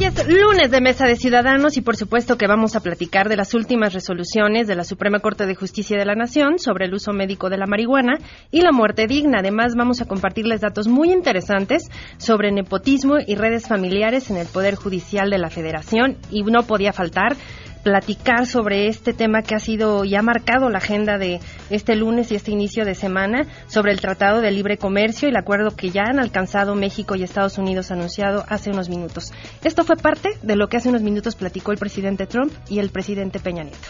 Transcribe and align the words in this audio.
Hoy 0.00 0.06
es 0.06 0.28
lunes 0.28 0.70
de 0.70 0.80
Mesa 0.80 1.04
de 1.04 1.14
Ciudadanos 1.14 1.76
y 1.76 1.82
por 1.82 1.94
supuesto 1.94 2.38
que 2.38 2.46
vamos 2.46 2.74
a 2.74 2.80
platicar 2.80 3.28
de 3.28 3.36
las 3.36 3.52
últimas 3.52 3.92
resoluciones 3.92 4.66
de 4.66 4.74
la 4.74 4.84
Suprema 4.84 5.18
Corte 5.18 5.44
de 5.44 5.54
Justicia 5.54 5.98
de 5.98 6.06
la 6.06 6.14
Nación 6.14 6.58
sobre 6.58 6.86
el 6.86 6.94
uso 6.94 7.12
médico 7.12 7.50
de 7.50 7.58
la 7.58 7.66
marihuana 7.66 8.18
y 8.50 8.62
la 8.62 8.72
muerte 8.72 9.06
digna. 9.06 9.40
Además 9.40 9.74
vamos 9.76 10.00
a 10.00 10.06
compartirles 10.06 10.62
datos 10.62 10.88
muy 10.88 11.12
interesantes 11.12 11.90
sobre 12.16 12.50
nepotismo 12.50 13.16
y 13.26 13.34
redes 13.34 13.68
familiares 13.68 14.30
en 14.30 14.38
el 14.38 14.46
Poder 14.46 14.74
Judicial 14.74 15.28
de 15.28 15.36
la 15.36 15.50
Federación 15.50 16.16
y 16.30 16.44
no 16.44 16.62
podía 16.62 16.94
faltar 16.94 17.36
platicar 17.82 18.46
sobre 18.46 18.88
este 18.88 19.12
tema 19.12 19.42
que 19.42 19.54
ha 19.54 19.58
sido 19.58 20.04
y 20.04 20.14
ha 20.14 20.22
marcado 20.22 20.68
la 20.68 20.78
agenda 20.78 21.18
de 21.18 21.40
este 21.70 21.96
lunes 21.96 22.30
y 22.30 22.34
este 22.34 22.50
inicio 22.50 22.84
de 22.84 22.94
semana 22.94 23.46
sobre 23.68 23.92
el 23.92 24.00
Tratado 24.00 24.40
de 24.40 24.50
Libre 24.50 24.76
Comercio 24.76 25.28
y 25.28 25.30
el 25.30 25.36
acuerdo 25.36 25.70
que 25.76 25.90
ya 25.90 26.02
han 26.04 26.18
alcanzado 26.18 26.74
México 26.74 27.16
y 27.16 27.22
Estados 27.22 27.58
Unidos 27.58 27.90
anunciado 27.90 28.44
hace 28.48 28.70
unos 28.70 28.88
minutos. 28.88 29.32
Esto 29.64 29.84
fue 29.84 29.96
parte 29.96 30.30
de 30.42 30.56
lo 30.56 30.68
que 30.68 30.76
hace 30.76 30.88
unos 30.88 31.02
minutos 31.02 31.36
platicó 31.36 31.72
el 31.72 31.78
presidente 31.78 32.26
Trump 32.26 32.52
y 32.68 32.78
el 32.78 32.90
presidente 32.90 33.40
Peña 33.40 33.64
Nieto 33.64 33.88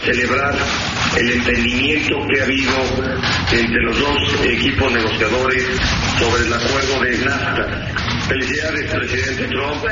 celebrar 0.00 0.54
el 1.16 1.32
entendimiento 1.32 2.16
que 2.28 2.40
ha 2.40 2.44
habido 2.44 2.72
entre 3.52 3.82
los 3.82 3.98
dos 3.98 4.44
equipos 4.44 4.92
negociadores 4.92 5.64
sobre 6.18 6.46
el 6.46 6.52
acuerdo 6.52 7.00
de 7.02 7.24
NAFTA. 7.24 7.98
Felicidades, 8.28 8.90
presidente 8.90 9.48
Trump. 9.48 9.84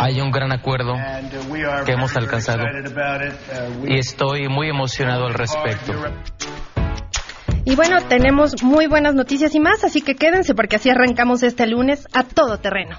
Hay 0.00 0.20
un 0.20 0.30
gran 0.30 0.52
acuerdo 0.52 0.94
uh, 0.94 1.84
que 1.84 1.92
hemos 1.92 2.16
alcanzado 2.16 2.64
uh, 2.64 3.86
y 3.86 3.98
estoy 3.98 4.48
muy 4.48 4.68
emocionado 4.68 5.26
al 5.26 5.34
respecto. 5.34 5.92
Y 7.64 7.74
bueno, 7.74 7.98
tenemos 8.08 8.62
muy 8.62 8.86
buenas 8.86 9.14
noticias 9.14 9.54
y 9.54 9.60
más, 9.60 9.84
así 9.84 10.00
que 10.00 10.14
quédense 10.14 10.54
porque 10.54 10.76
así 10.76 10.90
arrancamos 10.90 11.42
este 11.42 11.66
lunes 11.66 12.06
a 12.12 12.24
todo 12.24 12.58
terreno. 12.58 12.98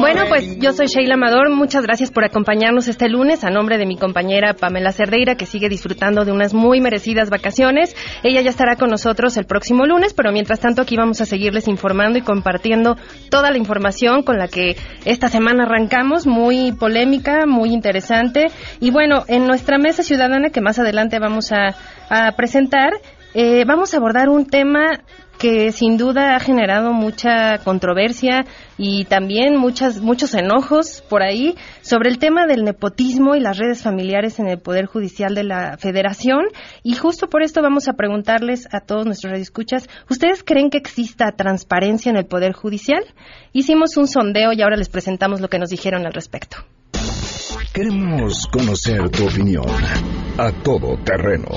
Bueno, 0.00 0.24
pues 0.28 0.58
yo 0.58 0.72
soy 0.72 0.86
Sheila 0.86 1.14
Amador. 1.14 1.48
Muchas 1.50 1.84
gracias 1.84 2.10
por 2.10 2.24
acompañarnos 2.24 2.88
este 2.88 3.08
lunes 3.08 3.44
a 3.44 3.50
nombre 3.50 3.78
de 3.78 3.86
mi 3.86 3.96
compañera 3.96 4.54
Pamela 4.54 4.92
Cerdeira, 4.92 5.36
que 5.36 5.46
sigue 5.46 5.68
disfrutando 5.68 6.24
de 6.24 6.32
unas 6.32 6.52
muy 6.52 6.80
merecidas 6.80 7.30
vacaciones. 7.30 7.94
Ella 8.22 8.42
ya 8.42 8.50
estará 8.50 8.76
con 8.76 8.90
nosotros 8.90 9.36
el 9.36 9.46
próximo 9.46 9.86
lunes, 9.86 10.12
pero 10.12 10.32
mientras 10.32 10.60
tanto 10.60 10.82
aquí 10.82 10.96
vamos 10.96 11.20
a 11.20 11.26
seguirles 11.26 11.68
informando 11.68 12.18
y 12.18 12.22
compartiendo 12.22 12.96
toda 13.30 13.50
la 13.50 13.58
información 13.58 14.24
con 14.24 14.38
la 14.38 14.48
que 14.48 14.76
esta 15.04 15.28
semana 15.28 15.64
arrancamos, 15.64 16.26
muy 16.26 16.72
polémica, 16.72 17.46
muy 17.46 17.72
interesante. 17.72 18.48
Y 18.80 18.90
bueno, 18.90 19.24
en 19.28 19.46
nuestra 19.46 19.78
mesa 19.78 20.02
ciudadana 20.02 20.50
que 20.50 20.60
más 20.60 20.78
adelante 20.78 21.18
vamos 21.18 21.52
a, 21.52 21.74
presentar, 22.36 22.92
eh, 23.34 23.64
vamos 23.66 23.94
a 23.94 23.96
abordar 23.96 24.28
un 24.28 24.46
tema 24.46 25.00
que 25.38 25.72
sin 25.72 25.96
duda 25.96 26.36
ha 26.36 26.40
generado 26.40 26.92
mucha 26.92 27.58
controversia 27.58 28.44
y 28.78 29.04
también 29.04 29.56
muchas, 29.56 30.00
muchos 30.00 30.34
enojos 30.34 31.02
por 31.08 31.22
ahí 31.22 31.54
sobre 31.82 32.10
el 32.10 32.18
tema 32.18 32.46
del 32.46 32.64
nepotismo 32.64 33.34
y 33.34 33.40
las 33.40 33.58
redes 33.58 33.82
familiares 33.82 34.38
en 34.38 34.48
el 34.48 34.58
Poder 34.58 34.86
Judicial 34.86 35.34
de 35.34 35.44
la 35.44 35.76
Federación. 35.78 36.44
Y 36.82 36.94
justo 36.94 37.28
por 37.28 37.42
esto 37.42 37.62
vamos 37.62 37.88
a 37.88 37.94
preguntarles 37.94 38.68
a 38.72 38.80
todos 38.80 39.06
nuestros 39.06 39.32
radioescuchas, 39.32 39.88
¿ustedes 40.08 40.42
creen 40.42 40.70
que 40.70 40.78
exista 40.78 41.32
transparencia 41.32 42.10
en 42.10 42.16
el 42.16 42.26
Poder 42.26 42.52
Judicial? 42.52 43.04
Hicimos 43.52 43.96
un 43.96 44.06
sondeo 44.06 44.52
y 44.52 44.62
ahora 44.62 44.76
les 44.76 44.88
presentamos 44.88 45.40
lo 45.40 45.48
que 45.48 45.58
nos 45.58 45.70
dijeron 45.70 46.06
al 46.06 46.12
respecto. 46.12 46.58
Queremos 47.72 48.46
conocer 48.46 49.10
tu 49.10 49.26
opinión 49.26 49.66
a 50.38 50.52
todo 50.62 50.96
terreno 51.04 51.48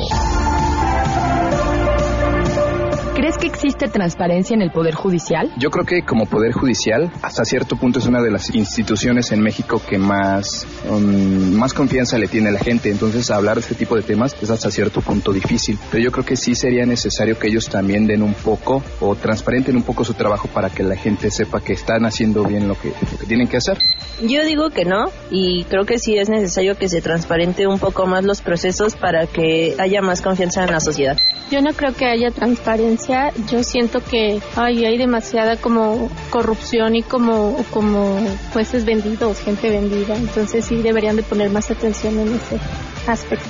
¿Crees 3.28 3.40
que 3.40 3.48
existe 3.48 3.90
transparencia 3.90 4.54
en 4.54 4.62
el 4.62 4.72
Poder 4.72 4.96
Judicial? 4.96 5.52
Yo 5.58 5.70
creo 5.70 5.84
que 5.84 6.02
como 6.04 6.28
Poder 6.28 6.54
Judicial, 6.54 7.12
hasta 7.22 7.44
cierto 7.44 7.76
punto 7.76 8.00
es 8.00 8.06
una 8.06 8.22
de 8.22 8.32
las 8.32 8.56
instituciones 8.56 9.34
en 9.34 9.42
México 9.42 9.82
que 9.86 9.98
más, 9.98 10.66
um, 10.90 11.52
más 11.58 11.74
confianza 11.74 12.18
le 12.18 12.30
tiene 12.30 12.48
a 12.48 12.52
la 12.54 12.60
gente. 12.60 12.90
Entonces, 12.90 13.30
hablar 13.30 13.56
de 13.56 13.64
este 13.64 13.76
tipo 13.76 13.98
de 13.98 14.02
temas 14.02 14.34
es 14.42 14.50
hasta 14.50 14.72
cierto 14.72 15.02
punto 15.02 15.34
difícil. 15.34 15.78
Pero 15.92 16.02
yo 16.06 16.10
creo 16.14 16.24
que 16.24 16.38
sí 16.38 16.56
sería 16.56 16.86
necesario 16.86 17.38
que 17.38 17.50
ellos 17.50 17.68
también 17.68 18.08
den 18.08 18.24
un 18.24 18.34
poco 18.34 18.82
o 19.02 19.14
transparenten 19.18 19.76
un 19.76 19.84
poco 19.84 20.06
su 20.06 20.14
trabajo 20.14 20.48
para 20.48 20.70
que 20.70 20.84
la 20.84 20.96
gente 20.96 21.30
sepa 21.30 21.59
que 21.59 21.74
están 21.74 22.06
haciendo 22.06 22.46
bien 22.46 22.70
lo 22.70 22.80
que, 22.80 22.94
lo 23.12 23.18
que 23.20 23.26
tienen 23.26 23.50
que 23.50 23.58
hacer. 23.58 23.78
Yo 24.22 24.46
digo 24.46 24.70
que 24.70 24.86
no 24.86 25.12
y 25.30 25.66
creo 25.66 25.86
que 25.86 26.00
sí 26.00 26.18
es 26.18 26.30
necesario 26.30 26.78
que 26.78 26.88
se 26.88 27.02
transparente 27.02 27.68
un 27.68 27.78
poco 27.78 28.06
más 28.06 28.24
los 28.24 28.42
procesos 28.42 28.96
para 28.96 29.28
que 29.28 29.76
haya 29.80 30.02
más 30.02 30.22
confianza 30.22 30.64
en 30.64 30.72
la 30.72 30.80
sociedad. 30.80 31.18
Yo 31.52 31.62
no 31.62 31.72
creo 31.74 31.94
que 31.94 32.06
haya 32.06 32.32
transparencia. 32.32 33.16
Yo 33.50 33.63
siento 33.63 34.00
que 34.00 34.39
ay, 34.55 34.85
hay 34.85 34.97
demasiada 34.97 35.57
como 35.57 36.09
corrupción 36.29 36.95
y 36.95 37.03
como, 37.03 37.63
como 37.72 38.19
jueces 38.53 38.85
vendidos, 38.85 39.39
gente 39.39 39.69
vendida. 39.69 40.16
Entonces 40.16 40.66
sí 40.66 40.78
deberían 40.78 41.16
de 41.16 41.23
poner 41.23 41.50
más 41.50 41.69
atención 41.72 42.19
en 42.19 42.35
ese 42.35 42.59
aspecto. 43.07 43.47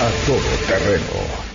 A 0.00 0.26
todo 0.26 0.38
terreno 0.68 1.47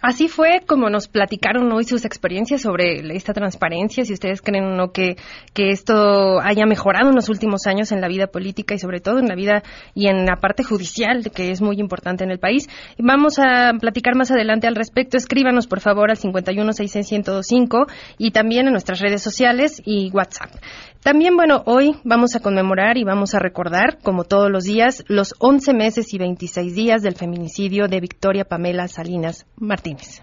Así 0.00 0.28
fue 0.28 0.62
como 0.64 0.90
nos 0.90 1.08
platicaron 1.08 1.72
hoy 1.72 1.82
sus 1.82 2.04
experiencias 2.04 2.62
sobre 2.62 3.00
esta 3.16 3.32
transparencia, 3.32 4.04
si 4.04 4.12
ustedes 4.12 4.42
creen 4.42 4.64
o 4.64 4.76
no 4.76 4.92
que, 4.92 5.16
esto 5.56 6.40
haya 6.40 6.66
mejorado 6.66 7.08
en 7.08 7.16
los 7.16 7.28
últimos 7.28 7.66
años 7.66 7.90
en 7.90 8.00
la 8.00 8.06
vida 8.06 8.28
política 8.28 8.74
y 8.74 8.78
sobre 8.78 9.00
todo 9.00 9.18
en 9.18 9.26
la 9.26 9.34
vida 9.34 9.64
y 9.94 10.06
en 10.06 10.24
la 10.24 10.36
parte 10.36 10.62
judicial, 10.62 11.30
que 11.34 11.50
es 11.50 11.60
muy 11.60 11.80
importante 11.80 12.22
en 12.22 12.30
el 12.30 12.38
país. 12.38 12.68
Vamos 12.98 13.38
a 13.40 13.72
platicar 13.80 14.14
más 14.14 14.30
adelante 14.30 14.68
al 14.68 14.76
respecto. 14.76 15.16
Escríbanos, 15.16 15.66
por 15.66 15.80
favor, 15.80 16.10
al 16.10 16.16
5166125 16.16 17.86
y 18.18 18.30
también 18.30 18.66
en 18.66 18.72
nuestras 18.72 19.00
redes 19.00 19.20
sociales 19.20 19.82
y 19.84 20.10
WhatsApp. 20.12 20.50
También, 21.02 21.36
bueno, 21.36 21.62
hoy 21.64 21.94
vamos 22.04 22.34
a 22.34 22.40
conmemorar 22.40 22.98
y 22.98 23.04
vamos 23.04 23.34
a 23.34 23.38
recordar, 23.38 23.98
como 24.02 24.24
todos 24.24 24.50
los 24.50 24.64
días, 24.64 25.04
los 25.06 25.34
11 25.38 25.72
meses 25.72 26.12
y 26.12 26.18
26 26.18 26.74
días 26.74 27.02
del 27.02 27.14
feminicidio 27.14 27.86
de 27.86 28.00
Victoria 28.00 28.44
Pamela 28.44 28.88
Salinas 28.88 29.46
Martínez. 29.56 30.22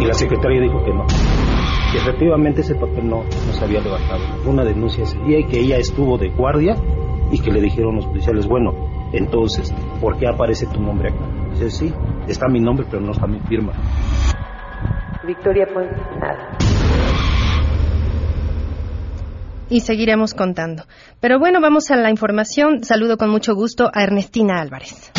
Y 0.00 0.04
la 0.04 0.14
secretaria 0.14 0.62
dijo 0.62 0.82
que 0.84 0.92
no, 0.94 1.06
que 1.92 1.98
efectivamente 1.98 2.62
ese 2.62 2.74
papel 2.74 3.08
no, 3.08 3.24
no 3.24 3.52
se 3.52 3.64
había 3.64 3.80
levantado. 3.82 4.22
Una 4.46 4.64
denuncia 4.64 5.04
ese 5.04 5.18
día 5.18 5.38
y 5.38 5.46
que 5.46 5.60
ella 5.60 5.76
estuvo 5.76 6.16
de 6.16 6.30
guardia 6.30 6.74
y 7.30 7.38
que 7.38 7.52
le 7.52 7.60
dijeron 7.60 7.96
los 7.96 8.06
policiales, 8.06 8.48
bueno, 8.48 8.72
entonces, 9.12 9.72
¿por 10.00 10.16
qué 10.16 10.26
aparece 10.26 10.66
tu 10.66 10.80
nombre 10.80 11.10
acá? 11.10 11.20
Dice, 11.52 11.70
sí, 11.70 11.92
está 12.32 12.48
mi 12.48 12.60
nombre, 12.60 12.86
pero 12.90 13.02
no 13.02 13.12
está 13.12 13.26
mi 13.26 13.40
firma. 13.40 13.72
Victoria 15.24 15.66
Puente, 15.72 15.94
nada. 16.18 16.58
Y 19.68 19.80
seguiremos 19.80 20.34
contando. 20.34 20.84
Pero 21.20 21.38
bueno, 21.38 21.60
vamos 21.60 21.90
a 21.90 21.96
la 21.96 22.10
información. 22.10 22.84
Saludo 22.84 23.16
con 23.16 23.30
mucho 23.30 23.54
gusto 23.54 23.90
a 23.94 24.02
Ernestina 24.02 24.60
Álvarez. 24.60 25.12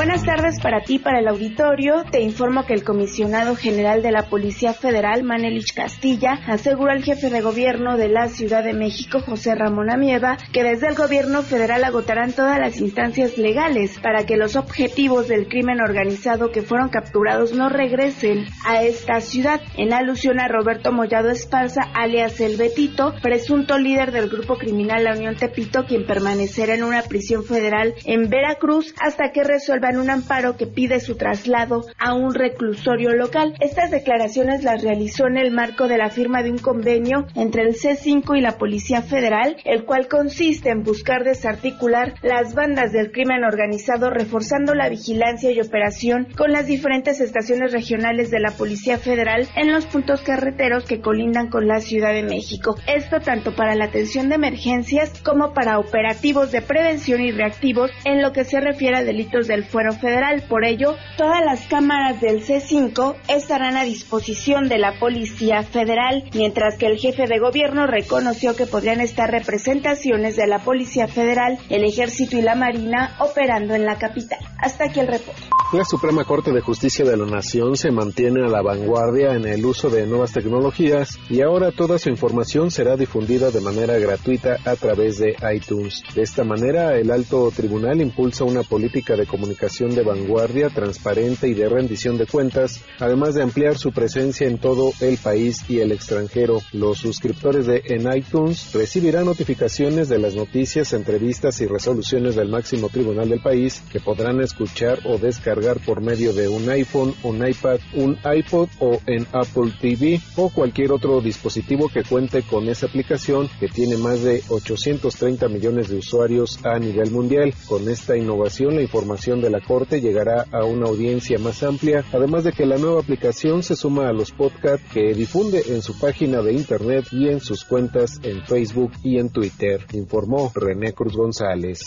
Buenas 0.00 0.24
tardes 0.24 0.58
para 0.62 0.80
ti, 0.80 0.98
para 0.98 1.18
el 1.18 1.28
auditorio. 1.28 2.04
Te 2.10 2.22
informo 2.22 2.64
que 2.64 2.72
el 2.72 2.84
comisionado 2.84 3.54
general 3.54 4.00
de 4.00 4.10
la 4.10 4.30
Policía 4.30 4.72
Federal, 4.72 5.24
Manelich 5.24 5.74
Castilla, 5.74 6.40
aseguró 6.46 6.90
al 6.90 7.04
jefe 7.04 7.28
de 7.28 7.42
gobierno 7.42 7.98
de 7.98 8.08
la 8.08 8.28
Ciudad 8.28 8.64
de 8.64 8.72
México, 8.72 9.20
José 9.20 9.54
Ramón 9.54 9.90
Amieva, 9.90 10.38
que 10.54 10.64
desde 10.64 10.88
el 10.88 10.94
gobierno 10.94 11.42
federal 11.42 11.84
agotarán 11.84 12.32
todas 12.32 12.58
las 12.58 12.80
instancias 12.80 13.36
legales 13.36 13.98
para 13.98 14.24
que 14.24 14.38
los 14.38 14.56
objetivos 14.56 15.28
del 15.28 15.48
crimen 15.48 15.82
organizado 15.82 16.50
que 16.50 16.62
fueron 16.62 16.88
capturados 16.88 17.52
no 17.52 17.68
regresen 17.68 18.46
a 18.66 18.82
esta 18.82 19.20
ciudad, 19.20 19.60
en 19.76 19.92
alusión 19.92 20.40
a 20.40 20.48
Roberto 20.48 20.92
Mollado 20.92 21.28
Esparza, 21.28 21.82
alias 21.92 22.40
El 22.40 22.56
Betito, 22.56 23.12
presunto 23.20 23.76
líder 23.76 24.12
del 24.12 24.30
grupo 24.30 24.56
criminal 24.56 25.04
La 25.04 25.12
Unión 25.12 25.36
Tepito, 25.36 25.84
quien 25.84 26.06
permanecerá 26.06 26.74
en 26.74 26.84
una 26.84 27.02
prisión 27.02 27.44
federal 27.44 27.92
en 28.06 28.30
Veracruz 28.30 28.94
hasta 28.98 29.30
que 29.32 29.44
resuelva 29.44 29.89
presentan 29.90 29.98
un 29.98 30.10
amparo 30.10 30.56
que 30.56 30.66
pide 30.66 31.00
su 31.00 31.16
traslado 31.16 31.86
a 31.98 32.14
un 32.14 32.34
reclusorio 32.34 33.12
local. 33.12 33.54
Estas 33.60 33.90
declaraciones 33.90 34.62
las 34.62 34.82
realizó 34.82 35.26
en 35.26 35.36
el 35.36 35.50
marco 35.50 35.88
de 35.88 35.98
la 35.98 36.10
firma 36.10 36.42
de 36.42 36.50
un 36.50 36.58
convenio 36.58 37.26
entre 37.34 37.62
el 37.62 37.74
C5 37.74 38.36
y 38.36 38.40
la 38.40 38.58
Policía 38.58 39.02
Federal, 39.02 39.56
el 39.64 39.84
cual 39.84 40.08
consiste 40.08 40.70
en 40.70 40.82
buscar 40.82 41.24
desarticular 41.24 42.14
las 42.22 42.54
bandas 42.54 42.92
del 42.92 43.10
crimen 43.10 43.44
organizado, 43.44 44.10
reforzando 44.10 44.74
la 44.74 44.88
vigilancia 44.88 45.50
y 45.50 45.60
operación 45.60 46.28
con 46.36 46.52
las 46.52 46.66
diferentes 46.66 47.20
estaciones 47.20 47.72
regionales 47.72 48.30
de 48.30 48.40
la 48.40 48.50
Policía 48.52 48.98
Federal 48.98 49.48
en 49.56 49.72
los 49.72 49.86
puntos 49.86 50.22
carreteros 50.22 50.84
que 50.84 51.00
colindan 51.00 51.48
con 51.48 51.66
la 51.66 51.80
Ciudad 51.80 52.12
de 52.12 52.22
México. 52.22 52.76
Esto 52.86 53.20
tanto 53.20 53.54
para 53.54 53.74
la 53.74 53.86
atención 53.86 54.28
de 54.28 54.36
emergencias 54.36 55.20
como 55.24 55.52
para 55.52 55.78
operativos 55.78 56.52
de 56.52 56.62
prevención 56.62 57.20
y 57.20 57.32
reactivos 57.32 57.90
en 58.04 58.22
lo 58.22 58.32
que 58.32 58.44
se 58.44 58.60
refiere 58.60 58.96
a 58.96 59.04
delitos 59.04 59.46
del 59.46 59.64
fuero 59.80 59.92
federal. 59.94 60.42
Por 60.46 60.64
ello, 60.64 60.96
todas 61.16 61.42
las 61.44 61.66
cámaras 61.66 62.20
del 62.20 62.44
C5 62.44 63.14
estarán 63.28 63.78
a 63.78 63.84
disposición 63.84 64.68
de 64.68 64.78
la 64.78 64.98
Policía 64.98 65.62
Federal, 65.62 66.24
mientras 66.34 66.76
que 66.76 66.86
el 66.86 66.98
jefe 66.98 67.26
de 67.26 67.38
gobierno 67.38 67.86
reconoció 67.86 68.54
que 68.54 68.66
podrían 68.66 69.00
estar 69.00 69.30
representaciones 69.30 70.36
de 70.36 70.46
la 70.46 70.58
Policía 70.58 71.08
Federal, 71.08 71.58
el 71.70 71.84
Ejército 71.84 72.36
y 72.36 72.42
la 72.42 72.56
Marina 72.56 73.16
operando 73.20 73.74
en 73.74 73.86
la 73.86 73.96
capital. 73.96 74.40
Hasta 74.58 74.84
aquí 74.84 75.00
el 75.00 75.06
reporte. 75.06 75.40
La 75.72 75.84
Suprema 75.84 76.24
Corte 76.24 76.52
de 76.52 76.60
Justicia 76.60 77.04
de 77.04 77.16
la 77.16 77.24
Nación 77.24 77.76
se 77.76 77.90
mantiene 77.90 78.44
a 78.44 78.48
la 78.48 78.60
vanguardia 78.60 79.34
en 79.34 79.46
el 79.46 79.64
uso 79.64 79.88
de 79.88 80.06
nuevas 80.06 80.32
tecnologías 80.32 81.18
y 81.30 81.40
ahora 81.40 81.70
toda 81.70 81.98
su 81.98 82.10
información 82.10 82.70
será 82.70 82.96
difundida 82.96 83.50
de 83.50 83.60
manera 83.60 83.96
gratuita 83.98 84.56
a 84.64 84.76
través 84.76 85.18
de 85.18 85.36
iTunes. 85.54 86.02
De 86.14 86.22
esta 86.22 86.44
manera, 86.44 86.98
el 86.98 87.10
alto 87.10 87.50
tribunal 87.54 88.00
impulsa 88.02 88.44
una 88.44 88.62
política 88.62 89.14
de 89.14 89.26
comunicación 89.26 89.69
de 89.70 90.02
vanguardia, 90.02 90.68
transparente 90.68 91.46
y 91.46 91.54
de 91.54 91.68
rendición 91.68 92.18
de 92.18 92.26
cuentas, 92.26 92.82
además 92.98 93.36
de 93.36 93.42
ampliar 93.42 93.78
su 93.78 93.92
presencia 93.92 94.48
en 94.48 94.58
todo 94.58 94.90
el 95.00 95.16
país 95.16 95.64
y 95.68 95.78
el 95.78 95.92
extranjero. 95.92 96.60
Los 96.72 96.98
suscriptores 96.98 97.66
de 97.66 97.80
en 97.86 98.12
iTunes 98.12 98.72
recibirán 98.74 99.26
notificaciones 99.26 100.08
de 100.08 100.18
las 100.18 100.34
noticias, 100.34 100.92
entrevistas 100.92 101.60
y 101.60 101.66
resoluciones 101.66 102.34
del 102.34 102.48
máximo 102.48 102.88
tribunal 102.88 103.28
del 103.28 103.40
país 103.40 103.80
que 103.92 104.00
podrán 104.00 104.40
escuchar 104.40 104.98
o 105.04 105.18
descargar 105.18 105.78
por 105.78 106.00
medio 106.00 106.32
de 106.32 106.48
un 106.48 106.68
iPhone, 106.68 107.14
un 107.22 107.36
iPad, 107.36 107.78
un 107.94 108.18
iPod 108.24 108.68
o 108.80 108.98
en 109.06 109.24
Apple 109.32 109.72
TV 109.80 110.20
o 110.34 110.50
cualquier 110.50 110.90
otro 110.90 111.20
dispositivo 111.20 111.88
que 111.88 112.02
cuente 112.02 112.42
con 112.42 112.68
esa 112.68 112.86
aplicación 112.86 113.48
que 113.60 113.68
tiene 113.68 113.96
más 113.96 114.22
de 114.24 114.42
830 114.48 115.48
millones 115.48 115.88
de 115.88 115.98
usuarios 115.98 116.58
a 116.64 116.78
nivel 116.80 117.12
mundial. 117.12 117.54
Con 117.66 117.88
esta 117.88 118.16
innovación, 118.16 118.74
la 118.74 118.82
información 118.82 119.40
de 119.40 119.49
la 119.50 119.60
Corte 119.60 120.00
llegará 120.00 120.46
a 120.52 120.64
una 120.64 120.86
audiencia 120.86 121.38
más 121.38 121.62
amplia, 121.62 122.04
además 122.12 122.44
de 122.44 122.52
que 122.52 122.66
la 122.66 122.78
nueva 122.78 123.00
aplicación 123.00 123.62
se 123.62 123.76
suma 123.76 124.08
a 124.08 124.12
los 124.12 124.32
podcasts 124.32 124.86
que 124.92 125.14
difunde 125.14 125.62
en 125.68 125.82
su 125.82 125.98
página 125.98 126.42
de 126.42 126.52
internet 126.52 127.06
y 127.12 127.28
en 127.28 127.40
sus 127.40 127.64
cuentas 127.64 128.20
en 128.22 128.44
Facebook 128.44 128.92
y 129.02 129.18
en 129.18 129.30
Twitter, 129.30 129.84
informó 129.92 130.52
René 130.54 130.92
Cruz 130.92 131.16
González. 131.16 131.80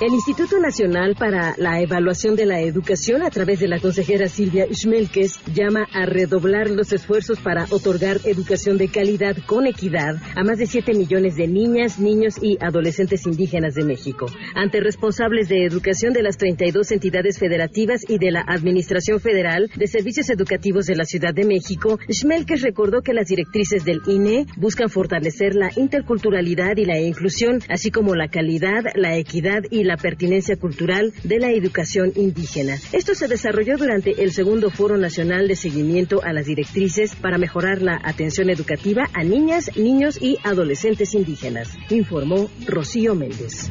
El 0.00 0.14
Instituto 0.14 0.58
Nacional 0.58 1.14
para 1.18 1.54
la 1.58 1.80
Evaluación 1.80 2.34
de 2.34 2.46
la 2.46 2.60
Educación, 2.60 3.22
a 3.22 3.28
través 3.28 3.60
de 3.60 3.68
la 3.68 3.80
consejera 3.80 4.28
Silvia 4.28 4.66
Schmelkes, 4.72 5.40
llama 5.52 5.86
a 5.92 6.06
redoblar 6.06 6.70
los 6.70 6.92
esfuerzos 6.92 7.38
para 7.40 7.66
otorgar 7.70 8.18
educación 8.24 8.78
de 8.78 8.88
calidad 8.88 9.36
con 9.44 9.66
equidad 9.66 10.16
a 10.34 10.42
más 10.42 10.58
de 10.58 10.66
7 10.66 10.94
millones 10.94 11.36
de 11.36 11.48
niñas, 11.48 11.98
niños 11.98 12.36
y 12.40 12.56
adolescentes 12.62 13.26
indígenas 13.26 13.74
de 13.74 13.84
México. 13.84 14.26
Ante 14.54 14.80
responsables 14.80 15.48
de 15.48 15.66
educación 15.66 16.14
de 16.14 16.22
las 16.22 16.38
32 16.38 16.92
entidades 16.92 17.09
federativas 17.38 18.04
y 18.08 18.18
de 18.18 18.30
la 18.30 18.44
Administración 18.46 19.20
Federal 19.20 19.68
de 19.74 19.86
Servicios 19.86 20.30
Educativos 20.30 20.86
de 20.86 20.94
la 20.94 21.04
Ciudad 21.04 21.34
de 21.34 21.44
México, 21.44 21.98
Schmelkes 22.10 22.62
recordó 22.62 23.02
que 23.02 23.12
las 23.12 23.26
directrices 23.26 23.84
del 23.84 24.00
INE 24.06 24.46
buscan 24.56 24.88
fortalecer 24.88 25.54
la 25.54 25.70
interculturalidad 25.76 26.76
y 26.76 26.84
la 26.84 27.00
inclusión, 27.00 27.60
así 27.68 27.90
como 27.90 28.14
la 28.14 28.28
calidad, 28.28 28.84
la 28.94 29.16
equidad 29.16 29.62
y 29.70 29.84
la 29.84 29.96
pertinencia 29.96 30.56
cultural 30.56 31.12
de 31.24 31.40
la 31.40 31.50
educación 31.50 32.12
indígena. 32.14 32.76
Esto 32.92 33.14
se 33.14 33.28
desarrolló 33.28 33.76
durante 33.76 34.22
el 34.22 34.32
segundo 34.32 34.70
Foro 34.70 34.96
Nacional 34.96 35.48
de 35.48 35.56
Seguimiento 35.56 36.22
a 36.22 36.32
las 36.32 36.46
Directrices 36.46 37.16
para 37.16 37.38
mejorar 37.38 37.82
la 37.82 38.00
atención 38.04 38.50
educativa 38.50 39.08
a 39.12 39.24
niñas, 39.24 39.76
niños 39.76 40.18
y 40.20 40.38
adolescentes 40.44 41.14
indígenas, 41.14 41.76
informó 41.90 42.50
Rocío 42.66 43.14
Méndez. 43.14 43.70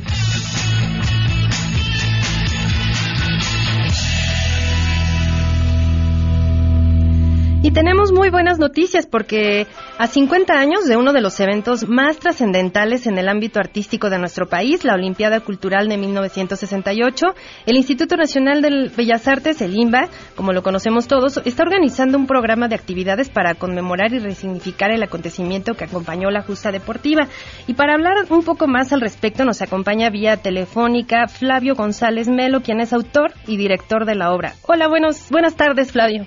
Y 7.61 7.71
tenemos 7.71 8.13
muy 8.13 8.29
buenas 8.29 8.57
noticias 8.57 9.05
porque 9.05 9.67
a 9.97 10.07
50 10.07 10.53
años 10.53 10.85
de 10.85 10.95
uno 10.95 11.11
de 11.11 11.19
los 11.19 11.41
eventos 11.41 11.89
más 11.89 12.17
trascendentales 12.17 13.05
en 13.05 13.17
el 13.17 13.27
ámbito 13.27 13.59
artístico 13.59 14.09
de 14.09 14.17
nuestro 14.17 14.47
país, 14.47 14.85
la 14.85 14.93
Olimpiada 14.93 15.41
Cultural 15.41 15.89
de 15.89 15.97
1968, 15.97 17.25
el 17.65 17.75
Instituto 17.75 18.15
Nacional 18.15 18.61
de 18.61 18.89
Bellas 18.95 19.27
Artes, 19.27 19.61
el 19.61 19.75
INBA, 19.75 20.07
como 20.37 20.53
lo 20.53 20.63
conocemos 20.63 21.09
todos, 21.09 21.41
está 21.43 21.63
organizando 21.63 22.17
un 22.17 22.27
programa 22.27 22.69
de 22.69 22.75
actividades 22.75 23.29
para 23.29 23.55
conmemorar 23.55 24.13
y 24.13 24.19
resignificar 24.19 24.91
el 24.91 25.03
acontecimiento 25.03 25.73
que 25.73 25.83
acompañó 25.83 26.31
la 26.31 26.43
justa 26.43 26.71
deportiva. 26.71 27.27
Y 27.67 27.73
para 27.73 27.95
hablar 27.95 28.15
un 28.29 28.43
poco 28.43 28.67
más 28.67 28.93
al 28.93 29.01
respecto 29.01 29.43
nos 29.43 29.61
acompaña 29.61 30.09
vía 30.09 30.37
telefónica 30.37 31.27
Flavio 31.27 31.75
González 31.75 32.29
Melo, 32.29 32.61
quien 32.61 32.79
es 32.79 32.93
autor 32.93 33.33
y 33.47 33.57
director 33.57 34.05
de 34.05 34.15
la 34.15 34.31
obra. 34.31 34.53
Hola, 34.65 34.87
buenos, 34.87 35.27
buenas 35.29 35.57
tardes, 35.57 35.91
Flavio. 35.91 36.25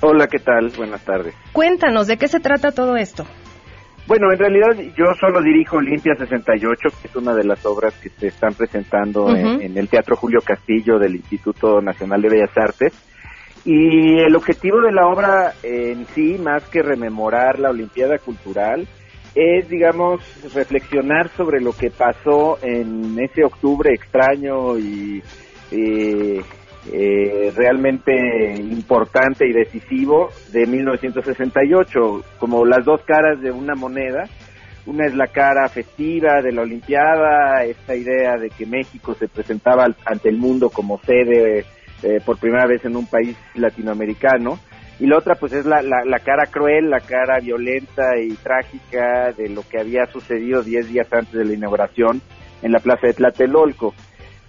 Hola, 0.00 0.26
¿qué 0.26 0.38
tal? 0.38 0.70
Buenas 0.76 1.04
tardes. 1.04 1.34
Cuéntanos, 1.52 2.06
¿de 2.06 2.16
qué 2.16 2.28
se 2.28 2.40
trata 2.40 2.72
todo 2.72 2.96
esto? 2.96 3.24
Bueno, 4.06 4.30
en 4.30 4.38
realidad 4.38 4.76
yo 4.94 5.06
solo 5.18 5.40
dirijo 5.40 5.78
Olimpia 5.78 6.14
68, 6.14 6.76
que 7.00 7.08
es 7.08 7.16
una 7.16 7.34
de 7.34 7.44
las 7.44 7.64
obras 7.64 7.94
que 7.94 8.10
se 8.10 8.26
están 8.26 8.52
presentando 8.52 9.34
en, 9.34 9.78
el 9.78 9.88
Teatro 9.88 10.14
Julio 10.14 10.40
Castillo 10.44 10.98
del 10.98 11.16
Instituto 11.16 11.80
Nacional 11.80 12.20
de 12.20 12.28
Bellas 12.28 12.56
Artes. 12.56 12.92
Y 13.64 14.18
el 14.18 14.36
objetivo 14.36 14.82
de 14.82 14.92
la 14.92 15.06
obra 15.06 15.54
en 15.62 16.04
sí, 16.08 16.36
más 16.38 16.68
que 16.68 16.82
rememorar 16.82 17.58
la 17.58 17.70
Olimpiada 17.70 18.18
Cultural, 18.18 18.86
es, 19.34 19.68
digamos, 19.70 20.20
reflexionar 20.54 21.30
sobre 21.30 21.62
lo 21.62 21.72
que 21.72 21.90
pasó 21.90 22.58
en 22.62 23.18
ese 23.18 23.42
octubre 23.42 23.90
extraño 23.94 24.78
y 24.78 25.22
eh, 25.70 26.42
eh, 26.92 27.52
realmente 27.56 28.12
importante 28.56 29.46
y 29.46 29.52
decisivo 29.52 30.28
de 30.52 30.66
1968, 30.66 32.24
como 32.38 32.64
las 32.64 32.84
dos 32.84 33.00
caras 33.06 33.40
de 33.40 33.50
una 33.50 33.74
moneda. 33.74 34.24
Una 34.86 35.06
es 35.06 35.14
la 35.14 35.28
cara 35.28 35.66
festiva 35.68 36.42
de 36.42 36.52
la 36.52 36.60
Olimpiada, 36.60 37.64
esta 37.64 37.96
idea 37.96 38.36
de 38.36 38.50
que 38.50 38.66
México 38.66 39.14
se 39.14 39.28
presentaba 39.28 39.86
ante 40.04 40.28
el 40.28 40.36
mundo 40.36 40.68
como 40.68 41.00
sede 41.00 41.64
eh, 42.02 42.20
por 42.24 42.38
primera 42.38 42.66
vez 42.66 42.84
en 42.84 42.96
un 42.96 43.06
país 43.06 43.34
latinoamericano, 43.54 44.58
y 45.00 45.06
la 45.06 45.18
otra 45.18 45.34
pues 45.34 45.52
es 45.52 45.64
la, 45.64 45.82
la, 45.82 46.04
la, 46.04 46.18
cara 46.18 46.46
cruel, 46.46 46.90
la 46.90 47.00
cara 47.00 47.40
violenta 47.40 48.16
y 48.20 48.34
trágica 48.34 49.32
de 49.32 49.48
lo 49.48 49.62
que 49.62 49.80
había 49.80 50.06
sucedido 50.06 50.62
diez 50.62 50.88
días 50.88 51.10
antes 51.12 51.32
de 51.32 51.44
la 51.44 51.54
inauguración 51.54 52.20
en 52.62 52.72
la 52.72 52.78
plaza 52.78 53.06
de 53.08 53.14
Tlatelolco. 53.14 53.94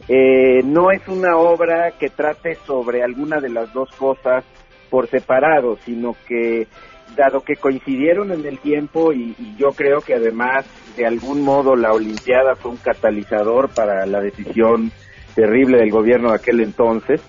Eh, 0.07 0.62
no 0.63 0.91
es 0.91 1.07
una 1.07 1.38
obra 1.38 1.91
que 2.00 2.09
trate 2.09 2.55
sobre 2.67 3.03
alguna 3.03 3.39
de 3.39 3.50
las 3.50 3.74
dos 3.74 3.89
cosas 3.97 4.43
por 4.89 5.07
separado, 5.07 5.77
sino 5.77 6.15
que 6.27 6.67
dado 7.15 7.41
que 7.41 7.55
coincidieron 7.55 8.31
en 8.31 8.45
el 8.45 8.59
tiempo 8.59 9.13
y, 9.13 9.35
yo 9.57 9.69
creo 9.69 10.01
que 10.01 10.15
además 10.15 10.65
de 10.95 11.05
algún 11.05 11.41
modo 11.41 11.75
la 11.75 11.91
Olimpiada 11.91 12.55
fue 12.55 12.71
un 12.71 12.77
catalizador 12.77 13.69
para 13.69 14.05
la 14.05 14.21
decisión 14.21 14.91
terrible 15.33 15.79
del 15.79 15.91
gobierno 15.91 16.29
de 16.29 16.35
aquel 16.35 16.62
entonces 16.62 17.21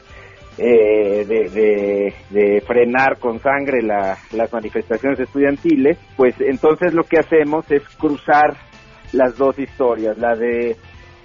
eh, 0.58 1.24
de, 2.30 2.60
frenar 2.66 3.18
con 3.18 3.40
sangre 3.40 3.82
las 3.82 4.52
manifestaciones 4.52 5.20
estudiantiles, 5.20 5.98
pues 6.16 6.34
entonces 6.40 6.94
lo 6.94 7.04
que 7.04 7.18
hacemos 7.18 7.70
es 7.70 7.82
cruzar 7.98 8.56
las 9.12 9.36
dos 9.36 9.58
historias, 9.58 10.16
la 10.18 10.34
de 10.34 10.76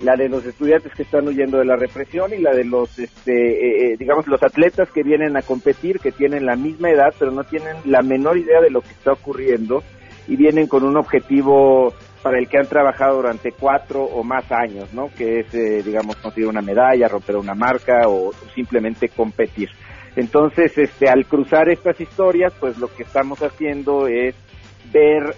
la 0.04 0.16
de 0.16 0.30
los 0.30 0.46
estudiantes 0.46 0.94
que 0.94 1.04
están 1.04 1.28
huyendo 1.28 1.60
de 1.60 1.66
la 1.66 1.76
represión 1.76 2.34
y 2.34 2.40
la 2.40 2.52
de 2.52 2.66
los, 2.66 2.98
este, 2.98 3.32
eh, 3.34 3.94
eh, 3.94 3.98
digamos, 3.98 4.28
los 4.28 4.42
atletas 4.42 4.90
que 4.92 5.04
vienen 5.04 5.38
a 5.38 5.42
competir, 5.42 6.00
que 6.00 6.12
tienen 6.12 6.46
la 6.46 6.56
misma 6.56 6.90
edad, 6.90 7.14
pero 7.18 7.32
no 7.32 7.44
tienen 7.44 7.78
la 7.86 8.02
menor 8.02 8.38
idea 8.38 8.62
de 8.62 8.72
lo 8.72 8.82
que 8.82 8.90
está 8.90 9.14
ocurriendo 9.14 9.84
y 10.28 10.36
vienen 10.36 10.68
con 10.68 10.84
un 10.84 10.98
objetivo 10.98 11.94
para 12.24 12.40
el 12.40 12.48
que 12.48 12.58
han 12.58 12.68
trabajado 12.68 13.18
durante 13.18 13.52
cuatro 13.52 14.04
o 14.04 14.24
más 14.24 14.52
años, 14.52 14.94
¿no? 14.94 15.10
Que 15.16 15.40
es, 15.40 15.54
eh, 15.54 15.82
digamos, 15.84 16.16
conseguir 16.18 16.50
una 16.50 16.62
medalla, 16.62 17.08
romper 17.08 17.38
una 17.38 17.56
marca 17.56 18.08
o 18.08 18.32
simplemente 18.54 19.10
competir. 19.10 19.70
Entonces, 20.16 20.78
este, 20.78 21.10
al 21.10 21.26
cruzar 21.26 21.70
estas 21.70 22.00
historias, 22.00 22.54
pues 22.60 22.78
lo 22.78 22.94
que 22.94 23.04
estamos 23.04 23.42
haciendo 23.42 24.08
es 24.08 24.36
ver 24.92 25.36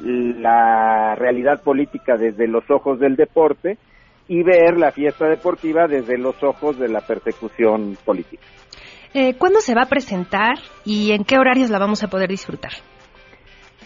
la 0.00 1.14
realidad 1.14 1.62
política 1.62 2.16
desde 2.16 2.46
los 2.46 2.64
ojos 2.70 2.98
del 2.98 3.16
deporte 3.16 3.78
y 4.28 4.42
ver 4.42 4.76
la 4.76 4.92
fiesta 4.92 5.28
deportiva 5.28 5.86
desde 5.86 6.18
los 6.18 6.42
ojos 6.42 6.78
de 6.78 6.88
la 6.88 7.00
persecución 7.00 7.96
política. 8.04 8.42
Eh, 9.14 9.34
¿Cuándo 9.38 9.60
se 9.60 9.74
va 9.74 9.82
a 9.82 9.88
presentar 9.88 10.58
y 10.84 11.12
en 11.12 11.24
qué 11.24 11.38
horarios 11.38 11.70
la 11.70 11.78
vamos 11.78 12.02
a 12.02 12.08
poder 12.08 12.28
disfrutar? 12.28 12.72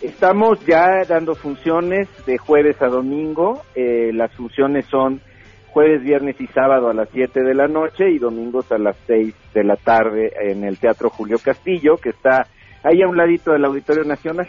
Estamos 0.03 0.65
ya 0.67 1.05
dando 1.07 1.35
funciones 1.35 2.09
de 2.25 2.39
jueves 2.39 2.81
a 2.81 2.87
domingo. 2.87 3.63
Eh, 3.75 4.13
las 4.15 4.33
funciones 4.35 4.87
son 4.87 5.21
jueves, 5.69 6.03
viernes 6.03 6.41
y 6.41 6.47
sábado 6.49 6.89
a 6.89 6.95
las 6.95 7.09
7 7.13 7.43
de 7.43 7.55
la 7.55 7.69
noche 7.69 8.11
y 8.11 8.19
domingos 8.19 8.73
a 8.73 8.79
las 8.79 8.97
6 9.07 9.35
de 9.55 9.65
la 9.65 9.77
tarde 9.77 10.33
en 10.41 10.65
el 10.65 10.79
Teatro 10.79 11.11
Julio 11.11 11.37
Castillo, 11.39 11.97
que 11.97 12.11
está 12.11 12.47
ahí 12.83 13.03
a 13.03 13.09
un 13.09 13.17
ladito 13.17 13.53
del 13.53 13.65
Auditorio 13.67 14.05
Nacional. 14.05 14.49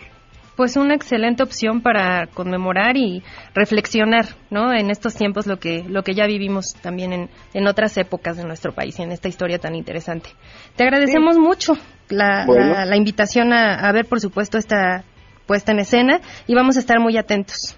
Pues 0.55 0.75
una 0.75 0.93
excelente 0.93 1.43
opción 1.43 1.81
para 1.81 2.27
conmemorar 2.27 2.97
y 2.97 3.23
reflexionar, 3.53 4.25
¿no? 4.49 4.73
En 4.73 4.89
estos 4.91 5.15
tiempos 5.15 5.47
lo 5.47 5.57
que 5.57 5.83
lo 5.87 6.03
que 6.03 6.13
ya 6.13 6.27
vivimos 6.27 6.73
también 6.81 7.13
en, 7.13 7.29
en 7.53 7.67
otras 7.67 7.97
épocas 7.97 8.37
de 8.37 8.43
nuestro 8.43 8.73
país 8.73 8.99
y 8.99 9.03
en 9.03 9.11
esta 9.11 9.27
historia 9.27 9.59
tan 9.59 9.75
interesante. 9.75 10.29
Te 10.75 10.83
agradecemos 10.83 11.37
mucho 11.37 11.73
la, 12.09 12.45
la, 12.45 12.97
invitación 12.97 13.53
a, 13.53 13.75
a 13.87 13.91
ver, 13.91 14.05
por 14.05 14.19
supuesto, 14.19 14.57
esta 14.57 15.03
puesta 15.47 15.71
en 15.71 15.79
escena 15.79 16.19
y 16.47 16.53
vamos 16.53 16.77
a 16.77 16.79
estar 16.79 16.99
muy 16.99 17.17
atentos. 17.17 17.77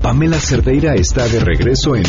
Pamela 0.00 0.38
Cerdeira 0.38 0.94
está 0.94 1.26
de 1.26 1.40
regreso 1.40 1.96
en 1.96 2.04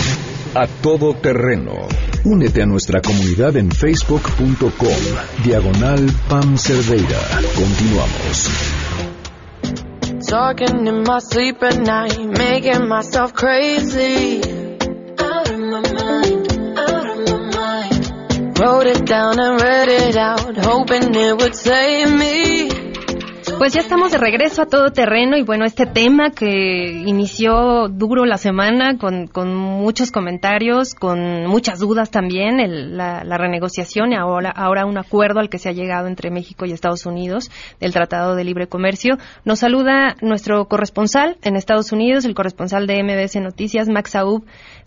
A 0.55 0.67
Todo 0.67 1.15
Terreno. 1.15 1.88
Únete 2.25 2.62
a 2.62 2.67
nuestra 2.67 3.01
comunidad 3.01 3.57
en 3.57 3.72
facebook.com, 3.72 4.72
diagonal 5.43 6.05
Pam 6.29 6.57
Cerdeira. 6.57 7.17
Continuamos. 7.55 8.50
Wrote 18.60 18.88
it 18.88 19.05
down 19.05 19.39
and 19.39 19.60
read 19.60 19.89
it 19.89 20.15
out, 20.15 20.55
hoping 20.57 21.15
it 21.15 21.36
would 21.36 21.55
save 21.55 22.12
me. 22.13 22.73
Pues 23.57 23.74
ya 23.74 23.79
estamos 23.79 24.12
de 24.12 24.17
regreso 24.17 24.62
a 24.62 24.65
todo 24.65 24.91
terreno 24.91 25.38
y 25.38 25.43
bueno, 25.43 25.65
este 25.65 25.86
tema 25.86 26.31
que 26.31 27.03
inició 27.05 27.88
duro 27.88 28.25
la 28.25 28.38
semana 28.38 28.98
con, 28.98 29.27
con 29.27 29.55
muchos 29.55 30.12
comentarios, 30.12 30.95
con 30.95 31.45
muchas 31.45 31.79
dudas 31.79 32.10
también, 32.10 32.98
la, 32.98 33.24
renegociación 33.38 34.12
y 34.12 34.15
ahora, 34.15 34.50
ahora 34.50 34.86
un 34.86 34.98
acuerdo 34.98 35.39
al 35.39 35.50
que 35.50 35.60
se 35.60 35.69
ha 35.69 35.72
llegado 35.72 36.07
entre 36.07 36.31
México 36.31 36.65
y 36.65 36.72
Estados 36.72 37.05
Unidos 37.05 37.51
del 37.79 37.93
Tratado 37.93 38.36
de 38.36 38.43
Libre 38.43 38.67
Comercio. 38.67 39.17
Nos 39.45 39.60
saluda 39.60 40.15
nuestro 40.22 40.65
corresponsal 40.67 41.38
en 41.41 41.55
Estados 41.55 41.91
Unidos, 41.91 42.25
el 42.25 42.36
corresponsal 42.36 42.88
de 42.88 43.03
MBS 43.03 43.38
Noticias, 43.38 43.88
Max 43.88 44.12
Saúb. 44.12 44.45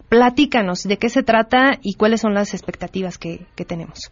Platícanos 0.08 0.82
de 0.82 0.98
qué 0.98 1.08
se 1.08 1.22
trata 1.22 1.78
y 1.82 1.94
cuáles 1.94 2.20
son 2.20 2.34
las 2.34 2.52
expectativas 2.52 3.18
que 3.18 3.46
tenemos. 3.66 4.10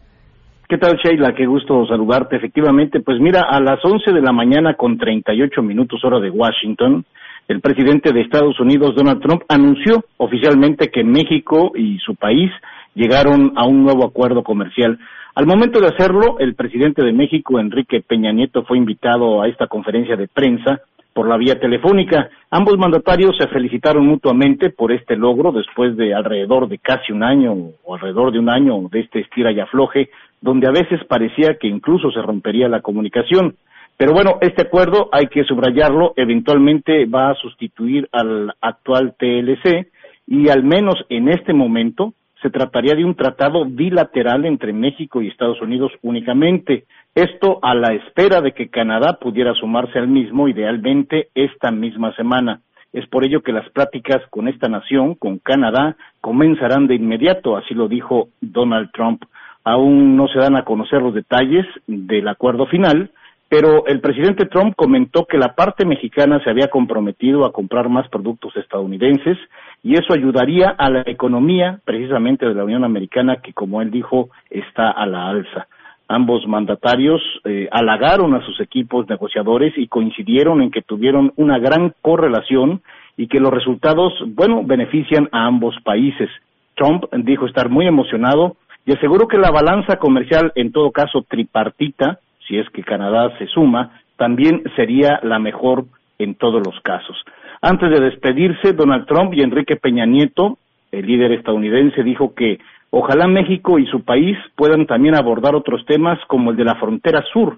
¿Qué 0.67 0.79
tal, 0.79 0.97
Sheila? 0.97 1.35
Qué 1.35 1.45
gusto 1.45 1.85
saludarte. 1.85 2.37
Efectivamente, 2.37 2.99
pues 2.99 3.19
mira, 3.19 3.41
a 3.41 3.59
las 3.59 3.85
11 3.85 4.11
de 4.11 4.21
la 4.21 4.31
mañana 4.31 4.73
con 4.73 4.97
38 4.97 5.61
minutos 5.61 6.03
hora 6.03 6.19
de 6.19 6.31
Washington, 6.31 7.05
el 7.47 7.61
presidente 7.61 8.11
de 8.11 8.21
Estados 8.21 8.59
Unidos, 8.59 8.95
Donald 8.95 9.21
Trump, 9.21 9.43
anunció 9.47 10.03
oficialmente 10.17 10.89
que 10.89 11.03
México 11.03 11.71
y 11.75 11.99
su 11.99 12.15
país 12.15 12.51
llegaron 12.95 13.53
a 13.55 13.67
un 13.67 13.83
nuevo 13.83 14.07
acuerdo 14.07 14.43
comercial. 14.43 14.97
Al 15.35 15.45
momento 15.45 15.79
de 15.79 15.89
hacerlo, 15.89 16.37
el 16.39 16.55
presidente 16.55 17.05
de 17.05 17.13
México, 17.13 17.59
Enrique 17.59 18.01
Peña 18.01 18.31
Nieto, 18.31 18.63
fue 18.63 18.79
invitado 18.79 19.43
a 19.43 19.47
esta 19.47 19.67
conferencia 19.67 20.15
de 20.15 20.27
prensa 20.27 20.81
por 21.15 21.29
la 21.29 21.37
vía 21.37 21.57
telefónica. 21.57 22.29
Ambos 22.51 22.77
mandatarios 22.77 23.37
se 23.37 23.47
felicitaron 23.47 24.05
mutuamente 24.05 24.69
por 24.69 24.91
este 24.91 25.15
logro 25.15 25.53
después 25.53 25.95
de 25.95 26.13
alrededor 26.13 26.67
de 26.67 26.77
casi 26.77 27.13
un 27.13 27.23
año 27.23 27.53
o 27.85 27.95
alrededor 27.95 28.33
de 28.33 28.39
un 28.39 28.49
año 28.49 28.89
de 28.91 28.99
este 28.99 29.21
estira 29.21 29.51
y 29.53 29.61
afloje 29.61 30.09
donde 30.41 30.67
a 30.67 30.71
veces 30.71 31.03
parecía 31.05 31.57
que 31.59 31.67
incluso 31.67 32.11
se 32.11 32.21
rompería 32.21 32.69
la 32.69 32.81
comunicación. 32.81 33.55
Pero 33.97 34.13
bueno, 34.13 34.37
este 34.41 34.63
acuerdo 34.63 35.09
hay 35.11 35.27
que 35.27 35.43
subrayarlo, 35.45 36.13
eventualmente 36.17 37.05
va 37.05 37.29
a 37.29 37.35
sustituir 37.35 38.09
al 38.11 38.53
actual 38.61 39.15
TLC 39.17 39.87
y 40.27 40.49
al 40.49 40.63
menos 40.63 40.95
en 41.09 41.29
este 41.29 41.53
momento 41.53 42.13
se 42.41 42.49
trataría 42.49 42.93
de 42.93 43.05
un 43.05 43.15
tratado 43.15 43.65
bilateral 43.65 44.45
entre 44.45 44.73
México 44.73 45.21
y 45.21 45.29
Estados 45.29 45.61
Unidos 45.61 45.91
únicamente. 46.01 46.85
Esto 47.15 47.59
a 47.61 47.73
la 47.73 47.93
espera 47.93 48.41
de 48.41 48.51
que 48.51 48.69
Canadá 48.69 49.17
pudiera 49.19 49.53
sumarse 49.53 49.97
al 49.97 50.09
mismo 50.09 50.47
idealmente 50.47 51.29
esta 51.33 51.71
misma 51.71 52.13
semana. 52.15 52.61
Es 52.93 53.07
por 53.07 53.25
ello 53.25 53.41
que 53.41 53.51
las 53.51 53.67
pláticas 53.69 54.21
con 54.29 54.47
esta 54.47 54.67
nación, 54.67 55.15
con 55.15 55.39
Canadá, 55.39 55.97
comenzarán 56.21 56.87
de 56.87 56.95
inmediato, 56.95 57.57
así 57.57 57.73
lo 57.73 57.87
dijo 57.87 58.29
Donald 58.41 58.91
Trump. 58.93 59.23
Aún 59.65 60.15
no 60.15 60.27
se 60.27 60.39
dan 60.39 60.55
a 60.55 60.63
conocer 60.63 61.01
los 61.01 61.13
detalles 61.13 61.65
del 61.87 62.27
acuerdo 62.27 62.67
final, 62.67 63.09
pero 63.49 63.85
el 63.87 63.99
presidente 63.99 64.45
Trump 64.45 64.75
comentó 64.75 65.25
que 65.25 65.37
la 65.37 65.55
parte 65.55 65.85
mexicana 65.85 66.39
se 66.43 66.49
había 66.49 66.69
comprometido 66.69 67.45
a 67.45 67.51
comprar 67.51 67.89
más 67.89 68.07
productos 68.09 68.55
estadounidenses 68.57 69.37
y 69.83 69.95
eso 69.95 70.13
ayudaría 70.13 70.69
a 70.69 70.89
la 70.89 71.03
economía 71.05 71.79
precisamente 71.83 72.45
de 72.47 72.53
la 72.53 72.63
Unión 72.63 72.83
Americana 72.83 73.37
que, 73.37 73.53
como 73.53 73.81
él 73.81 73.91
dijo, 73.91 74.29
está 74.49 74.91
a 74.91 75.05
la 75.05 75.29
alza. 75.29 75.67
Ambos 76.07 76.45
mandatarios 76.47 77.21
eh, 77.45 77.67
halagaron 77.71 78.35
a 78.35 78.45
sus 78.45 78.59
equipos 78.61 79.09
negociadores 79.09 79.73
y 79.77 79.87
coincidieron 79.87 80.61
en 80.61 80.69
que 80.69 80.83
tuvieron 80.83 81.33
una 81.35 81.57
gran 81.57 81.93
correlación 82.01 82.81
y 83.17 83.27
que 83.27 83.39
los 83.39 83.51
resultados, 83.51 84.13
bueno, 84.27 84.61
benefician 84.63 85.27
a 85.31 85.45
ambos 85.45 85.75
países. 85.83 86.29
Trump 86.75 87.05
dijo 87.11 87.47
estar 87.47 87.69
muy 87.69 87.87
emocionado 87.87 88.57
y 88.85 88.93
aseguro 88.93 89.27
que 89.27 89.37
la 89.37 89.51
balanza 89.51 89.97
comercial, 89.97 90.51
en 90.55 90.71
todo 90.71 90.91
caso 90.91 91.25
tripartita, 91.27 92.19
si 92.47 92.57
es 92.57 92.69
que 92.69 92.83
Canadá 92.83 93.35
se 93.37 93.47
suma, 93.47 93.99
también 94.17 94.63
sería 94.75 95.19
la 95.23 95.39
mejor 95.39 95.85
en 96.19 96.35
todos 96.35 96.61
los 96.65 96.79
casos. 96.81 97.17
Antes 97.61 97.89
de 97.89 97.99
despedirse, 97.99 98.73
Donald 98.73 99.07
Trump 99.07 99.33
y 99.33 99.41
Enrique 99.41 99.75
Peña 99.75 100.05
Nieto, 100.05 100.57
el 100.91 101.07
líder 101.07 101.31
estadounidense, 101.31 102.03
dijo 102.03 102.33
que 102.35 102.59
ojalá 102.91 103.27
México 103.27 103.79
y 103.79 103.87
su 103.87 104.03
país 104.03 104.37
puedan 104.55 104.85
también 104.85 105.15
abordar 105.15 105.55
otros 105.55 105.83
temas 105.85 106.19
como 106.27 106.51
el 106.51 106.57
de 106.57 106.65
la 106.65 106.75
frontera 106.75 107.23
sur, 107.33 107.57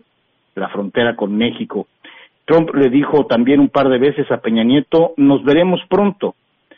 la 0.56 0.70
frontera 0.70 1.16
con 1.16 1.36
México. 1.36 1.88
Trump 2.46 2.74
le 2.74 2.90
dijo 2.90 3.26
también 3.26 3.60
un 3.60 3.68
par 3.68 3.90
de 3.90 4.00
veces 4.00 4.32
a 4.32 4.38
Peña 4.38 4.64
Nieto, 4.64 5.14
nos 5.18 5.44
veremos 5.44 5.82
pronto. 5.90 6.36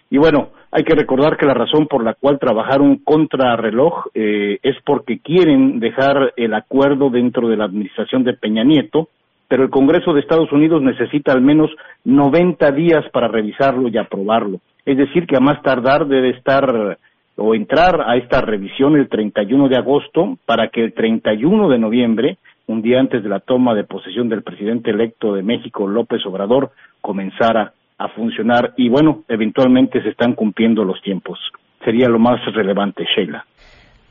Y 0.09 0.17
bueno, 0.17 0.49
hay 0.71 0.83
que 0.83 0.95
recordar 0.95 1.37
que 1.37 1.45
la 1.45 1.53
razón 1.53 1.87
por 1.87 2.03
la 2.03 2.13
cual 2.13 2.37
trabajaron 2.37 2.97
contra 2.97 3.55
reloj 3.55 4.07
eh, 4.13 4.59
es 4.61 4.75
porque 4.85 5.19
quieren 5.19 5.79
dejar 5.79 6.33
el 6.37 6.53
acuerdo 6.53 7.09
dentro 7.09 7.47
de 7.47 7.57
la 7.57 7.65
administración 7.65 8.23
de 8.23 8.33
Peña 8.33 8.63
Nieto, 8.63 9.09
pero 9.47 9.63
el 9.63 9.71
Congreso 9.71 10.13
de 10.13 10.21
Estados 10.21 10.51
Unidos 10.51 10.81
necesita 10.83 11.31
al 11.31 11.41
menos 11.41 11.71
90 12.05 12.71
días 12.71 13.03
para 13.11 13.27
revisarlo 13.27 13.87
y 13.87 13.97
aprobarlo. 13.97 14.59
Es 14.85 14.97
decir, 14.97 15.25
que 15.25 15.37
a 15.37 15.39
más 15.39 15.61
tardar 15.63 16.05
debe 16.07 16.29
estar 16.29 16.97
o 17.35 17.55
entrar 17.55 18.01
a 18.05 18.17
esta 18.17 18.41
revisión 18.41 18.95
el 18.95 19.07
31 19.07 19.69
de 19.69 19.77
agosto 19.77 20.37
para 20.45 20.67
que 20.67 20.83
el 20.83 20.93
31 20.93 21.69
de 21.69 21.79
noviembre, 21.79 22.37
un 22.67 22.81
día 22.83 22.99
antes 22.99 23.23
de 23.23 23.29
la 23.29 23.39
toma 23.39 23.73
de 23.73 23.85
posesión 23.85 24.29
del 24.29 24.43
presidente 24.43 24.91
electo 24.91 25.33
de 25.33 25.41
México, 25.41 25.87
López 25.87 26.23
Obrador, 26.27 26.71
comenzara 27.01 27.73
a 27.99 28.07
funcionar 28.09 28.73
y 28.77 28.89
bueno, 28.89 29.23
eventualmente 29.27 30.01
se 30.01 30.09
están 30.09 30.33
cumpliendo 30.33 30.83
los 30.83 31.01
tiempos. 31.01 31.37
Sería 31.83 32.07
lo 32.07 32.17
más 32.17 32.39
relevante, 32.55 33.03
Sheila. 33.15 33.45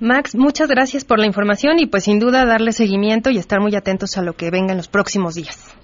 Max, 0.00 0.36
muchas 0.36 0.68
gracias 0.68 1.04
por 1.04 1.18
la 1.18 1.26
información 1.26 1.80
y 1.80 1.86
pues 1.86 2.04
sin 2.04 2.20
duda 2.20 2.44
darle 2.44 2.70
seguimiento 2.72 3.30
y 3.30 3.38
estar 3.38 3.60
muy 3.60 3.74
atentos 3.74 4.16
a 4.16 4.22
lo 4.22 4.34
que 4.34 4.50
venga 4.50 4.70
en 4.70 4.76
los 4.76 4.88
próximos 4.88 5.34
días. 5.34 5.76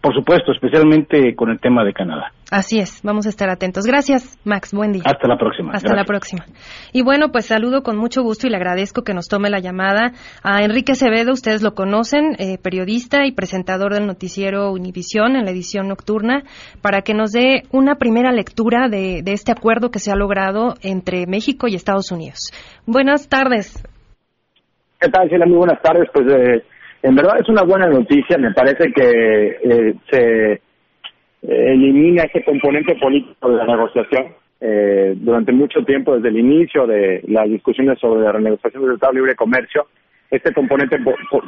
Por 0.00 0.14
supuesto, 0.14 0.52
especialmente 0.52 1.36
con 1.36 1.50
el 1.50 1.60
tema 1.60 1.84
de 1.84 1.92
Canadá. 1.92 2.32
Así 2.50 2.80
es, 2.80 3.00
vamos 3.04 3.26
a 3.26 3.28
estar 3.28 3.48
atentos. 3.48 3.84
Gracias, 3.86 4.36
Max. 4.44 4.74
Buen 4.74 4.90
día. 4.92 5.02
Hasta 5.06 5.28
la 5.28 5.38
próxima. 5.38 5.72
Hasta 5.72 5.94
la 5.94 6.04
próxima. 6.04 6.44
Y 6.92 7.02
bueno, 7.02 7.28
pues 7.30 7.46
saludo 7.46 7.82
con 7.82 7.96
mucho 7.96 8.22
gusto 8.22 8.48
y 8.48 8.50
le 8.50 8.56
agradezco 8.56 9.02
que 9.02 9.14
nos 9.14 9.28
tome 9.28 9.50
la 9.50 9.60
llamada 9.60 10.12
a 10.42 10.64
Enrique 10.64 10.92
Acevedo. 10.92 11.32
Ustedes 11.32 11.62
lo 11.62 11.74
conocen, 11.74 12.34
eh, 12.40 12.58
periodista 12.60 13.24
y 13.24 13.32
presentador 13.32 13.94
del 13.94 14.08
noticiero 14.08 14.72
Univisión 14.72 15.36
en 15.36 15.44
la 15.44 15.52
edición 15.52 15.86
nocturna, 15.86 16.42
para 16.82 17.02
que 17.02 17.14
nos 17.14 17.30
dé 17.30 17.62
una 17.70 17.94
primera 17.94 18.32
lectura 18.32 18.88
de, 18.88 19.22
este 19.26 19.52
acuerdo 19.52 19.92
que 19.92 20.00
se 20.00 20.10
ha 20.10 20.16
logrado 20.16 20.74
entre 20.82 21.26
México 21.28 21.68
y 21.68 21.76
Estados 21.76 22.10
Unidos. 22.10 22.50
Buenas 22.84 23.28
tardes. 23.28 23.80
¿Qué 25.00 25.08
tal, 25.08 25.28
Sheila? 25.28 25.46
Muy 25.46 25.58
buenas 25.58 25.80
tardes. 25.82 26.08
Pues 26.12 26.26
eh, 26.26 26.64
en 27.04 27.14
verdad 27.14 27.36
es 27.40 27.48
una 27.48 27.62
buena 27.62 27.86
noticia. 27.86 28.36
Me 28.38 28.52
parece 28.52 28.92
que 28.92 29.48
eh, 29.62 29.94
se 30.10 30.69
elimina 31.72 32.24
ese 32.24 32.42
componente 32.44 32.94
político 32.96 33.50
de 33.50 33.56
la 33.56 33.66
negociación. 33.66 34.26
Eh, 34.62 35.14
durante 35.16 35.52
mucho 35.52 35.82
tiempo, 35.84 36.14
desde 36.14 36.28
el 36.28 36.38
inicio 36.38 36.86
de 36.86 37.22
las 37.28 37.48
discusiones 37.48 37.98
sobre 37.98 38.22
la 38.22 38.32
renegociación 38.32 38.82
del 38.82 38.92
Tratado 38.92 39.12
de 39.14 39.18
Libre 39.20 39.34
Comercio, 39.34 39.86
este 40.30 40.52
componente 40.52 40.98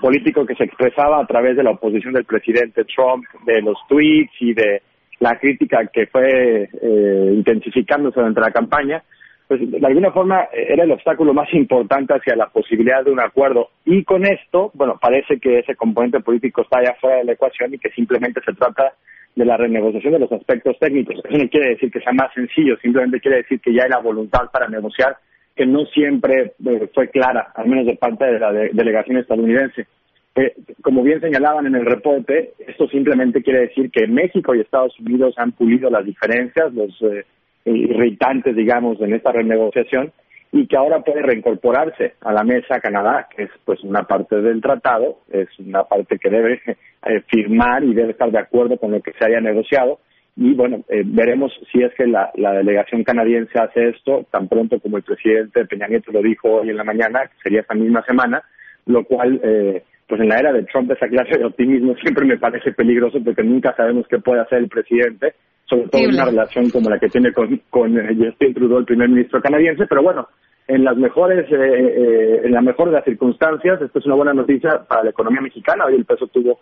político 0.00 0.46
que 0.46 0.54
se 0.54 0.64
expresaba 0.64 1.20
a 1.20 1.26
través 1.26 1.56
de 1.56 1.62
la 1.62 1.70
oposición 1.70 2.14
del 2.14 2.24
presidente 2.24 2.84
Trump, 2.84 3.24
de 3.44 3.60
los 3.62 3.76
tweets 3.88 4.32
y 4.40 4.54
de 4.54 4.82
la 5.20 5.38
crítica 5.38 5.86
que 5.86 6.06
fue 6.06 6.68
eh, 6.82 7.32
intensificándose 7.32 8.18
durante 8.18 8.40
la 8.40 8.50
campaña, 8.50 9.02
pues 9.46 9.70
de 9.70 9.86
alguna 9.86 10.10
forma 10.10 10.48
era 10.52 10.82
el 10.82 10.90
obstáculo 10.90 11.32
más 11.32 11.52
importante 11.52 12.14
hacia 12.14 12.34
la 12.34 12.46
posibilidad 12.46 13.04
de 13.04 13.12
un 13.12 13.20
acuerdo. 13.20 13.68
Y 13.84 14.02
con 14.02 14.24
esto, 14.26 14.70
bueno, 14.74 14.98
parece 15.00 15.38
que 15.38 15.60
ese 15.60 15.76
componente 15.76 16.20
político 16.20 16.62
está 16.62 16.82
ya 16.82 16.94
fuera 16.94 17.18
de 17.18 17.24
la 17.24 17.32
ecuación 17.32 17.74
y 17.74 17.78
que 17.78 17.90
simplemente 17.90 18.40
se 18.44 18.54
trata 18.54 18.94
de 19.34 19.44
la 19.44 19.56
renegociación 19.56 20.12
de 20.12 20.18
los 20.18 20.32
aspectos 20.32 20.78
técnicos. 20.78 21.16
Eso 21.24 21.38
no 21.38 21.48
quiere 21.48 21.70
decir 21.70 21.90
que 21.90 22.00
sea 22.00 22.12
más 22.12 22.32
sencillo, 22.34 22.76
simplemente 22.78 23.20
quiere 23.20 23.38
decir 23.38 23.60
que 23.60 23.72
ya 23.72 23.84
hay 23.84 23.90
la 23.90 23.98
voluntad 24.00 24.50
para 24.52 24.68
negociar, 24.68 25.16
que 25.56 25.66
no 25.66 25.84
siempre 25.86 26.52
eh, 26.64 26.88
fue 26.94 27.08
clara, 27.08 27.52
al 27.54 27.68
menos 27.68 27.86
de 27.86 27.96
parte 27.96 28.24
de 28.24 28.38
la 28.38 28.52
delegación 28.52 29.18
estadounidense. 29.18 29.86
Eh, 30.34 30.54
como 30.80 31.02
bien 31.02 31.20
señalaban 31.20 31.66
en 31.66 31.74
el 31.74 31.84
reporte, 31.84 32.52
esto 32.66 32.88
simplemente 32.88 33.42
quiere 33.42 33.60
decir 33.60 33.90
que 33.90 34.06
México 34.06 34.54
y 34.54 34.60
Estados 34.60 34.98
Unidos 34.98 35.34
han 35.36 35.52
pulido 35.52 35.90
las 35.90 36.06
diferencias, 36.06 36.72
los 36.72 36.90
eh, 37.02 37.24
irritantes, 37.66 38.56
digamos, 38.56 39.00
en 39.00 39.12
esta 39.14 39.32
renegociación, 39.32 40.10
y 40.52 40.66
que 40.66 40.76
ahora 40.76 41.00
puede 41.00 41.22
reincorporarse 41.22 42.14
a 42.20 42.32
la 42.32 42.44
mesa 42.44 42.78
Canadá, 42.78 43.26
que 43.34 43.44
es 43.44 43.50
pues 43.64 43.82
una 43.82 44.02
parte 44.02 44.36
del 44.36 44.60
tratado, 44.60 45.20
es 45.30 45.48
una 45.58 45.84
parte 45.84 46.18
que 46.18 46.28
debe 46.28 46.60
eh, 46.66 47.22
firmar 47.26 47.82
y 47.82 47.94
debe 47.94 48.12
estar 48.12 48.30
de 48.30 48.38
acuerdo 48.38 48.76
con 48.76 48.92
lo 48.92 49.00
que 49.00 49.12
se 49.12 49.24
haya 49.24 49.40
negociado. 49.40 49.98
Y 50.36 50.52
bueno, 50.52 50.84
eh, 50.88 51.02
veremos 51.04 51.52
si 51.72 51.82
es 51.82 51.92
que 51.94 52.06
la, 52.06 52.30
delegación 52.34 53.02
canadiense 53.02 53.58
hace 53.58 53.88
esto 53.88 54.26
tan 54.30 54.48
pronto 54.48 54.78
como 54.78 54.98
el 54.98 55.02
presidente 55.02 55.64
Peña 55.64 55.88
Nieto 55.88 56.12
lo 56.12 56.22
dijo 56.22 56.48
hoy 56.48 56.68
en 56.68 56.76
la 56.76 56.84
mañana, 56.84 57.22
que 57.22 57.42
sería 57.42 57.60
esta 57.62 57.74
misma 57.74 58.04
semana, 58.04 58.42
lo 58.86 59.04
cual, 59.04 59.40
eh, 59.42 59.82
pues 60.06 60.20
en 60.20 60.28
la 60.28 60.38
era 60.38 60.52
de 60.52 60.64
Trump 60.64 60.90
esa 60.90 61.08
clase 61.08 61.38
de 61.38 61.46
optimismo 61.46 61.94
siempre 62.02 62.26
me 62.26 62.38
parece 62.38 62.72
peligroso 62.72 63.18
porque 63.24 63.42
nunca 63.42 63.74
sabemos 63.74 64.06
qué 64.06 64.18
puede 64.18 64.42
hacer 64.42 64.58
el 64.58 64.68
presidente, 64.68 65.34
sobre 65.72 65.88
todo 65.88 66.02
en 66.02 66.14
una 66.14 66.24
relación 66.26 66.68
como 66.68 66.90
la 66.90 66.98
que 66.98 67.08
tiene 67.08 67.32
con, 67.32 67.62
con 67.70 67.94
Justin 67.94 68.52
Trudeau, 68.52 68.78
el 68.78 68.84
primer 68.84 69.08
ministro 69.08 69.40
canadiense, 69.40 69.86
pero 69.88 70.02
bueno, 70.02 70.28
en 70.68 70.84
las 70.84 70.96
mejores, 70.98 71.50
eh, 71.50 71.56
eh, 71.56 72.40
en 72.44 72.52
la 72.52 72.60
mejor 72.60 72.88
de 72.88 72.96
las 72.96 73.04
circunstancias, 73.04 73.80
esto 73.80 73.98
es 73.98 74.06
una 74.06 74.16
buena 74.16 74.34
noticia 74.34 74.84
para 74.86 75.04
la 75.04 75.10
economía 75.10 75.40
mexicana. 75.40 75.86
Hoy 75.86 75.94
el 75.94 76.04
peso 76.04 76.26
tuvo 76.26 76.60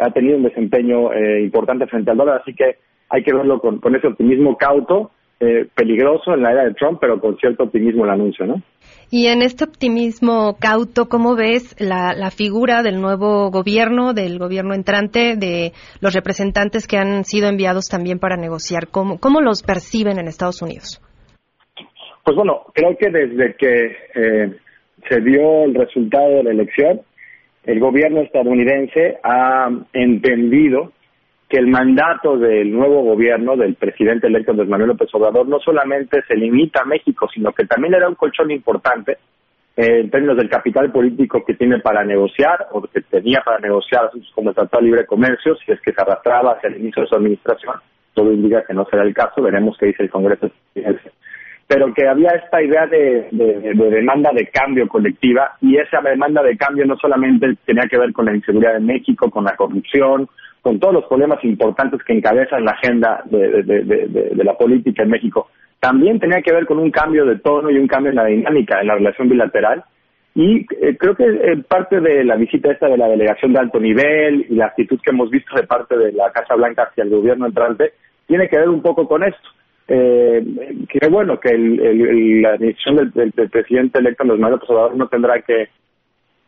ha 0.00 0.10
tenido 0.10 0.38
un 0.38 0.42
desempeño 0.44 1.12
eh, 1.12 1.42
importante 1.42 1.86
frente 1.86 2.10
al 2.10 2.16
dólar, 2.16 2.40
así 2.40 2.54
que 2.54 2.78
hay 3.10 3.22
que 3.22 3.34
verlo 3.34 3.60
con, 3.60 3.94
ese 3.94 4.08
optimismo 4.08 4.56
cauto, 4.56 5.12
peligroso 5.74 6.34
en 6.34 6.42
la 6.42 6.52
era 6.52 6.64
de 6.64 6.74
Trump, 6.74 6.98
pero 7.00 7.20
con 7.20 7.36
cierto 7.38 7.64
optimismo 7.64 8.04
el 8.04 8.10
anuncio, 8.10 8.46
¿no? 8.46 8.62
Y 9.10 9.26
en 9.26 9.42
este 9.42 9.64
optimismo 9.64 10.56
cauto, 10.58 11.08
¿cómo 11.08 11.36
ves 11.36 11.76
la, 11.78 12.14
la 12.16 12.30
figura 12.30 12.82
del 12.82 13.00
nuevo 13.00 13.50
gobierno, 13.50 14.14
del 14.14 14.38
gobierno 14.38 14.72
entrante, 14.72 15.36
de 15.36 15.72
los 16.00 16.14
representantes 16.14 16.86
que 16.86 16.96
han 16.96 17.24
sido 17.24 17.48
enviados 17.48 17.88
también 17.90 18.18
para 18.18 18.36
negociar? 18.36 18.88
¿Cómo, 18.90 19.18
cómo 19.18 19.40
los 19.40 19.62
perciben 19.62 20.18
en 20.18 20.28
Estados 20.28 20.62
Unidos? 20.62 21.02
Pues 22.24 22.36
bueno, 22.36 22.62
creo 22.72 22.96
que 22.96 23.10
desde 23.10 23.54
que 23.56 23.96
eh, 24.14 24.56
se 25.08 25.20
dio 25.20 25.64
el 25.64 25.74
resultado 25.74 26.36
de 26.36 26.44
la 26.44 26.50
elección, 26.52 27.02
el 27.64 27.80
gobierno 27.80 28.22
estadounidense 28.22 29.18
ha 29.22 29.68
entendido 29.92 30.92
que 31.52 31.58
el 31.58 31.66
mandato 31.66 32.38
del 32.38 32.72
nuevo 32.72 33.02
gobierno, 33.02 33.58
del 33.58 33.74
presidente 33.74 34.26
electo 34.26 34.52
Andrés 34.52 34.70
Manuel 34.70 34.88
López 34.88 35.10
Obrador, 35.12 35.46
no 35.46 35.60
solamente 35.60 36.22
se 36.26 36.34
limita 36.34 36.80
a 36.80 36.86
México, 36.86 37.28
sino 37.28 37.52
que 37.52 37.66
también 37.66 37.92
era 37.92 38.08
un 38.08 38.14
colchón 38.14 38.50
importante 38.50 39.18
eh, 39.76 40.00
en 40.00 40.10
términos 40.10 40.38
del 40.38 40.48
capital 40.48 40.90
político 40.90 41.44
que 41.44 41.52
tiene 41.52 41.80
para 41.80 42.04
negociar, 42.04 42.68
o 42.70 42.80
que 42.80 43.02
tenía 43.02 43.42
para 43.44 43.58
negociar 43.58 44.10
como 44.34 44.48
el 44.48 44.54
Tratado 44.54 44.80
de 44.80 44.86
Libre 44.86 45.04
Comercio, 45.04 45.54
si 45.56 45.72
es 45.72 45.80
que 45.82 45.92
se 45.92 46.00
arrastraba 46.00 46.52
hacia 46.52 46.70
el 46.70 46.78
inicio 46.78 47.02
de 47.02 47.08
su 47.10 47.16
administración. 47.16 47.74
Todo 48.14 48.32
indica 48.32 48.64
que 48.66 48.72
no 48.72 48.86
será 48.86 49.02
el 49.02 49.12
caso, 49.12 49.42
veremos 49.42 49.76
qué 49.78 49.88
dice 49.88 50.04
el 50.04 50.10
Congreso 50.10 50.50
pero 51.66 51.92
que 51.94 52.06
había 52.06 52.30
esta 52.32 52.62
idea 52.62 52.86
de, 52.86 53.28
demanda 53.30 54.30
de 54.34 54.46
cambio 54.48 54.86
colectiva 54.88 55.56
y 55.62 55.78
esa 55.78 56.02
demanda 56.02 56.42
de 56.42 56.56
cambio 56.56 56.84
no 56.84 56.96
solamente 56.96 57.46
tenía 57.64 57.84
que 57.88 57.96
ver 57.96 58.12
con 58.12 58.26
la 58.26 58.36
inseguridad 58.36 58.74
de 58.74 58.80
México, 58.80 59.30
con 59.30 59.44
la 59.44 59.56
corrupción, 59.56 60.28
con 60.62 60.78
todos 60.80 60.94
los 60.94 61.04
problemas 61.04 61.42
importantes 61.44 62.00
que 62.04 62.14
encabezan 62.14 62.64
la 62.64 62.70
agenda 62.70 63.22
de, 63.26 64.32
la 64.36 64.56
política 64.56 65.02
en 65.02 65.10
México, 65.10 65.48
también 65.80 66.20
tenía 66.20 66.40
que 66.40 66.52
ver 66.52 66.66
con 66.66 66.78
un 66.78 66.90
cambio 66.90 67.26
de 67.26 67.38
tono 67.38 67.70
y 67.70 67.76
un 67.76 67.88
cambio 67.88 68.10
en 68.10 68.16
la 68.16 68.26
dinámica 68.26 68.80
en 68.80 68.86
la 68.86 68.94
relación 68.94 69.28
bilateral. 69.28 69.84
Y 70.34 70.64
eh, 70.80 70.96
creo 70.98 71.14
que 71.14 71.24
eh, 71.24 71.62
parte 71.68 72.00
de 72.00 72.24
la 72.24 72.36
visita 72.36 72.72
esta 72.72 72.88
de 72.88 72.96
la 72.96 73.08
delegación 73.08 73.52
de 73.52 73.58
alto 73.58 73.78
nivel 73.78 74.46
y 74.48 74.54
la 74.54 74.66
actitud 74.66 74.98
que 75.02 75.10
hemos 75.10 75.28
visto 75.28 75.54
de 75.54 75.64
parte 75.64 75.98
de 75.98 76.12
la 76.12 76.30
Casa 76.30 76.54
Blanca 76.54 76.84
hacia 76.84 77.04
el 77.04 77.10
gobierno 77.10 77.46
entrante 77.46 77.92
tiene 78.26 78.48
que 78.48 78.56
ver 78.56 78.70
un 78.70 78.80
poco 78.80 79.06
con 79.06 79.24
esto 79.24 79.48
eh, 79.88 80.42
que 80.88 81.08
bueno 81.08 81.38
que 81.40 81.56
la 81.58 82.56
decisión 82.56 83.10
del, 83.12 83.32
presidente 83.32 83.98
electo 83.98 84.24
los 84.24 84.38
Manuel 84.38 84.60
Obrador 84.66 84.96
no 84.96 85.08
tendrá 85.08 85.40
que 85.42 85.68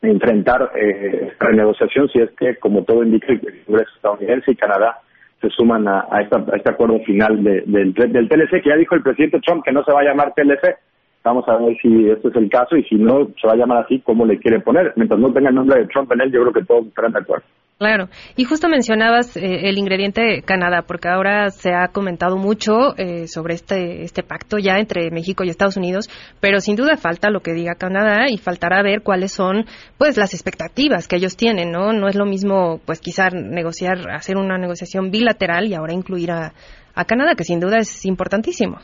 enfrentar 0.04 0.70
eh, 0.74 1.32
renegociación 1.38 2.08
si 2.08 2.20
es 2.20 2.30
que 2.32 2.56
como 2.56 2.84
todo 2.84 3.02
indica 3.02 3.32
el 3.32 3.40
Congreso 3.64 3.90
estadounidense 3.96 4.52
y 4.52 4.56
Canadá 4.56 4.98
se 5.40 5.50
suman 5.50 5.86
a, 5.88 6.06
este 6.20 6.70
acuerdo 6.70 7.00
final 7.00 7.42
del, 7.42 7.92
del 7.94 8.28
TLC 8.28 8.62
que 8.62 8.70
ya 8.70 8.76
dijo 8.76 8.94
el 8.94 9.02
presidente 9.02 9.40
Trump 9.40 9.64
que 9.64 9.72
no 9.72 9.84
se 9.84 9.92
va 9.92 10.00
a 10.00 10.04
llamar 10.04 10.32
TLC 10.34 10.76
vamos 11.24 11.48
a 11.48 11.56
ver 11.56 11.76
si 11.80 12.08
este 12.10 12.28
es 12.28 12.36
el 12.36 12.48
caso 12.50 12.76
y 12.76 12.84
si 12.84 12.96
no 12.96 13.28
se 13.40 13.46
va 13.46 13.54
a 13.54 13.56
llamar 13.56 13.84
así 13.84 14.00
cómo 14.00 14.26
le 14.26 14.38
quiere 14.38 14.60
poner. 14.60 14.92
Mientras 14.96 15.18
no 15.18 15.32
tenga 15.32 15.48
el 15.48 15.54
nombre 15.54 15.80
de 15.80 15.86
Trump 15.86 16.12
en 16.12 16.20
él 16.20 16.30
yo 16.30 16.42
creo 16.42 16.52
que 16.52 16.64
todos 16.64 16.86
estarán 16.86 17.12
de 17.12 17.20
acuerdo 17.20 17.44
Claro, 17.76 18.08
y 18.36 18.44
justo 18.44 18.68
mencionabas 18.68 19.36
eh, 19.36 19.68
el 19.68 19.78
ingrediente 19.78 20.42
Canadá, 20.44 20.82
porque 20.86 21.08
ahora 21.08 21.50
se 21.50 21.74
ha 21.74 21.88
comentado 21.88 22.36
mucho 22.36 22.96
eh, 22.96 23.26
sobre 23.26 23.54
este, 23.54 24.02
este 24.02 24.22
pacto 24.22 24.58
ya 24.58 24.78
entre 24.78 25.10
México 25.10 25.42
y 25.42 25.48
Estados 25.48 25.76
Unidos, 25.76 26.08
pero 26.40 26.60
sin 26.60 26.76
duda 26.76 26.96
falta 26.96 27.30
lo 27.30 27.40
que 27.40 27.52
diga 27.52 27.74
Canadá 27.74 28.28
y 28.30 28.38
faltará 28.38 28.80
ver 28.82 29.02
cuáles 29.02 29.32
son 29.32 29.64
pues 29.98 30.16
las 30.16 30.34
expectativas 30.34 31.08
que 31.08 31.16
ellos 31.16 31.36
tienen, 31.36 31.72
¿no? 31.72 31.92
No 31.92 32.06
es 32.06 32.14
lo 32.14 32.26
mismo 32.26 32.80
pues 32.86 33.00
quizá 33.00 33.30
negociar, 33.30 34.08
hacer 34.08 34.36
una 34.36 34.56
negociación 34.56 35.10
bilateral 35.10 35.66
y 35.66 35.74
ahora 35.74 35.94
incluir 35.94 36.30
a, 36.30 36.52
a 36.94 37.04
Canadá, 37.04 37.34
que 37.36 37.42
sin 37.42 37.58
duda 37.58 37.78
es 37.78 38.06
importantísimo. 38.06 38.78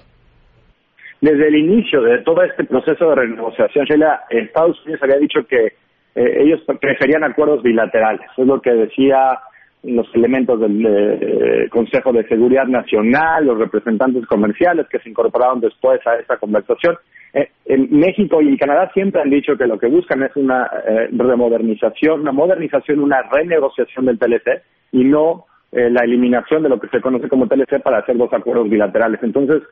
Desde 1.20 1.46
el 1.46 1.54
inicio 1.54 2.02
de 2.02 2.18
todo 2.22 2.42
este 2.42 2.64
proceso 2.64 3.10
de 3.10 3.14
renegociación, 3.14 3.84
Sheila, 3.84 4.24
Estados 4.30 4.80
Unidos 4.84 5.02
había 5.04 5.18
dicho 5.18 5.40
que 5.48 5.74
eh, 6.14 6.42
ellos 6.42 6.60
preferían 6.80 7.24
acuerdos 7.24 7.62
bilaterales. 7.62 8.26
es 8.36 8.46
lo 8.46 8.60
que 8.60 8.70
decía 8.70 9.38
los 9.82 10.06
elementos 10.14 10.60
del 10.60 10.84
eh, 10.84 11.68
Consejo 11.70 12.12
de 12.12 12.26
Seguridad 12.28 12.66
Nacional, 12.66 13.46
los 13.46 13.58
representantes 13.58 14.26
comerciales 14.26 14.86
que 14.88 14.98
se 14.98 15.08
incorporaron 15.08 15.60
después 15.60 16.04
a 16.06 16.16
esta 16.16 16.36
conversación. 16.36 16.96
Eh, 17.32 17.48
en 17.64 17.88
México 17.98 18.42
y 18.42 18.58
Canadá 18.58 18.90
siempre 18.92 19.22
han 19.22 19.30
dicho 19.30 19.56
que 19.56 19.66
lo 19.66 19.78
que 19.78 19.86
buscan 19.86 20.22
es 20.22 20.34
una 20.34 20.68
remodernización, 21.12 22.20
una 22.20 22.32
modernización, 22.32 23.00
una 23.00 23.22
renegociación 23.22 24.06
del 24.06 24.18
TLC 24.18 24.62
y 24.92 25.04
no 25.04 25.46
la 25.72 26.02
eliminación 26.02 26.64
de 26.64 26.68
lo 26.68 26.80
que 26.80 26.88
se 26.88 27.00
conoce 27.00 27.28
como 27.28 27.46
TLC 27.46 27.80
para 27.80 27.98
hacer 27.98 28.16
dos 28.16 28.32
acuerdos 28.32 28.68
bilaterales. 28.68 29.22
Entonces, 29.22 29.62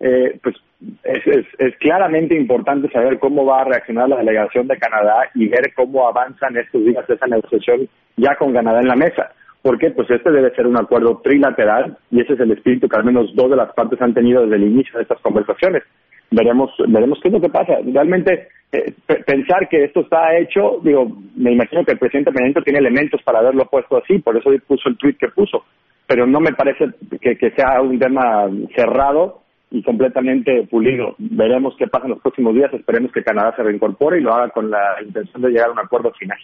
eh, 0.00 0.38
pues 0.42 0.56
es, 1.04 1.46
es, 1.58 1.76
claramente 1.78 2.36
importante 2.36 2.90
saber 2.90 3.18
cómo 3.18 3.46
va 3.46 3.62
a 3.62 3.64
reaccionar 3.64 4.08
la 4.08 4.16
delegación 4.16 4.66
de 4.66 4.76
Canadá 4.76 5.30
y 5.34 5.48
ver 5.48 5.72
cómo 5.74 6.06
avanzan 6.08 6.56
estos 6.56 6.84
días 6.84 7.08
esa 7.08 7.26
negociación 7.26 7.88
ya 8.16 8.34
con 8.36 8.52
Canadá 8.52 8.80
en 8.80 8.88
la 8.88 8.96
mesa. 8.96 9.32
Porque 9.62 9.90
pues 9.90 10.10
este 10.10 10.30
debe 10.30 10.54
ser 10.54 10.66
un 10.66 10.76
acuerdo 10.76 11.20
trilateral 11.24 11.96
y 12.10 12.20
ese 12.20 12.34
es 12.34 12.40
el 12.40 12.50
espíritu 12.50 12.88
que 12.88 12.96
al 12.96 13.04
menos 13.04 13.34
dos 13.34 13.48
de 13.48 13.56
las 13.56 13.72
partes 13.72 14.00
han 14.02 14.12
tenido 14.12 14.42
desde 14.42 14.56
el 14.56 14.64
inicio 14.64 14.96
de 14.96 15.02
estas 15.02 15.20
conversaciones. 15.20 15.82
Veremos, 16.30 16.70
veremos 16.86 17.18
qué 17.22 17.28
es 17.28 17.34
lo 17.34 17.40
que 17.40 17.48
pasa. 17.48 17.78
Realmente 17.82 18.48
eh, 18.72 18.92
pensar 19.26 19.68
que 19.70 19.84
esto 19.84 20.00
está 20.00 20.36
hecho, 20.36 20.80
digo, 20.82 21.10
me 21.34 21.52
imagino 21.52 21.84
que 21.84 21.92
el 21.92 21.98
presidente 21.98 22.32
Peña 22.32 22.52
tiene 22.62 22.80
elementos 22.80 23.22
para 23.22 23.38
haberlo 23.38 23.64
puesto 23.66 23.96
así, 23.96 24.18
por 24.18 24.36
eso 24.36 24.50
puso 24.66 24.88
el 24.90 24.98
tweet 24.98 25.14
que 25.14 25.28
puso 25.28 25.64
pero 26.06 26.26
no 26.26 26.40
me 26.40 26.52
parece 26.52 26.86
que, 27.20 27.36
que 27.36 27.50
sea 27.52 27.80
un 27.80 27.98
tema 27.98 28.48
cerrado 28.74 29.43
y 29.74 29.82
completamente 29.82 30.66
pulido. 30.70 31.16
Veremos 31.18 31.74
qué 31.76 31.88
pasa 31.88 32.04
en 32.04 32.12
los 32.12 32.20
próximos 32.20 32.54
días, 32.54 32.72
esperemos 32.72 33.10
que 33.10 33.24
Canadá 33.24 33.54
se 33.56 33.62
reincorpore 33.64 34.18
y 34.18 34.22
lo 34.22 34.32
haga 34.32 34.50
con 34.50 34.70
la 34.70 35.02
intención 35.04 35.42
de 35.42 35.50
llegar 35.50 35.68
a 35.68 35.72
un 35.72 35.80
acuerdo 35.80 36.12
final. 36.12 36.38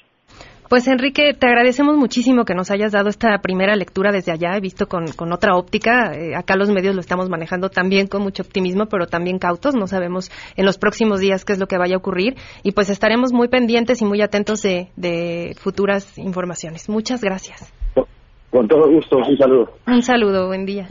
Pues 0.68 0.86
Enrique, 0.88 1.34
te 1.34 1.46
agradecemos 1.46 1.96
muchísimo 1.96 2.44
que 2.44 2.54
nos 2.54 2.70
hayas 2.70 2.92
dado 2.92 3.08
esta 3.08 3.38
primera 3.38 3.74
lectura 3.74 4.12
desde 4.12 4.32
allá. 4.32 4.56
He 4.56 4.60
visto 4.60 4.86
con, 4.86 5.06
con 5.16 5.32
otra 5.32 5.56
óptica. 5.56 6.12
Eh, 6.14 6.36
acá 6.36 6.54
los 6.56 6.70
medios 6.70 6.94
lo 6.94 7.00
estamos 7.00 7.28
manejando 7.28 7.70
también 7.70 8.06
con 8.06 8.22
mucho 8.22 8.44
optimismo, 8.44 8.86
pero 8.86 9.06
también 9.06 9.40
cautos. 9.40 9.74
No 9.74 9.88
sabemos 9.88 10.30
en 10.56 10.66
los 10.66 10.78
próximos 10.78 11.18
días 11.18 11.44
qué 11.44 11.54
es 11.54 11.58
lo 11.58 11.66
que 11.66 11.76
vaya 11.76 11.96
a 11.96 11.98
ocurrir. 11.98 12.36
Y 12.62 12.70
pues 12.70 12.88
estaremos 12.88 13.32
muy 13.32 13.48
pendientes 13.48 14.00
y 14.00 14.04
muy 14.04 14.22
atentos 14.22 14.62
de, 14.62 14.90
de 14.96 15.56
futuras 15.56 16.16
informaciones. 16.18 16.88
Muchas 16.88 17.20
gracias. 17.20 17.72
Con 18.50 18.68
todo 18.68 18.88
gusto. 18.88 19.16
Un 19.16 19.36
saludo. 19.36 19.72
Un 19.88 20.02
saludo. 20.02 20.46
Buen 20.46 20.66
día. 20.66 20.86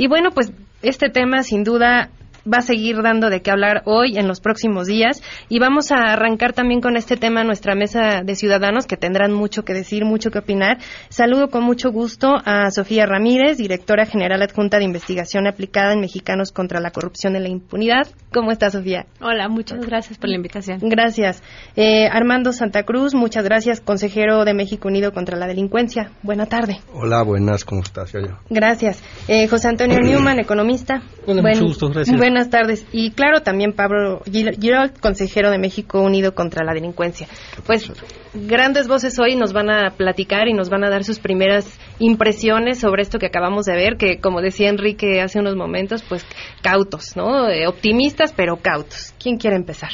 Y 0.00 0.06
bueno, 0.06 0.30
pues 0.30 0.50
este 0.80 1.10
tema 1.10 1.42
sin 1.42 1.62
duda 1.62 2.08
va 2.50 2.58
a 2.60 2.62
seguir 2.62 3.02
dando 3.02 3.28
de 3.28 3.42
qué 3.42 3.50
hablar 3.50 3.82
hoy, 3.84 4.16
en 4.16 4.28
los 4.28 4.40
próximos 4.40 4.86
días. 4.86 5.22
Y 5.50 5.58
vamos 5.58 5.92
a 5.92 6.14
arrancar 6.14 6.54
también 6.54 6.80
con 6.80 6.96
este 6.96 7.18
tema 7.18 7.44
nuestra 7.44 7.74
mesa 7.74 8.22
de 8.24 8.34
ciudadanos 8.34 8.86
que 8.86 8.96
tendrán 8.96 9.34
mucho 9.34 9.62
que 9.62 9.74
decir, 9.74 10.06
mucho 10.06 10.30
que 10.30 10.38
opinar. 10.38 10.78
Saludo 11.10 11.48
con 11.48 11.64
mucho 11.64 11.90
gusto 11.90 12.28
a 12.46 12.70
Sofía 12.70 13.04
Ramírez, 13.04 13.58
directora 13.58 14.06
general 14.06 14.40
adjunta 14.40 14.78
de 14.78 14.84
investigación 14.84 15.46
aplicada 15.46 15.92
en 15.92 16.00
Mexicanos 16.00 16.50
contra 16.50 16.80
la 16.80 16.92
Corrupción 16.92 17.36
y 17.36 17.40
la 17.40 17.50
Impunidad. 17.50 18.08
¿Cómo 18.32 18.52
está, 18.52 18.70
Sofía? 18.70 19.06
Hola, 19.20 19.48
muchas 19.48 19.84
gracias 19.84 20.16
por 20.16 20.28
la 20.28 20.36
invitación. 20.36 20.78
Gracias. 20.82 21.42
Eh, 21.74 22.06
Armando 22.06 22.52
Santa 22.52 22.84
Cruz, 22.84 23.12
muchas 23.12 23.42
gracias, 23.42 23.80
consejero 23.80 24.44
de 24.44 24.54
México 24.54 24.86
Unido 24.86 25.12
contra 25.12 25.36
la 25.36 25.48
Delincuencia. 25.48 26.12
Buena 26.22 26.46
tarde. 26.46 26.78
Hola, 26.94 27.24
buenas, 27.24 27.64
¿cómo 27.64 27.82
estás? 27.82 28.12
Gracias. 28.48 29.02
Eh, 29.26 29.48
José 29.48 29.66
Antonio 29.66 29.98
Newman, 29.98 30.38
economista. 30.38 31.02
Hola, 31.26 31.42
mucho 31.42 31.64
gusto, 31.64 31.88
gracias. 31.88 32.16
Buenas 32.16 32.50
tardes. 32.50 32.86
Y 32.92 33.10
claro, 33.10 33.42
también 33.42 33.72
Pablo 33.72 34.22
Girol, 34.24 34.92
consejero 35.00 35.50
de 35.50 35.58
México 35.58 36.00
Unido 36.00 36.32
contra 36.32 36.64
la 36.64 36.72
Delincuencia. 36.72 37.26
Pues 37.66 37.90
grandes 38.34 38.88
voces 38.88 39.18
hoy 39.18 39.36
nos 39.36 39.52
van 39.52 39.70
a 39.70 39.90
platicar 39.90 40.48
y 40.48 40.52
nos 40.52 40.68
van 40.68 40.84
a 40.84 40.90
dar 40.90 41.04
sus 41.04 41.18
primeras 41.18 41.78
impresiones 41.98 42.78
sobre 42.78 43.02
esto 43.02 43.18
que 43.18 43.26
acabamos 43.26 43.66
de 43.66 43.74
ver, 43.74 43.96
que 43.96 44.20
como 44.20 44.40
decía 44.40 44.68
Enrique 44.68 45.20
hace 45.20 45.38
unos 45.38 45.56
momentos, 45.56 46.02
pues 46.08 46.24
cautos, 46.62 47.16
¿no? 47.16 47.48
Eh, 47.48 47.66
optimistas, 47.66 48.32
pero 48.32 48.56
cautos. 48.56 49.14
¿Quién 49.18 49.36
quiere 49.36 49.56
empezar? 49.56 49.90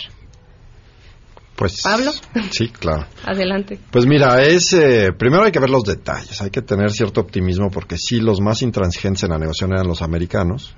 Pues, 1.57 1.81
Pablo. 1.83 2.13
Sí, 2.51 2.69
claro. 2.69 3.07
Adelante. 3.25 3.79
Pues 3.91 4.05
mira, 4.05 4.43
es 4.43 4.75
eh, 4.75 5.13
primero 5.19 5.45
hay 5.45 5.53
que 5.53 5.59
ver 5.59 5.71
los 5.71 5.85
detalles, 5.85 6.41
hay 6.43 6.51
que 6.51 6.61
tener 6.61 6.91
cierto 6.91 7.23
optimismo 7.23 7.71
porque 7.71 7.97
sí, 7.97 8.21
los 8.21 8.41
más 8.41 8.61
intransigentes 8.61 9.25
en 9.25 9.31
la 9.31 9.39
negociación 9.39 9.73
eran 9.73 9.89
los 9.89 10.03
americanos. 10.03 10.77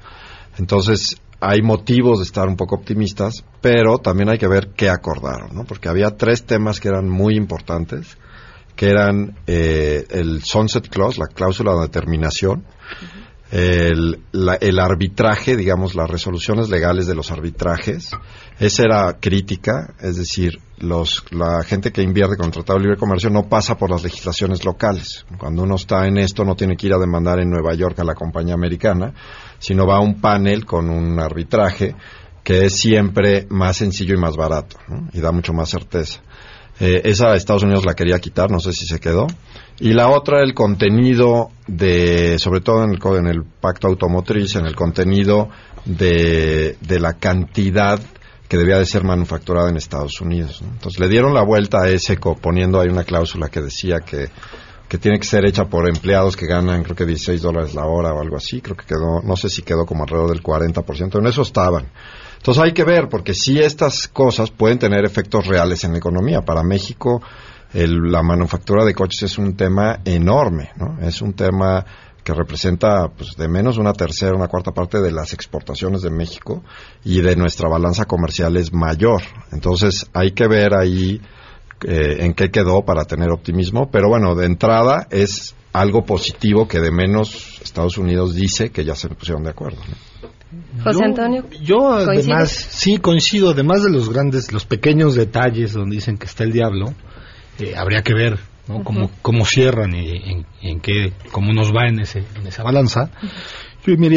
Entonces, 0.56 1.20
hay 1.40 1.62
motivos 1.62 2.18
de 2.18 2.24
estar 2.24 2.48
un 2.48 2.56
poco 2.56 2.74
optimistas, 2.74 3.44
pero 3.60 3.98
también 3.98 4.28
hay 4.28 4.38
que 4.38 4.48
ver 4.48 4.70
qué 4.76 4.90
acordaron, 4.90 5.54
¿no? 5.54 5.64
Porque 5.64 5.88
había 5.88 6.16
tres 6.16 6.44
temas 6.44 6.80
que 6.80 6.88
eran 6.88 7.08
muy 7.08 7.36
importantes, 7.36 8.18
que 8.74 8.90
eran 8.90 9.36
eh, 9.46 10.04
el 10.10 10.42
sunset 10.42 10.88
clause, 10.88 11.20
la 11.20 11.26
cláusula 11.26 11.74
de 11.74 11.82
determinación, 11.82 12.64
el, 13.50 14.20
el, 14.60 14.78
arbitraje, 14.78 15.56
digamos, 15.56 15.94
las 15.94 16.10
resoluciones 16.10 16.68
legales 16.68 17.06
de 17.06 17.14
los 17.14 17.30
arbitrajes. 17.30 18.10
Esa 18.58 18.82
era 18.82 19.16
crítica, 19.18 19.94
es 20.00 20.16
decir, 20.16 20.58
los, 20.78 21.24
la 21.30 21.62
gente 21.64 21.90
que 21.90 22.02
invierte 22.02 22.36
con 22.36 22.46
el 22.46 22.52
Tratado 22.52 22.78
de 22.78 22.84
Libre 22.84 22.98
Comercio 22.98 23.30
no 23.30 23.48
pasa 23.48 23.76
por 23.76 23.90
las 23.90 24.02
legislaciones 24.02 24.64
locales. 24.64 25.24
Cuando 25.38 25.62
uno 25.62 25.76
está 25.76 26.06
en 26.06 26.18
esto 26.18 26.44
no 26.44 26.56
tiene 26.56 26.76
que 26.76 26.88
ir 26.88 26.94
a 26.94 26.98
demandar 26.98 27.40
en 27.40 27.50
Nueva 27.50 27.74
York 27.74 27.98
a 28.00 28.04
la 28.04 28.14
compañía 28.14 28.54
americana, 28.54 29.14
sino 29.58 29.86
va 29.86 29.96
a 29.96 30.00
un 30.00 30.20
panel 30.20 30.66
con 30.66 30.90
un 30.90 31.18
arbitraje 31.18 31.94
que 32.44 32.64
es 32.64 32.76
siempre 32.76 33.46
más 33.50 33.76
sencillo 33.76 34.14
y 34.14 34.18
más 34.18 34.36
barato 34.36 34.76
y 35.12 35.20
da 35.20 35.32
mucho 35.32 35.52
más 35.52 35.68
certeza. 35.68 36.20
Eh, 36.80 37.02
esa 37.04 37.34
Estados 37.34 37.64
Unidos 37.64 37.84
la 37.84 37.94
quería 37.94 38.18
quitar, 38.20 38.50
no 38.50 38.60
sé 38.60 38.72
si 38.72 38.86
se 38.86 39.00
quedó. 39.00 39.26
Y 39.80 39.92
la 39.92 40.08
otra, 40.08 40.42
el 40.42 40.54
contenido 40.54 41.50
de, 41.66 42.38
sobre 42.38 42.60
todo 42.60 42.84
en 42.84 42.90
el, 42.90 42.98
en 43.18 43.26
el 43.26 43.44
pacto 43.44 43.86
automotriz, 43.86 44.56
en 44.56 44.66
el 44.66 44.74
contenido 44.74 45.48
de, 45.84 46.76
de 46.80 47.00
la 47.00 47.14
cantidad 47.14 48.00
que 48.48 48.56
debía 48.56 48.78
de 48.78 48.86
ser 48.86 49.04
manufacturada 49.04 49.68
en 49.68 49.76
Estados 49.76 50.20
Unidos. 50.20 50.62
Entonces 50.62 50.98
le 50.98 51.08
dieron 51.08 51.34
la 51.34 51.44
vuelta 51.44 51.82
a 51.82 51.88
ese 51.88 52.16
poniendo 52.16 52.80
ahí 52.80 52.88
una 52.88 53.04
cláusula 53.04 53.48
que 53.48 53.60
decía 53.60 54.00
que 54.00 54.28
que 54.88 54.98
tiene 54.98 55.18
que 55.18 55.26
ser 55.26 55.44
hecha 55.44 55.66
por 55.66 55.86
empleados 55.86 56.36
que 56.36 56.46
ganan 56.46 56.82
creo 56.82 56.96
que 56.96 57.04
16 57.04 57.42
dólares 57.42 57.74
la 57.74 57.84
hora 57.84 58.12
o 58.14 58.20
algo 58.22 58.36
así, 58.36 58.60
creo 58.60 58.76
que 58.76 58.86
quedó, 58.86 59.20
no 59.22 59.36
sé 59.36 59.50
si 59.50 59.62
quedó 59.62 59.84
como 59.84 60.04
alrededor 60.04 60.30
del 60.30 60.42
40%, 60.42 61.18
en 61.18 61.26
eso 61.26 61.42
estaban. 61.42 61.90
Entonces 62.38 62.62
hay 62.62 62.72
que 62.72 62.84
ver, 62.84 63.08
porque 63.08 63.34
si 63.34 63.58
estas 63.58 64.08
cosas 64.08 64.50
pueden 64.50 64.78
tener 64.78 65.04
efectos 65.04 65.46
reales 65.46 65.84
en 65.84 65.92
la 65.92 65.98
economía. 65.98 66.42
Para 66.42 66.62
México, 66.62 67.20
la 67.72 68.22
manufactura 68.22 68.84
de 68.84 68.94
coches 68.94 69.24
es 69.24 69.38
un 69.38 69.56
tema 69.56 70.00
enorme, 70.04 70.70
¿no? 70.76 70.98
Es 71.00 71.20
un 71.20 71.34
tema 71.34 71.84
que 72.24 72.34
representa 72.34 73.08
pues, 73.08 73.36
de 73.36 73.48
menos 73.48 73.78
una 73.78 73.92
tercera, 73.92 74.34
una 74.34 74.48
cuarta 74.48 74.72
parte 74.72 75.00
de 75.00 75.12
las 75.12 75.32
exportaciones 75.32 76.02
de 76.02 76.10
México 76.10 76.62
y 77.04 77.20
de 77.20 77.36
nuestra 77.36 77.68
balanza 77.68 78.04
comercial 78.04 78.56
es 78.56 78.72
mayor. 78.72 79.22
Entonces 79.52 80.06
hay 80.12 80.32
que 80.32 80.46
ver 80.46 80.74
ahí 80.74 81.20
eh, 81.86 82.16
en 82.20 82.34
qué 82.34 82.50
quedó 82.50 82.84
para 82.84 83.04
tener 83.04 83.30
optimismo, 83.30 83.90
pero 83.90 84.08
bueno, 84.08 84.34
de 84.34 84.46
entrada 84.46 85.06
es 85.10 85.54
algo 85.72 86.04
positivo 86.04 86.66
que 86.66 86.80
de 86.80 86.90
menos 86.90 87.60
Estados 87.62 87.98
Unidos 87.98 88.34
dice 88.34 88.70
que 88.70 88.84
ya 88.84 88.94
se 88.94 89.08
pusieron 89.08 89.44
de 89.44 89.50
acuerdo. 89.50 89.78
José 90.82 91.04
Antonio. 91.04 91.44
Yo, 91.62 91.92
además, 91.92 92.50
sí 92.50 92.98
coincido, 92.98 93.50
además 93.50 93.82
de 93.82 93.90
los 93.90 94.10
grandes, 94.10 94.52
los 94.52 94.64
pequeños 94.64 95.14
detalles 95.14 95.72
donde 95.72 95.96
dicen 95.96 96.16
que 96.16 96.26
está 96.26 96.44
el 96.44 96.52
diablo, 96.52 96.94
eh, 97.58 97.74
habría 97.76 98.02
que 98.02 98.14
ver 98.14 98.38
¿no? 98.66 98.82
cómo, 98.84 99.44
cierran 99.44 99.94
y 99.94 100.44
en, 100.62 100.80
qué, 100.80 101.12
cómo 101.32 101.52
nos 101.52 101.72
va 101.72 101.88
en, 101.88 102.00
ese, 102.00 102.24
en 102.36 102.46
esa 102.46 102.62
balanza. 102.62 103.10
Yo 103.86 103.96
me 103.96 104.08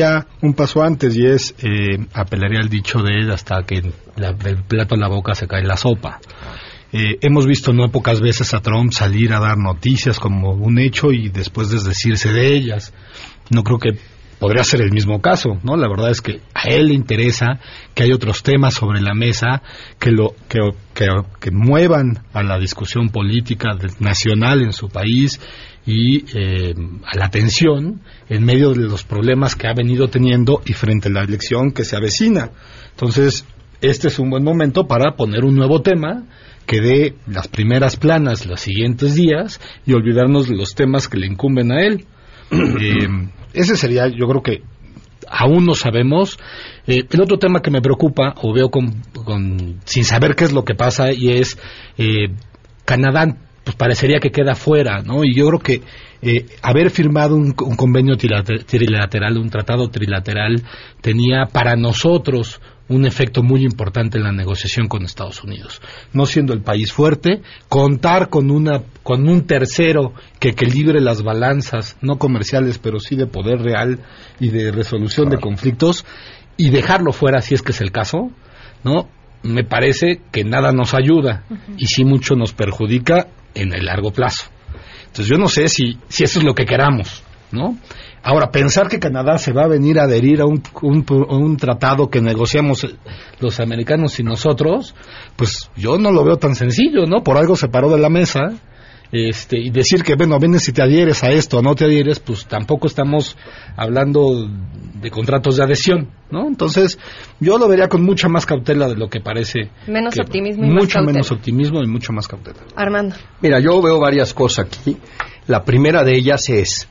un 0.42 0.54
paso 0.54 0.84
antes 0.84 1.16
y 1.16 1.26
es, 1.26 1.56
eh, 1.60 2.06
apelaría 2.14 2.60
al 2.60 2.70
dicho 2.70 3.02
de 3.02 3.20
él 3.20 3.32
hasta 3.32 3.64
que 3.64 3.78
el 3.78 4.64
plato 4.68 4.96
a 4.96 4.98
la 4.98 5.08
boca 5.08 5.34
se 5.34 5.48
cae 5.48 5.64
la 5.64 5.78
sopa. 5.78 6.20
Eh, 6.94 7.18
hemos 7.22 7.48
visto 7.48 7.72
no 7.72 7.90
pocas 7.90 8.20
veces 8.20 8.54
a 8.54 8.60
Trump 8.60 8.92
salir 8.92 9.32
a 9.32 9.40
dar 9.40 9.58
noticias 9.58 10.20
como 10.20 10.52
un 10.52 10.78
hecho 10.78 11.14
y 11.14 11.30
después 11.30 11.70
desdecirse 11.70 12.34
de 12.34 12.54
ellas. 12.54 12.94
No 13.50 13.64
creo 13.64 13.80
que 13.80 13.98
podría 14.42 14.64
ser 14.64 14.82
el 14.82 14.92
mismo 14.92 15.22
caso, 15.22 15.60
¿no? 15.62 15.78
La 15.78 15.88
verdad 15.88 16.10
es 16.10 16.20
que 16.20 16.42
a 16.56 16.64
él 16.68 16.88
le 16.88 16.96
interesa 16.96 17.60
que 17.94 18.02
hay 18.02 18.12
otros 18.12 18.42
temas 18.42 18.74
sobre 18.74 19.00
la 19.00 19.14
mesa 19.14 19.62
que 20.00 20.10
lo 20.10 20.34
que, 20.50 20.58
que, 21.40 21.52
muevan 21.52 22.24
a 22.34 22.42
la 22.42 22.58
discusión 22.58 23.10
política 23.10 23.70
nacional 24.00 24.64
en 24.64 24.74
su 24.74 24.90
país 24.90 25.40
y 25.86 26.26
eh, 26.36 26.74
a 27.06 27.20
la 27.20 27.26
atención 27.26 28.02
en 28.30 28.44
medio 28.44 28.72
de 28.72 28.80
los 28.80 29.04
problemas 29.04 29.56
que 29.56 29.68
ha 29.68 29.76
venido 29.76 30.08
teniendo 30.08 30.64
y 30.66 30.74
frente 30.74 31.10
a 31.10 31.12
la 31.12 31.22
elección 31.22 31.72
que 31.72 31.86
se 31.86 31.96
avecina. 31.96 32.50
Entonces, 32.90 33.46
este 33.80 34.08
es 34.08 34.18
un 34.18 34.32
buen 34.32 34.44
momento 34.44 34.88
para 34.88 35.16
poner 35.16 35.46
un 35.46 35.54
nuevo 35.54 35.84
tema 35.84 36.24
que 36.66 36.82
dé 36.82 37.16
las 37.28 37.48
primeras 37.48 37.96
planas 37.96 38.48
los 38.48 38.60
siguientes 38.60 39.14
días 39.14 39.62
y 39.86 39.94
olvidarnos 39.94 40.50
de 40.50 40.56
los 40.56 40.74
temas 40.74 41.08
que 41.08 41.20
le 41.20 41.28
incumben 41.28 41.72
a 41.72 41.86
él. 41.86 42.08
Eh, 42.52 43.08
ese 43.54 43.76
sería, 43.76 44.08
yo 44.08 44.28
creo 44.28 44.42
que 44.42 44.64
aún 45.30 45.66
no 45.66 45.74
sabemos. 45.74 46.38
Eh, 46.88 47.06
el 47.10 47.22
otro 47.22 47.38
tema 47.38 47.62
que 47.62 47.72
me 47.72 47.82
preocupa, 47.82 48.34
o 48.42 48.54
veo 48.54 48.70
con, 48.70 49.04
sin 49.86 50.04
saber 50.04 50.36
qué 50.36 50.46
es 50.46 50.54
lo 50.54 50.64
que 50.64 50.76
pasa, 50.76 51.12
y 51.12 51.32
es 51.32 51.58
eh, 51.98 52.30
Canadá, 52.86 53.38
pues 53.64 53.76
parecería 53.76 54.20
que 54.20 54.32
queda 54.32 54.56
fuera, 54.56 55.02
¿no? 55.02 55.24
Y 55.24 55.36
yo 55.36 55.48
creo 55.48 55.60
que 55.60 55.82
haber 56.62 56.92
firmado 56.92 57.36
un, 57.36 57.56
un, 57.58 57.76
convenio 57.76 58.16
trilateral, 58.16 59.38
un 59.38 59.50
tratado 59.50 59.90
trilateral, 59.90 60.62
tenía 61.02 61.46
para 61.52 61.76
nosotros 61.76 62.62
un 62.92 63.06
efecto 63.06 63.42
muy 63.42 63.64
importante 63.64 64.18
en 64.18 64.24
la 64.24 64.32
negociación 64.32 64.88
con 64.88 65.04
Estados 65.04 65.44
Unidos. 65.44 65.82
No 66.14 66.26
siendo 66.26 66.54
el 66.54 66.62
país 66.62 66.92
fuerte, 66.92 67.42
contar 67.70 68.30
con 68.30 68.52
una 68.52 68.84
con 69.04 69.28
un 69.28 69.48
tercero 69.48 70.14
que 70.40 70.50
equilibre 70.50 71.02
las 71.02 71.24
balanzas 71.24 71.98
no 72.02 72.18
comerciales, 72.18 72.78
pero 72.78 73.00
sí 73.00 73.16
de 73.16 73.28
poder 73.28 73.60
real 73.60 74.00
y 74.40 74.50
de 74.50 74.72
resolución 74.72 75.30
de 75.30 75.40
conflictos 75.40 76.06
y 76.58 76.70
dejarlo 76.70 77.14
fuera 77.14 77.42
si 77.42 77.56
es 77.56 77.62
que 77.62 77.72
es 77.72 77.82
el 77.82 77.92
caso, 77.92 78.30
¿no? 78.84 79.10
Me 79.44 79.64
parece 79.64 80.22
que 80.32 80.44
nada 80.44 80.72
nos 80.72 80.94
ayuda 80.94 81.46
y 81.78 81.88
sí 81.88 82.06
mucho 82.06 82.36
nos 82.36 82.54
perjudica 82.54 83.28
en 83.56 83.74
el 83.74 83.86
largo 83.86 84.12
plazo. 84.12 84.50
Entonces 85.08 85.28
yo 85.28 85.38
no 85.38 85.48
sé 85.48 85.68
si 85.68 85.98
si 86.10 86.24
eso 86.24 86.40
es 86.40 86.46
lo 86.46 86.54
que 86.54 86.66
queramos, 86.66 87.24
¿no? 87.52 87.78
Ahora, 88.24 88.52
pensar 88.52 88.88
que 88.88 89.00
Canadá 89.00 89.38
se 89.38 89.52
va 89.54 89.64
a 89.64 89.68
venir 89.68 90.00
a 90.00 90.04
adherir 90.04 90.42
a 90.42 90.46
un, 90.46 90.62
un, 90.82 91.58
tratado 91.58 92.10
que 92.10 92.22
negociamos 92.22 92.88
los 93.40 93.60
americanos 93.60 94.20
y 94.20 94.24
nosotros, 94.24 94.96
pues 95.36 95.70
yo 95.76 95.98
no 95.98 96.12
lo 96.12 96.24
veo 96.24 96.38
tan 96.38 96.56
sencillo, 96.56 97.06
¿no? 97.08 97.24
Por 97.24 97.38
algo 97.38 97.56
se 97.56 97.68
paró 97.68 97.90
de 97.90 98.00
la 98.00 98.10
mesa 98.10 98.54
este, 99.12 99.60
y 99.60 99.72
decir 99.72 100.04
que, 100.04 100.16
bueno, 100.16 100.40
vienes 100.40 100.64
si 100.64 100.72
te 100.72 100.82
adhieres 100.82 101.24
a 101.24 101.32
esto 101.32 101.58
o 101.58 101.62
no 101.62 101.76
te 101.76 101.84
adhieres, 101.84 102.20
pues 102.20 102.46
tampoco 102.46 102.88
estamos 102.88 103.36
hablando 103.76 104.48
de 105.02 105.12
contratos 105.12 105.58
de 105.58 105.64
adhesión, 105.64 106.10
¿no? 106.30 106.48
Entonces, 106.48 106.98
yo 107.40 107.58
lo 107.58 107.68
vería 107.68 107.90
con 107.90 108.04
mucha 108.04 108.30
más 108.30 108.46
cautela 108.46 108.88
de 108.88 108.96
lo 108.96 109.10
que 109.10 109.20
parece. 109.20 109.70
Menos 109.86 110.18
optimismo 110.18 110.64
y 110.64 110.70
Mucho 110.70 111.00
más 111.00 111.08
menos 111.08 111.32
optimismo 111.32 111.82
y 111.84 111.88
mucho 111.88 112.14
más 112.14 112.28
cautela. 112.28 112.60
Armando. 112.76 113.16
Mira, 113.42 113.60
yo 113.60 113.82
veo 113.82 114.00
varias 114.00 114.34
cosas 114.34 114.68
aquí. 114.68 114.96
La 115.48 115.66
primera 115.66 116.06
de 116.06 116.16
ellas 116.16 116.48
es, 116.48 116.88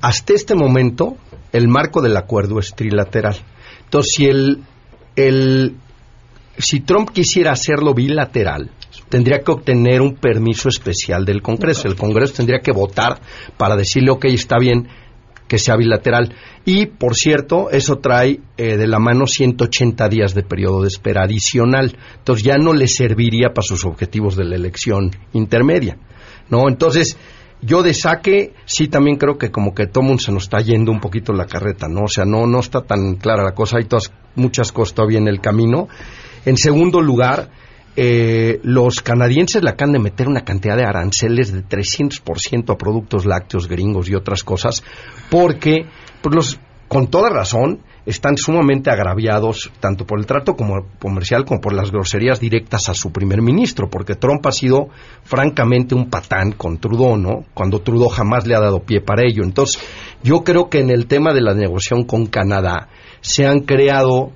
hasta 0.00 0.32
este 0.32 0.54
momento, 0.54 1.16
el 1.52 1.68
marco 1.68 2.00
del 2.00 2.16
acuerdo 2.16 2.58
es 2.58 2.74
trilateral. 2.74 3.36
Entonces, 3.84 4.12
si 4.14 4.26
el, 4.26 5.74
si 6.58 6.80
Trump 6.80 7.10
quisiera 7.10 7.52
hacerlo 7.52 7.94
bilateral, 7.94 8.70
tendría 9.08 9.40
que 9.40 9.52
obtener 9.52 10.00
un 10.00 10.14
permiso 10.14 10.68
especial 10.68 11.24
del 11.24 11.42
Congreso. 11.42 11.88
El 11.88 11.96
Congreso 11.96 12.34
tendría 12.34 12.60
que 12.60 12.72
votar 12.72 13.20
para 13.56 13.76
decirle, 13.76 14.10
ok, 14.10 14.24
está 14.26 14.58
bien 14.58 14.88
que 15.46 15.58
sea 15.58 15.76
bilateral. 15.76 16.34
Y, 16.64 16.86
por 16.86 17.14
cierto, 17.14 17.68
eso 17.70 17.98
trae 17.98 18.40
eh, 18.56 18.78
de 18.78 18.86
la 18.86 18.98
mano 18.98 19.26
180 19.26 20.08
días 20.08 20.34
de 20.34 20.42
periodo 20.42 20.80
de 20.80 20.88
espera 20.88 21.24
adicional. 21.24 21.94
Entonces 22.16 22.42
ya 22.42 22.56
no 22.56 22.72
le 22.72 22.88
serviría 22.88 23.50
para 23.52 23.66
sus 23.66 23.84
objetivos 23.84 24.34
de 24.34 24.44
la 24.44 24.56
elección 24.56 25.10
intermedia. 25.34 25.98
¿no? 26.48 26.68
Entonces, 26.68 27.18
yo 27.62 27.82
de 27.82 27.94
saque 27.94 28.54
sí 28.64 28.88
también 28.88 29.16
creo 29.16 29.38
que 29.38 29.50
como 29.50 29.72
que 29.72 29.88
mundo 30.02 30.18
se 30.18 30.32
nos 30.32 30.44
está 30.44 30.58
yendo 30.58 30.90
un 30.90 31.00
poquito 31.00 31.32
la 31.32 31.46
carreta, 31.46 31.88
¿no? 31.88 32.02
O 32.04 32.08
sea, 32.08 32.24
no, 32.24 32.46
no 32.46 32.58
está 32.58 32.82
tan 32.82 33.14
clara 33.14 33.44
la 33.44 33.54
cosa, 33.54 33.78
hay 33.78 33.84
todas, 33.84 34.12
muchas 34.34 34.72
cosas 34.72 34.94
todavía 34.94 35.18
en 35.18 35.28
el 35.28 35.40
camino. 35.40 35.88
En 36.44 36.56
segundo 36.56 37.00
lugar, 37.00 37.50
eh, 37.94 38.58
los 38.64 39.00
canadienses 39.00 39.62
le 39.62 39.70
acaban 39.70 39.92
de 39.92 40.00
meter 40.00 40.26
una 40.26 40.44
cantidad 40.44 40.76
de 40.76 40.84
aranceles 40.84 41.52
de 41.52 41.62
300% 41.62 42.72
a 42.72 42.78
productos 42.78 43.26
lácteos 43.26 43.68
gringos 43.68 44.08
y 44.08 44.14
otras 44.14 44.42
cosas, 44.42 44.82
porque 45.30 45.86
pues 46.20 46.34
los, 46.34 46.60
con 46.88 47.08
toda 47.08 47.30
razón 47.30 47.80
están 48.04 48.36
sumamente 48.36 48.90
agraviados 48.90 49.70
tanto 49.80 50.06
por 50.06 50.18
el 50.18 50.26
trato 50.26 50.54
como 50.54 50.86
comercial 50.98 51.44
como 51.44 51.60
por 51.60 51.72
las 51.72 51.90
groserías 51.90 52.40
directas 52.40 52.88
a 52.88 52.94
su 52.94 53.12
primer 53.12 53.42
ministro, 53.42 53.88
porque 53.88 54.16
Trump 54.16 54.44
ha 54.46 54.52
sido 54.52 54.88
francamente 55.22 55.94
un 55.94 56.10
patán 56.10 56.52
con 56.52 56.78
Trudeau, 56.78 57.16
¿no? 57.16 57.44
Cuando 57.54 57.80
Trudeau 57.80 58.08
jamás 58.08 58.46
le 58.46 58.54
ha 58.54 58.60
dado 58.60 58.80
pie 58.80 59.00
para 59.00 59.22
ello. 59.24 59.44
Entonces, 59.44 59.80
yo 60.22 60.42
creo 60.42 60.68
que 60.68 60.80
en 60.80 60.90
el 60.90 61.06
tema 61.06 61.32
de 61.32 61.42
la 61.42 61.54
negociación 61.54 62.04
con 62.04 62.26
Canadá 62.26 62.88
se 63.20 63.46
han 63.46 63.60
creado 63.60 64.32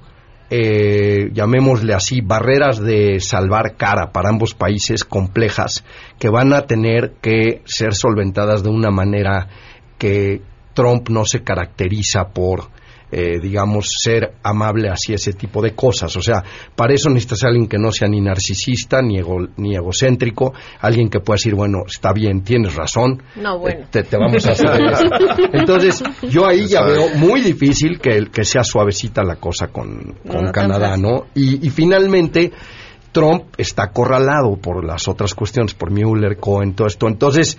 eh, 0.48 1.30
llamémosle 1.32 1.92
así, 1.92 2.20
barreras 2.20 2.78
de 2.78 3.18
salvar 3.18 3.76
cara 3.76 4.12
para 4.12 4.28
ambos 4.28 4.54
países 4.54 5.02
complejas 5.02 5.84
que 6.20 6.28
van 6.28 6.52
a 6.52 6.62
tener 6.62 7.14
que 7.20 7.62
ser 7.64 7.94
solventadas 7.94 8.62
de 8.62 8.70
una 8.70 8.92
manera 8.92 9.48
que 9.98 10.42
Trump 10.72 11.08
no 11.08 11.24
se 11.24 11.42
caracteriza 11.42 12.28
por 12.28 12.75
eh, 13.10 13.38
digamos, 13.40 13.88
ser 14.02 14.34
amable 14.42 14.88
hacia 14.88 15.14
ese 15.14 15.32
tipo 15.32 15.62
de 15.62 15.74
cosas. 15.74 16.16
O 16.16 16.20
sea, 16.20 16.42
para 16.74 16.92
eso 16.94 17.08
necesitas 17.08 17.44
alguien 17.44 17.68
que 17.68 17.78
no 17.78 17.92
sea 17.92 18.08
ni 18.08 18.20
narcisista 18.20 19.00
ni, 19.00 19.20
ni 19.56 19.76
egocéntrico, 19.76 20.52
alguien 20.80 21.08
que 21.08 21.20
pueda 21.20 21.36
decir, 21.36 21.54
bueno, 21.54 21.84
está 21.86 22.12
bien, 22.12 22.42
tienes 22.42 22.74
razón, 22.74 23.22
no, 23.36 23.58
bueno. 23.58 23.86
te, 23.90 24.04
vamos 24.16 24.44
a 24.46 24.52
hacer 24.52 24.66
Entonces, 25.52 26.02
yo 26.28 26.46
ahí 26.46 26.66
ya 26.66 26.82
veo 26.82 27.08
muy 27.16 27.40
difícil 27.40 28.00
que, 28.00 28.26
que 28.32 28.44
sea 28.44 28.64
suavecita 28.64 29.22
la 29.22 29.36
cosa 29.36 29.68
con, 29.68 30.16
con 30.28 30.50
Canadá, 30.50 30.96
¿no? 30.96 31.26
Y, 31.34 31.66
y 31.66 31.70
finalmente, 31.70 32.52
Trump 33.12 33.44
está 33.56 33.84
acorralado 33.84 34.56
por 34.56 34.84
las 34.84 35.08
otras 35.08 35.34
cuestiones, 35.34 35.72
por 35.72 35.90
Mueller, 35.90 36.36
Cohen, 36.38 36.74
todo 36.74 36.86
esto. 36.86 37.08
Entonces, 37.08 37.56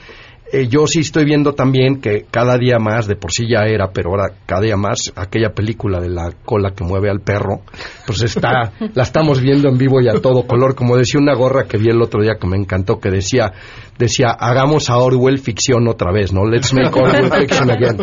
eh, 0.52 0.68
yo 0.68 0.88
sí 0.88 1.00
estoy 1.00 1.26
viendo 1.26 1.54
también 1.54 2.00
que 2.00 2.26
cada 2.30 2.58
día 2.58 2.80
más, 2.80 3.08
de 3.08 3.16
por 3.16 3.32
sí 3.32 3.48
ya 3.50 3.66
era, 3.66 3.92
pero 3.92 4.12
ahora 4.12 4.34
cada 4.46 4.62
día 4.62 4.78
más, 4.78 5.12
aquella 5.16 5.50
película 5.54 6.00
de 6.00 6.10
la 6.10 6.32
cola 6.46 6.72
que 6.72 6.84
mueve 6.84 7.10
al 7.10 7.22
perro, 7.22 7.62
pues 8.06 8.22
está, 8.24 8.72
la 8.94 9.04
estamos 9.04 9.42
viendo 9.42 9.68
en 9.70 9.78
vivo 9.78 10.02
y 10.02 10.08
a 10.08 10.22
todo 10.22 10.48
color, 10.48 10.76
como 10.76 10.96
decía 10.96 11.20
una 11.20 11.36
gorra 11.36 11.66
que 11.66 11.78
vi 11.78 11.90
el 11.90 12.02
otro 12.02 12.22
día 12.22 12.36
que 12.40 12.48
me 12.48 12.58
encantó, 12.58 13.00
que 13.00 13.10
decía, 13.10 13.52
decía, 13.98 14.30
hagamos 14.30 14.90
a 14.90 14.98
Orwell 14.98 15.40
ficción 15.40 15.88
otra 15.88 16.12
vez, 16.12 16.34
¿no? 16.34 16.46
Let's 16.46 16.74
make 16.74 16.90
Orwell 17.00 17.32
fiction 17.32 17.72
again. 17.72 17.98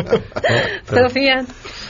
Sofía. 0.85 1.45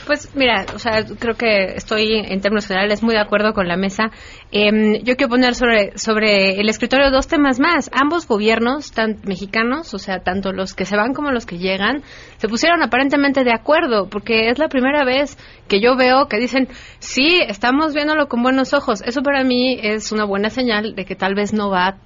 Pues 0.06 0.30
mira, 0.36 0.66
o 0.72 0.78
sea, 0.78 1.04
creo 1.18 1.34
que 1.34 1.74
estoy 1.74 2.14
en 2.14 2.40
términos 2.40 2.68
generales 2.68 3.02
muy 3.02 3.14
de 3.14 3.20
acuerdo 3.20 3.52
con 3.52 3.66
la 3.66 3.76
mesa. 3.76 4.12
Em, 4.52 5.02
yo 5.02 5.16
quiero 5.16 5.30
poner 5.30 5.56
sobre, 5.56 5.98
sobre 5.98 6.60
el 6.60 6.68
escritorio 6.68 7.10
dos 7.10 7.26
temas 7.26 7.58
más. 7.58 7.90
Ambos 7.92 8.28
gobiernos, 8.28 8.92
tan 8.92 9.16
mexicanos, 9.24 9.92
o 9.94 9.98
sea, 9.98 10.20
tanto 10.20 10.52
los 10.52 10.74
que 10.74 10.84
se 10.84 10.96
van 10.96 11.12
como 11.12 11.32
los 11.32 11.44
que 11.44 11.58
llegan, 11.58 12.04
se 12.36 12.48
pusieron 12.48 12.82
aparentemente 12.84 13.42
de 13.42 13.52
acuerdo, 13.52 14.08
porque 14.08 14.48
es 14.48 14.60
la 14.60 14.68
primera 14.68 15.04
vez 15.04 15.36
que 15.66 15.80
yo 15.80 15.96
veo 15.96 16.28
que 16.28 16.38
dicen, 16.38 16.68
sí, 17.00 17.40
estamos 17.44 17.92
viéndolo 17.92 18.28
con 18.28 18.44
buenos 18.44 18.74
ojos. 18.74 19.02
Eso 19.02 19.22
para 19.22 19.42
mí 19.42 19.76
es 19.82 20.12
una 20.12 20.24
buena 20.24 20.50
señal 20.50 20.94
de 20.94 21.04
que 21.04 21.16
tal 21.16 21.34
vez 21.34 21.52
no 21.52 21.68
va 21.68 21.96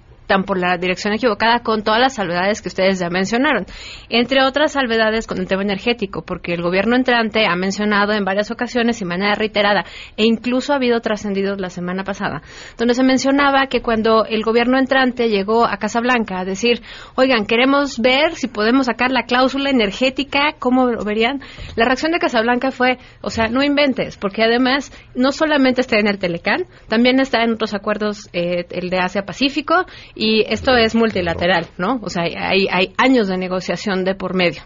por 0.45 0.59
la 0.59 0.77
dirección 0.79 1.13
equivocada 1.13 1.61
con 1.61 1.83
todas 1.83 2.01
las 2.01 2.15
salvedades 2.15 2.63
que 2.63 2.69
ustedes 2.69 3.01
ya 3.01 3.11
mencionaron. 3.11 3.67
Entre 4.09 4.43
otras 4.45 4.73
salvedades 4.73 5.27
con 5.27 5.39
el 5.39 5.49
tema 5.49 5.63
energético, 5.63 6.23
porque 6.23 6.55
el 6.55 6.63
gobierno 6.63 6.97
entrante 6.97 7.47
ha 7.47 7.57
mencionado 7.57 8.13
en 8.13 8.25
varias 8.25 8.51
ocasiones 8.51 9.01
y 9.01 9.05
manera 9.05 9.35
reiterada, 9.35 9.85
e 10.17 10.25
incluso 10.25 10.73
ha 10.73 10.77
habido 10.77 11.01
trascendidos 11.01 11.61
la 11.61 11.69
semana 11.69 12.05
pasada, 12.05 12.43
donde 12.79 12.95
se 12.95 13.03
mencionaba 13.03 13.67
que 13.67 13.83
cuando 13.83 14.25
el 14.25 14.43
gobierno 14.43 14.79
entrante 14.79 15.29
llegó 15.29 15.67
a 15.67 15.77
Casablanca 15.79 16.39
a 16.39 16.45
decir, 16.45 16.83
oigan, 17.17 17.47
queremos 17.47 17.99
ver 17.99 18.35
si 18.35 18.47
podemos 18.47 18.87
sacar 18.87 19.11
la 19.11 19.25
cláusula 19.25 19.71
energética, 19.71 20.55
¿cómo 20.59 20.91
lo 20.91 21.05
verían? 21.05 21.41
La 21.75 21.85
reacción 21.85 22.13
de 22.13 22.19
Casablanca 22.19 22.71
fue, 22.71 22.99
o 23.21 23.31
sea, 23.31 23.49
no 23.49 23.63
inventes, 23.63 24.17
porque 24.17 24.43
además 24.43 24.93
no 25.15 25.33
solamente 25.33 25.81
está 25.81 25.99
en 25.99 26.07
el 26.07 26.19
Telecán, 26.19 26.67
también 26.89 27.19
está 27.21 27.43
en 27.43 27.53
otros 27.53 27.75
acuerdos, 27.75 28.29
eh, 28.33 28.67
el 28.71 28.91
de 28.91 28.99
Asia-Pacífico, 28.99 29.87
y 30.21 30.45
esto 30.53 30.77
es 30.77 30.95
multilateral, 30.95 31.69
¿no? 31.79 31.99
O 32.03 32.11
sea, 32.11 32.25
hay, 32.25 32.67
hay 32.71 32.93
años 32.99 33.29
de 33.29 33.39
negociación 33.39 34.05
de 34.05 34.15
por 34.15 34.35
medio. 34.35 34.61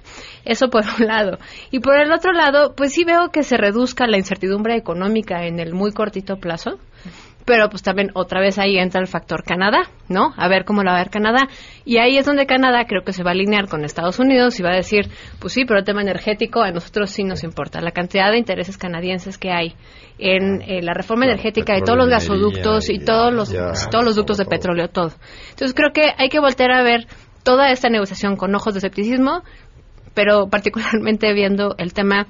Eso 0.44 0.68
por 0.68 0.82
un 0.98 1.06
lado. 1.06 1.38
Y 1.70 1.78
por 1.78 1.94
el 1.94 2.10
otro 2.10 2.32
lado, 2.32 2.74
pues 2.74 2.92
sí 2.92 3.04
veo 3.04 3.28
que 3.30 3.44
se 3.44 3.56
reduzca 3.56 4.08
la 4.08 4.18
incertidumbre 4.18 4.76
económica 4.76 5.46
en 5.46 5.60
el 5.60 5.72
muy 5.72 5.92
cortito 5.92 6.38
plazo. 6.38 6.80
Pero 7.44 7.68
pues 7.68 7.82
también 7.82 8.10
otra 8.14 8.40
vez 8.40 8.58
ahí 8.58 8.78
entra 8.78 9.00
el 9.00 9.06
factor 9.06 9.44
Canadá, 9.44 9.90
¿no? 10.08 10.32
A 10.36 10.48
ver 10.48 10.64
cómo 10.64 10.82
la 10.82 10.92
va 10.92 10.98
a 10.98 11.02
ver 11.02 11.10
Canadá. 11.10 11.48
Y 11.84 11.98
ahí 11.98 12.16
es 12.16 12.24
donde 12.24 12.46
Canadá 12.46 12.86
creo 12.86 13.02
que 13.02 13.12
se 13.12 13.22
va 13.22 13.30
a 13.30 13.34
alinear 13.34 13.68
con 13.68 13.84
Estados 13.84 14.18
Unidos 14.18 14.58
y 14.58 14.62
va 14.62 14.70
a 14.70 14.76
decir, 14.76 15.08
pues 15.40 15.52
sí, 15.52 15.64
pero 15.66 15.78
el 15.78 15.84
tema 15.84 16.00
energético 16.00 16.62
a 16.62 16.70
nosotros 16.70 17.10
sí 17.10 17.22
nos 17.22 17.44
importa. 17.44 17.82
La 17.82 17.90
cantidad 17.90 18.30
de 18.30 18.38
intereses 18.38 18.78
canadienses 18.78 19.36
que 19.36 19.50
hay 19.50 19.74
en 20.18 20.62
eh, 20.62 20.80
la 20.82 20.94
reforma 20.94 21.26
energética 21.26 21.76
y 21.76 21.82
todos 21.82 21.98
los 21.98 22.08
gasoductos 22.08 22.88
y, 22.88 22.98
todos 22.98 23.32
los 23.32 23.52
todos 23.90 24.04
los 24.04 24.16
ductos 24.16 24.38
de 24.38 24.46
petróleo, 24.46 24.88
todo. 24.88 25.12
Entonces 25.50 25.74
creo 25.74 25.92
que 25.92 26.12
hay 26.16 26.28
que 26.28 26.40
voltear 26.40 26.72
a 26.72 26.82
ver 26.82 27.06
toda 27.42 27.70
esta 27.70 27.88
negociación 27.88 28.36
con 28.36 28.54
ojos 28.54 28.74
de 28.74 28.78
escepticismo, 28.78 29.42
pero 30.14 30.48
particularmente 30.48 31.32
viendo 31.34 31.74
el 31.78 31.92
tema 31.92 32.26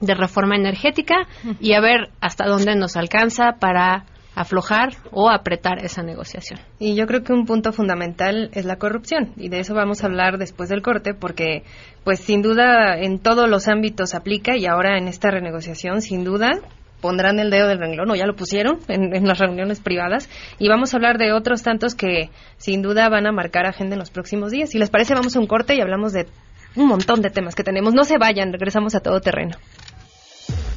de 0.00 0.14
reforma 0.14 0.56
energética 0.56 1.26
y 1.60 1.72
a 1.72 1.80
ver 1.80 2.10
hasta 2.20 2.46
dónde 2.46 2.74
nos 2.76 2.96
alcanza 2.96 3.52
para 3.58 4.04
aflojar 4.36 4.90
o 5.10 5.30
apretar 5.30 5.82
esa 5.82 6.02
negociación. 6.02 6.60
Y 6.78 6.94
yo 6.94 7.06
creo 7.06 7.24
que 7.24 7.32
un 7.32 7.46
punto 7.46 7.72
fundamental 7.72 8.50
es 8.52 8.66
la 8.66 8.76
corrupción 8.76 9.32
y 9.36 9.48
de 9.48 9.60
eso 9.60 9.74
vamos 9.74 10.04
a 10.04 10.06
hablar 10.06 10.36
después 10.36 10.68
del 10.68 10.82
corte 10.82 11.14
porque 11.14 11.64
pues 12.04 12.20
sin 12.20 12.42
duda 12.42 12.98
en 12.98 13.18
todos 13.18 13.48
los 13.48 13.66
ámbitos 13.66 14.14
aplica 14.14 14.56
y 14.56 14.66
ahora 14.66 14.98
en 14.98 15.08
esta 15.08 15.30
renegociación 15.30 16.02
sin 16.02 16.22
duda 16.22 16.52
pondrán 17.00 17.38
el 17.38 17.50
dedo 17.50 17.66
del 17.66 17.78
renglón 17.78 18.10
o 18.10 18.14
ya 18.14 18.26
lo 18.26 18.36
pusieron 18.36 18.78
en, 18.88 19.16
en, 19.16 19.26
las 19.26 19.38
reuniones 19.38 19.80
privadas 19.80 20.28
y 20.58 20.68
vamos 20.68 20.92
a 20.92 20.98
hablar 20.98 21.16
de 21.16 21.32
otros 21.32 21.62
tantos 21.62 21.94
que 21.94 22.28
sin 22.58 22.82
duda 22.82 23.08
van 23.08 23.26
a 23.26 23.32
marcar 23.32 23.64
agenda 23.64 23.94
en 23.94 24.00
los 24.00 24.10
próximos 24.10 24.52
días. 24.52 24.70
Si 24.70 24.78
les 24.78 24.90
parece 24.90 25.14
vamos 25.14 25.34
a 25.34 25.40
un 25.40 25.46
corte 25.46 25.74
y 25.74 25.80
hablamos 25.80 26.12
de 26.12 26.26
un 26.76 26.88
montón 26.88 27.22
de 27.22 27.30
temas 27.30 27.54
que 27.54 27.64
tenemos. 27.64 27.94
No 27.94 28.04
se 28.04 28.18
vayan, 28.18 28.52
regresamos 28.52 28.94
a 28.94 29.00
todo 29.00 29.20
terreno. 29.20 29.56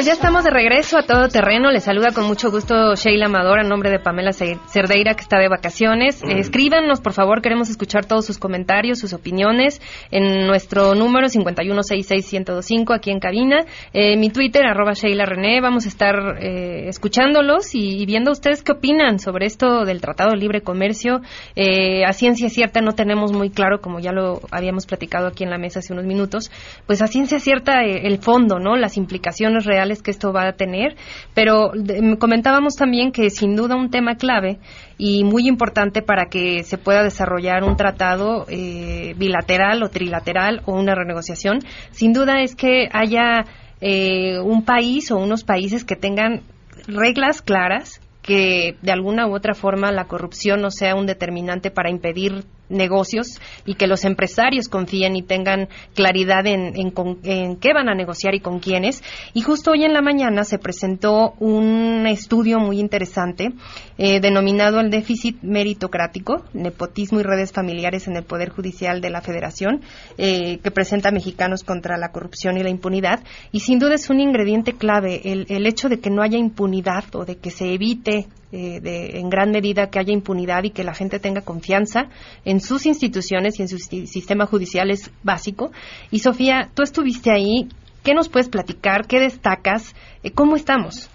Pues 0.00 0.06
ya 0.06 0.14
estamos 0.14 0.44
de 0.44 0.50
regreso 0.50 0.96
a 0.96 1.02
todo 1.02 1.28
terreno. 1.28 1.70
Les 1.70 1.84
saluda 1.84 2.12
con 2.14 2.24
mucho 2.24 2.50
gusto 2.50 2.94
Sheila 2.94 3.26
Amador 3.26 3.60
a 3.60 3.64
nombre 3.64 3.90
de 3.90 3.98
Pamela 3.98 4.32
Cerdeira, 4.32 5.12
que 5.12 5.20
está 5.20 5.38
de 5.38 5.50
vacaciones. 5.50 6.24
Mm. 6.24 6.38
escríbanos, 6.38 7.02
por 7.02 7.12
favor, 7.12 7.42
queremos 7.42 7.68
escuchar 7.68 8.06
todos 8.06 8.24
sus 8.24 8.38
comentarios, 8.38 8.98
sus 8.98 9.12
opiniones 9.12 9.82
en 10.10 10.46
nuestro 10.46 10.94
número 10.94 11.26
5166125 11.28 12.96
aquí 12.96 13.10
en 13.10 13.20
cabina. 13.20 13.66
Eh, 13.92 14.16
mi 14.16 14.30
Twitter, 14.30 14.64
arroba 14.64 14.94
Sheila 14.94 15.26
René. 15.26 15.60
Vamos 15.60 15.84
a 15.84 15.88
estar 15.90 16.38
eh, 16.40 16.88
escuchándolos 16.88 17.74
y, 17.74 18.06
viendo 18.06 18.30
ustedes 18.30 18.62
qué 18.62 18.72
opinan 18.72 19.18
sobre 19.18 19.44
esto 19.44 19.84
del 19.84 20.00
Tratado 20.00 20.30
de 20.30 20.38
Libre 20.38 20.62
Comercio. 20.62 21.20
Eh, 21.56 22.06
a 22.06 22.14
ciencia 22.14 22.48
cierta 22.48 22.80
no 22.80 22.92
tenemos 22.92 23.34
muy 23.34 23.50
claro, 23.50 23.82
como 23.82 24.00
ya 24.00 24.12
lo 24.12 24.40
habíamos 24.50 24.86
platicado 24.86 25.26
aquí 25.26 25.44
en 25.44 25.50
la 25.50 25.58
mesa 25.58 25.80
hace 25.80 25.92
unos 25.92 26.06
minutos, 26.06 26.50
pues 26.86 27.02
a 27.02 27.06
ciencia 27.06 27.38
cierta 27.38 27.82
el 27.84 28.16
fondo, 28.16 28.58
¿no? 28.58 28.76
Las 28.76 28.96
implicaciones 28.96 29.66
reales 29.66 29.89
que 30.02 30.10
esto 30.10 30.32
va 30.32 30.48
a 30.48 30.52
tener, 30.52 30.96
pero 31.34 31.72
comentábamos 32.18 32.76
también 32.76 33.12
que 33.12 33.30
sin 33.30 33.56
duda 33.56 33.76
un 33.76 33.90
tema 33.90 34.14
clave 34.14 34.58
y 34.96 35.24
muy 35.24 35.48
importante 35.48 36.02
para 36.02 36.26
que 36.26 36.62
se 36.62 36.78
pueda 36.78 37.02
desarrollar 37.02 37.64
un 37.64 37.76
tratado 37.76 38.46
eh, 38.48 39.14
bilateral 39.16 39.82
o 39.82 39.90
trilateral 39.90 40.62
o 40.66 40.78
una 40.78 40.94
renegociación, 40.94 41.60
sin 41.90 42.12
duda 42.12 42.42
es 42.42 42.54
que 42.54 42.88
haya 42.92 43.44
eh, 43.80 44.38
un 44.38 44.64
país 44.64 45.10
o 45.10 45.18
unos 45.18 45.44
países 45.44 45.84
que 45.84 45.96
tengan 45.96 46.42
reglas 46.86 47.42
claras 47.42 48.00
que 48.22 48.76
de 48.82 48.92
alguna 48.92 49.26
u 49.26 49.34
otra 49.34 49.54
forma 49.54 49.90
la 49.92 50.04
corrupción 50.04 50.60
no 50.60 50.70
sea 50.70 50.94
un 50.94 51.06
determinante 51.06 51.70
para 51.70 51.90
impedir 51.90 52.44
negocios 52.70 53.40
y 53.66 53.74
que 53.74 53.86
los 53.86 54.04
empresarios 54.04 54.68
confíen 54.68 55.16
y 55.16 55.22
tengan 55.22 55.68
claridad 55.94 56.46
en, 56.46 56.72
en, 56.76 57.56
qué 57.56 57.72
van 57.72 57.88
a 57.88 57.94
negociar 57.94 58.34
y 58.34 58.40
con 58.40 58.60
quiénes. 58.60 59.02
Y 59.34 59.42
justo 59.42 59.72
hoy 59.72 59.84
en 59.84 59.92
la 59.92 60.00
mañana 60.00 60.44
se 60.44 60.58
presentó 60.58 61.34
un 61.38 62.06
estudio 62.06 62.58
muy 62.58 62.80
interesante 62.80 63.52
eh, 63.98 64.20
denominado 64.20 64.80
el 64.80 64.90
déficit 64.90 65.42
meritocrático, 65.42 66.44
nepotismo 66.54 67.20
y 67.20 67.22
redes 67.22 67.52
familiares 67.52 68.08
en 68.08 68.16
el 68.16 68.24
Poder 68.24 68.50
Judicial 68.50 69.00
de 69.00 69.10
la 69.10 69.20
Federación, 69.20 69.82
eh, 70.16 70.58
que 70.62 70.70
presenta 70.70 71.10
mexicanos 71.10 71.64
contra 71.64 71.98
la 71.98 72.12
corrupción 72.12 72.56
y 72.56 72.62
la 72.62 72.70
impunidad. 72.70 73.20
Y 73.52 73.60
sin 73.60 73.78
duda 73.78 73.94
es 73.94 74.08
un 74.10 74.20
ingrediente 74.20 74.74
clave 74.74 75.20
el, 75.24 75.46
el 75.48 75.66
hecho 75.66 75.88
de 75.88 76.00
que 76.00 76.10
no 76.10 76.22
haya 76.22 76.38
impunidad 76.38 77.04
o 77.14 77.24
de 77.24 77.36
que 77.36 77.50
se 77.50 77.72
evite 77.72 78.26
eh, 78.52 78.80
de, 78.80 79.18
en 79.18 79.30
gran 79.30 79.50
medida 79.52 79.90
que 79.90 80.00
haya 80.00 80.12
impunidad 80.12 80.64
y 80.64 80.70
que 80.70 80.82
la 80.82 80.92
gente 80.92 81.20
tenga 81.20 81.42
confianza 81.42 82.08
en 82.44 82.60
sus 82.60 82.84
instituciones 82.84 83.58
y 83.58 83.62
en 83.62 83.68
su 83.68 83.78
sistema 83.78 84.46
judicial 84.46 84.90
es 84.90 85.10
básico. 85.22 85.70
Y 86.10 86.18
Sofía, 86.18 86.70
tú 86.74 86.82
estuviste 86.82 87.30
ahí, 87.30 87.68
¿qué 88.02 88.12
nos 88.12 88.28
puedes 88.28 88.48
platicar? 88.48 89.06
¿Qué 89.06 89.20
destacas? 89.20 89.94
Eh, 90.22 90.32
¿Cómo 90.32 90.56
estamos? 90.56 91.08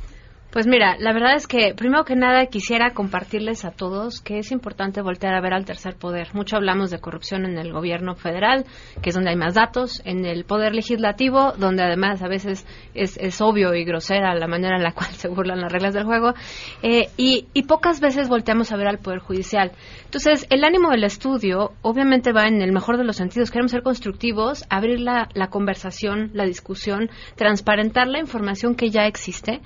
Pues 0.55 0.67
mira, 0.67 0.95
la 0.97 1.11
verdad 1.11 1.35
es 1.35 1.47
que 1.47 1.73
primero 1.75 2.05
que 2.05 2.15
nada 2.15 2.45
quisiera 2.45 2.91
compartirles 2.91 3.65
a 3.65 3.71
todos 3.71 4.21
que 4.21 4.37
es 4.37 4.53
importante 4.53 5.01
voltear 5.01 5.35
a 5.35 5.41
ver 5.41 5.53
al 5.53 5.65
tercer 5.65 5.97
poder. 5.97 6.29
Mucho 6.33 6.55
hablamos 6.55 6.91
de 6.91 6.99
corrupción 6.99 7.43
en 7.43 7.57
el 7.57 7.73
gobierno 7.73 8.15
federal, 8.15 8.63
que 9.01 9.09
es 9.09 9.15
donde 9.15 9.31
hay 9.31 9.35
más 9.35 9.55
datos, 9.55 10.01
en 10.05 10.23
el 10.23 10.45
poder 10.45 10.73
legislativo, 10.73 11.51
donde 11.57 11.83
además 11.83 12.23
a 12.23 12.29
veces 12.29 12.65
es, 12.93 13.41
obvio 13.41 13.75
y 13.75 13.83
grosera 13.83 14.33
la 14.33 14.47
manera 14.47 14.77
en 14.77 14.83
la 14.83 14.91
cual 14.93 15.09
se 15.09 15.27
burlan 15.27 15.59
las 15.59 15.73
reglas 15.73 15.93
del 15.93 16.05
juego, 16.05 16.33
eh, 16.81 17.09
y, 17.17 17.47
y 17.53 17.63
pocas 17.63 17.99
veces 17.99 18.29
volteamos 18.29 18.71
a 18.71 18.77
ver 18.77 18.87
al 18.87 18.99
poder 18.99 19.19
judicial. 19.19 19.73
Entonces, 20.05 20.47
el 20.49 20.63
ánimo 20.63 20.89
del 20.91 21.03
estudio 21.03 21.73
obviamente 21.81 22.31
va 22.31 22.47
en 22.47 22.61
el 22.61 22.71
mejor 22.71 22.97
de 22.97 23.03
los 23.03 23.17
sentidos. 23.17 23.51
Queremos 23.51 23.71
ser 23.71 23.83
constructivos, 23.83 24.63
abrir 24.69 25.01
la, 25.01 25.27
la 25.33 25.49
conversación, 25.49 26.31
la 26.33 26.45
discusión, 26.45 27.09
transparentar 27.35 28.07
la 28.07 28.19
información 28.19 28.75
que 28.75 28.89
ya 28.89 29.05
existe 29.05 29.59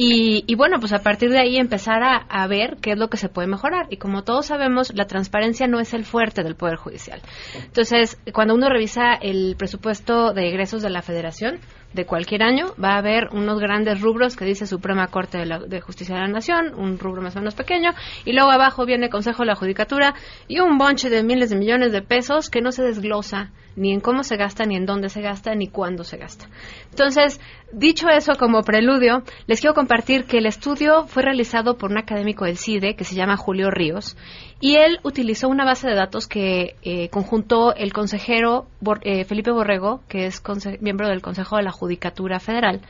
y, 0.00 0.54
bueno, 0.54 0.78
pues 0.78 0.92
a 0.92 1.00
partir 1.02 1.28
de 1.30 1.40
ahí 1.40 1.56
empezar 1.56 2.02
a, 2.04 2.46
ver 2.46 2.76
qué 2.80 2.92
es 2.92 2.98
lo 2.98 3.10
que 3.10 3.16
se 3.16 3.28
puede 3.28 3.48
mejorar. 3.48 3.88
Y 3.90 3.96
como 3.96 4.22
todos 4.22 4.46
sabemos, 4.46 4.94
la 4.94 5.08
transparencia 5.08 5.66
no 5.66 5.80
es 5.80 5.92
el 5.92 6.04
fuerte 6.04 6.44
del 6.44 6.54
Poder 6.54 6.76
Judicial. 6.76 7.20
Entonces, 7.64 8.16
cuando 8.32 8.54
uno 8.54 8.68
revisa 8.68 9.14
el 9.14 9.56
presupuesto 9.58 10.32
de 10.32 10.50
egresos 10.50 10.82
de 10.82 10.90
la 10.90 11.02
Federación, 11.02 11.58
de 11.92 12.04
cualquier 12.04 12.42
año, 12.42 12.66
va 12.82 12.94
a 12.94 12.98
haber 12.98 13.28
unos 13.32 13.60
grandes 13.60 14.00
rubros 14.00 14.36
que 14.36 14.44
dice 14.44 14.66
Suprema 14.66 15.08
Corte 15.08 15.38
de, 15.38 15.58
de, 15.66 15.80
Justicia 15.80 16.14
de 16.14 16.20
la 16.20 16.28
Nación, 16.28 16.74
un 16.74 16.98
rubro 16.98 17.22
más 17.22 17.34
o 17.36 17.38
menos 17.38 17.54
pequeño, 17.54 17.90
y 18.24 18.32
luego 18.32 18.50
abajo 18.50 18.84
viene 18.84 19.08
Consejo 19.08 19.42
de 19.42 19.46
la 19.46 19.54
Judicatura 19.54 20.14
y 20.48 20.60
un 20.60 20.76
bonche 20.76 21.08
de 21.08 21.22
miles 21.22 21.50
de 21.50 21.56
millones 21.56 21.92
de 21.92 22.02
pesos 22.02 22.50
que 22.50 22.60
no 22.60 22.72
se 22.72 22.82
desglosa 22.82 23.52
ni 23.78 23.92
en 23.92 24.00
cómo 24.00 24.24
se 24.24 24.36
gasta, 24.36 24.64
ni 24.64 24.76
en 24.76 24.86
dónde 24.86 25.08
se 25.08 25.22
gasta, 25.22 25.54
ni 25.54 25.68
cuándo 25.68 26.02
se 26.02 26.16
gasta. 26.16 26.46
Entonces, 26.90 27.40
dicho 27.72 28.08
eso 28.08 28.32
como 28.34 28.62
preludio, 28.62 29.22
les 29.46 29.60
quiero 29.60 29.74
compartir 29.74 30.24
que 30.24 30.38
el 30.38 30.46
estudio 30.46 31.06
fue 31.06 31.22
realizado 31.22 31.78
por 31.78 31.90
un 31.90 31.98
académico 31.98 32.44
del 32.44 32.58
CIDE 32.58 32.96
que 32.96 33.04
se 33.04 33.14
llama 33.14 33.36
Julio 33.36 33.70
Ríos 33.70 34.16
y 34.60 34.74
él 34.74 34.98
utilizó 35.04 35.48
una 35.48 35.64
base 35.64 35.88
de 35.88 35.94
datos 35.94 36.26
que 36.26 36.74
eh, 36.82 37.08
conjuntó 37.10 37.74
el 37.76 37.92
consejero 37.92 38.66
eh, 39.02 39.24
Felipe 39.24 39.52
Borrego, 39.52 40.00
que 40.08 40.26
es 40.26 40.42
miembro 40.80 41.08
del 41.08 41.22
Consejo 41.22 41.56
de 41.56 41.62
la 41.62 41.70
Judicatura 41.70 42.40
Federal, 42.40 42.80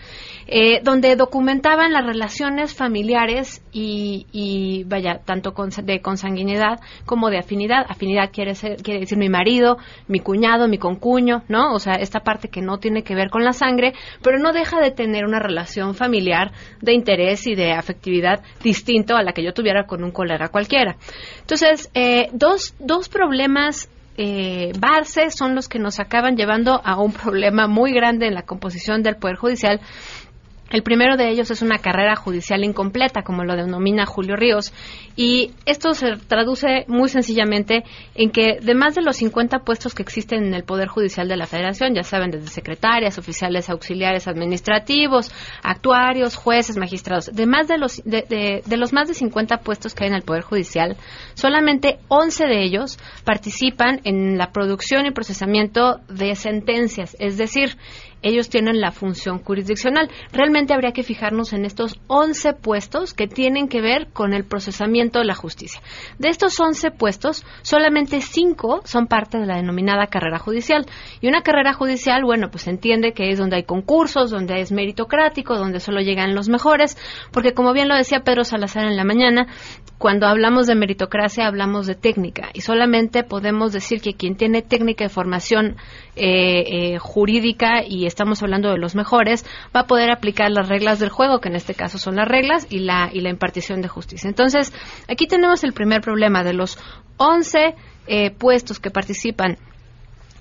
eh, 0.47 0.81
donde 0.83 1.15
documentaban 1.17 1.93
las 1.93 2.07
relaciones 2.07 2.75
familiares 2.75 3.63
y, 3.71 4.85
vaya, 4.87 5.21
tanto 5.25 5.55
de 5.83 6.01
consanguinidad 6.01 6.81
como 7.05 7.29
de 7.29 7.39
afinidad. 7.39 7.85
Afinidad 7.87 8.31
quiere, 8.33 8.55
ser, 8.55 8.77
quiere 8.83 9.01
decir 9.01 9.19
mi 9.19 9.29
marido, 9.29 9.77
mi 10.07 10.21
cuñado, 10.21 10.69
mi 10.69 10.79
concuño, 10.79 11.43
¿no? 11.49 11.75
O 11.75 11.79
sea, 11.79 11.95
esta 11.95 12.21
parte 12.21 12.49
que 12.49 12.63
no 12.63 12.79
tiene 12.79 13.03
que 13.03 13.15
ver 13.15 13.29
con 13.29 13.45
la 13.45 13.53
sangre, 13.53 13.93
pero 14.23 14.39
no 14.39 14.53
deja 14.53 14.81
de 14.81 14.91
tener 14.91 15.27
una 15.27 15.39
relación 15.39 15.95
familiar 15.95 16.53
de 16.81 16.95
interés 16.95 17.47
y 17.47 17.55
de 17.55 17.73
afectividad 17.73 18.43
distinto 18.63 19.17
a 19.17 19.23
la 19.23 19.33
que 19.33 19.45
yo 19.45 19.53
tuviera 19.53 19.85
con 19.85 20.03
un 20.03 20.13
colega 20.13 20.49
cualquiera. 20.49 20.97
Entonces, 21.41 21.58
eh, 21.95 22.29
dos, 22.33 22.75
dos 22.79 23.09
problemas 23.09 23.89
eh, 24.17 24.73
son 25.31 25.55
los 25.55 25.69
que 25.69 25.79
nos 25.79 26.01
acaban 26.01 26.37
llevando 26.37 26.81
a 26.85 27.01
un 27.01 27.13
problema 27.25 27.69
muy 27.69 27.93
grande 27.93 28.27
en 28.27 28.35
la 28.35 28.43
composición 28.43 29.03
del 29.03 29.17
Poder 29.17 29.37
Judicial 29.37 29.81
el 30.71 30.83
primero 30.83 31.17
de 31.17 31.31
ellos 31.31 31.51
es 31.51 31.63
una 31.63 31.79
carrera 31.79 32.15
judicial 32.17 32.63
incompleta, 32.63 33.23
como 33.23 33.45
lo 33.45 33.57
denomina 33.57 34.05
Julio 34.05 34.37
Ríos, 34.37 34.73
y 35.17 35.53
esto 35.65 35.95
se 35.95 36.17
traduce 36.27 36.85
muy 36.89 37.09
sencillamente 37.09 37.85
en 38.15 38.31
que 38.31 38.59
de 38.61 38.75
más 38.75 38.95
de 38.95 39.03
los 39.03 39.17
50 39.17 39.61
puestos 39.61 39.95
que 39.95 40.03
existen 40.03 40.45
en 40.45 40.55
el 40.55 40.65
Poder 40.65 40.89
Judicial 40.89 41.27
de 41.29 41.37
la 41.37 41.47
Federación, 41.47 41.95
ya 41.95 42.03
saben, 42.03 42.31
desde 42.31 42.49
secretarias, 42.49 43.19
oficiales 43.19 43.71
auxiliares 43.71 44.29
administrativos, 44.29 45.33
actuarios, 45.63 46.37
jueces, 46.37 46.77
magistrados, 46.77 47.27
de 47.27 47.47
más 47.47 47.67
de 47.67 47.79
los, 47.79 48.03
de, 48.05 48.63
de 48.65 48.77
los 48.77 48.93
más 48.93 49.09
de 49.09 49.15
50 49.15 49.59
puestos 49.59 49.95
que 49.95 50.05
hay 50.05 50.11
en 50.11 50.17
el 50.17 50.23
Poder 50.23 50.43
Judicial, 50.43 50.97
solamente 51.35 51.99
11 52.09 52.45
de 52.45 52.65
ellos 52.65 52.99
participan 53.25 54.01
en 54.05 54.37
la 54.37 54.53
producción 54.53 55.07
y 55.07 55.13
procesamiento 55.13 56.01
de 56.09 56.35
sentencias, 56.35 57.17
es 57.19 57.39
decir, 57.39 57.77
ellos 58.23 58.49
tienen 58.49 58.81
la 58.81 58.91
función 58.91 59.39
jurisdiccional. 59.39 60.11
Realmente 60.33 60.75
habría 60.75 60.93
que 60.93 61.03
fijarnos 61.03 61.53
en 61.53 61.65
estos 61.65 62.01
11 62.09 62.55
puestos 62.55 63.15
que 63.15 63.27
tienen 63.27 63.69
que 63.69 63.81
ver 63.81 64.09
con 64.13 64.33
el 64.33 64.45
procesamiento 64.45 65.19
de 65.19 65.25
la 65.25 65.35
justicia. 65.35 65.81
De 66.19 66.29
estos 66.29 66.59
11 66.59 66.91
puestos, 66.93 67.45
solamente 67.63 68.21
5 68.21 68.83
son 68.85 69.07
parte 69.07 69.39
de 69.39 69.47
la 69.47 69.57
denominada 69.57 70.07
carrera 70.07 70.39
judicial. 70.39 70.87
Y 71.21 71.29
una 71.29 71.43
carrera 71.43 71.73
judicial, 71.73 72.25
bueno, 72.25 72.51
pues 72.51 72.67
entiende 72.67 73.13
que 73.13 73.31
es 73.31 73.39
donde 73.39 73.57
hay 73.57 73.65
concursos, 73.65 74.31
donde 74.31 74.61
es 74.61 74.73
meritocrático, 74.73 75.57
donde 75.57 75.81
solo 75.81 76.01
llegan 76.01 76.35
los 76.35 76.49
mejores, 76.49 76.97
porque 77.33 77.55
como 77.55 77.73
bien 77.73 77.89
lo 77.89 77.97
decía 77.97 78.21
Pedro 78.21 78.45
Salazar 78.45 78.85
en 78.85 78.97
la 78.97 79.05
mañana, 79.05 79.47
cuando 79.99 80.27
hablamos 80.29 80.67
de 80.67 80.77
meritocracia 80.77 81.47
hablamos 81.47 81.87
de 81.87 81.97
técnica 81.97 82.51
y 82.55 82.61
solamente 82.61 83.25
podemos 83.25 83.73
decir 83.73 84.01
que 84.01 84.15
quien 84.15 84.37
tiene 84.37 84.63
técnica 84.63 85.05
de 85.05 85.11
formación 85.11 85.77
eh, 86.15 86.95
eh, 86.95 86.99
jurídica 86.99 87.83
y 87.87 88.07
estamos 88.09 88.43
hablando 88.43 88.71
de 88.71 88.79
los 88.79 88.95
mejores, 88.95 89.45
va 89.75 89.81
a 89.81 89.87
poder 89.87 90.11
aplicar 90.11 90.51
las 90.51 90.69
reglas 90.69 90.99
del 90.99 91.11
juego, 91.11 91.41
que 91.41 91.49
en 91.49 91.57
este 91.57 91.75
caso 91.75 91.99
son 91.99 92.17
las 92.17 92.27
reglas, 92.27 92.67
y 92.71 92.81
la, 92.81 93.11
y 93.13 93.21
la 93.21 93.31
impartición 93.31 93.83
de 93.83 93.89
justicia. 93.89 94.29
Entonces, 94.29 94.73
aquí 95.09 95.27
tenemos 95.27 95.65
el 95.65 95.73
primer 95.73 96.01
problema 96.01 96.43
de 96.43 96.55
los 96.55 96.79
11 97.19 97.75
eh, 98.07 98.31
puestos 98.31 98.81
que 98.81 98.91
participan 98.91 99.59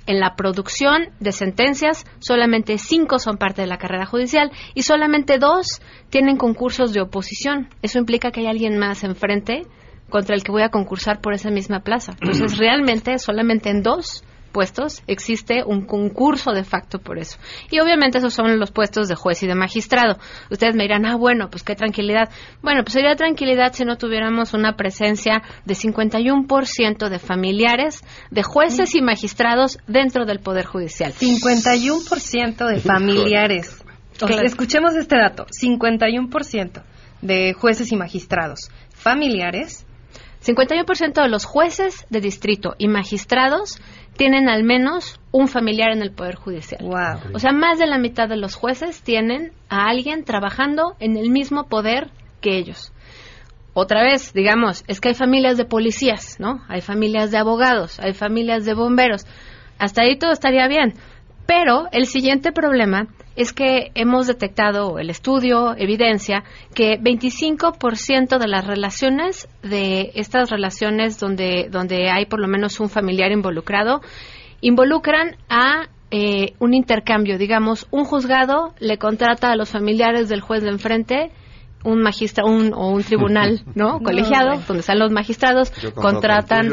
en 0.08 0.20
la 0.22 0.36
producción 0.36 1.10
de 1.20 1.34
sentencias, 1.34 2.06
solamente 2.20 2.78
cinco 2.78 3.20
son 3.20 3.38
parte 3.38 3.62
de 3.62 3.68
la 3.68 3.78
carrera 3.78 4.06
judicial 4.06 4.52
y 4.74 4.84
solamente 4.84 5.38
dos 5.38 5.82
tienen 6.10 6.38
concursos 6.38 6.94
de 6.94 7.02
oposición. 7.02 7.70
Eso 7.82 8.00
implica 8.00 8.32
que 8.32 8.40
hay 8.40 8.48
alguien 8.48 8.78
más 8.78 9.04
enfrente 9.04 9.64
contra 10.10 10.36
el 10.36 10.44
que 10.44 10.52
voy 10.54 10.62
a 10.62 10.70
concursar 10.70 11.20
por 11.20 11.34
esa 11.34 11.52
misma 11.52 11.82
plaza. 11.82 12.14
Entonces, 12.22 12.58
realmente 12.58 13.20
solamente 13.20 13.70
en 13.70 13.84
dos 13.84 14.24
puestos 14.58 15.04
existe 15.06 15.64
un 15.64 15.86
concurso 15.86 16.52
de 16.52 16.64
facto 16.64 16.98
por 16.98 17.20
eso. 17.20 17.38
Y 17.70 17.80
obviamente 17.80 18.18
esos 18.18 18.34
son 18.34 18.58
los 18.58 18.72
puestos 18.72 19.08
de 19.08 19.14
juez 19.14 19.44
y 19.44 19.48
de 19.48 19.54
magistrado. 19.54 20.18
Ustedes 20.50 20.76
me 20.76 20.82
dirán, 20.82 21.06
ah, 21.06 21.16
bueno, 21.16 21.52
pues 21.52 21.62
qué 21.62 21.76
tranquilidad. 21.76 22.32
Bueno, 22.64 22.82
pues 22.82 22.94
sería 22.94 23.16
tranquilidad 23.16 23.74
si 23.74 23.86
no 23.86 23.98
tuviéramos 23.98 24.56
una 24.56 24.76
presencia 24.76 25.44
de 25.64 25.76
51% 25.76 27.08
de 27.08 27.20
familiares, 27.20 28.04
de 28.32 28.42
jueces 28.42 28.96
y 28.96 29.04
magistrados 29.04 29.78
dentro 29.86 30.26
del 30.26 30.40
Poder 30.40 30.66
Judicial. 30.66 31.14
51% 31.14 32.66
de 32.66 32.80
familiares. 32.80 33.84
escuchemos 34.44 34.96
este 34.96 35.18
dato, 35.18 35.46
51% 35.46 36.82
de 37.22 37.54
jueces 37.54 37.92
y 37.92 37.96
magistrados 37.96 38.72
familiares 38.98 39.87
51% 40.46 41.22
de 41.22 41.30
los 41.30 41.46
jueces 41.46 42.06
de 42.10 42.22
distrito 42.22 42.76
y 42.78 42.88
magistrados 42.88 43.82
tienen 44.18 44.50
al 44.50 44.64
menos 44.64 45.20
un 45.32 45.48
familiar 45.48 45.92
en 45.92 46.02
el 46.02 46.12
Poder 46.12 46.36
Judicial. 46.36 46.82
O 47.34 47.40
sea, 47.40 47.52
más 47.52 47.80
de 47.80 47.88
la 47.88 47.98
mitad 47.98 48.28
de 48.28 48.38
los 48.38 48.56
jueces 48.56 49.02
tienen 49.02 49.52
a 49.70 49.88
alguien 49.88 50.24
trabajando 50.24 50.96
en 51.00 51.18
el 51.18 51.30
mismo 51.30 51.66
poder 51.66 52.10
que 52.42 52.58
ellos. 52.58 52.92
Otra 53.74 54.02
vez, 54.02 54.34
digamos, 54.34 54.84
es 54.88 55.00
que 55.00 55.10
hay 55.10 55.14
familias 55.14 55.56
de 55.56 55.66
policías, 55.66 56.40
¿no? 56.40 56.64
Hay 56.68 56.82
familias 56.82 57.30
de 57.30 57.38
abogados, 57.38 58.00
hay 58.00 58.14
familias 58.14 58.66
de 58.66 58.74
bomberos. 58.74 59.26
Hasta 59.78 60.02
ahí 60.02 60.18
todo 60.18 60.32
estaría 60.32 60.68
bien. 60.68 60.96
Pero 61.46 61.88
el 61.92 62.08
siguiente 62.08 62.52
problema 62.52 63.08
es 63.38 63.54
que 63.54 63.92
hemos 63.94 64.26
detectado, 64.26 64.98
el 64.98 65.12
estudio 65.12 65.76
evidencia, 65.78 66.44
que 66.74 67.00
25% 67.00 68.40
de 68.40 68.48
las 68.48 68.66
relaciones, 68.66 69.48
de 69.62 70.12
estas 70.16 70.50
relaciones 70.50 71.20
donde, 71.20 71.68
donde 71.72 72.10
hay 72.10 72.26
por 72.26 72.42
lo 72.42 72.48
menos 72.48 72.80
un 72.80 72.90
familiar 72.90 73.32
involucrado, 73.32 74.02
involucran 74.60 75.38
a 75.50 75.88
eh, 76.10 76.54
un 76.58 76.74
intercambio. 76.74 77.38
Digamos, 77.38 77.88
un 77.92 78.06
juzgado 78.06 78.74
le 78.80 78.98
contrata 78.98 79.52
a 79.52 79.56
los 79.56 79.70
familiares 79.70 80.30
del 80.30 80.42
juez 80.42 80.64
de 80.64 80.70
enfrente 80.70 81.32
un 81.84 82.02
magistra 82.02 82.46
un, 82.46 82.74
o 82.74 82.90
un 82.90 83.04
tribunal 83.04 83.62
no 83.76 84.00
colegiado 84.00 84.62
donde 84.68 84.82
están 84.82 85.00
los 85.00 85.12
magistrados 85.12 85.72
contratan 85.96 86.72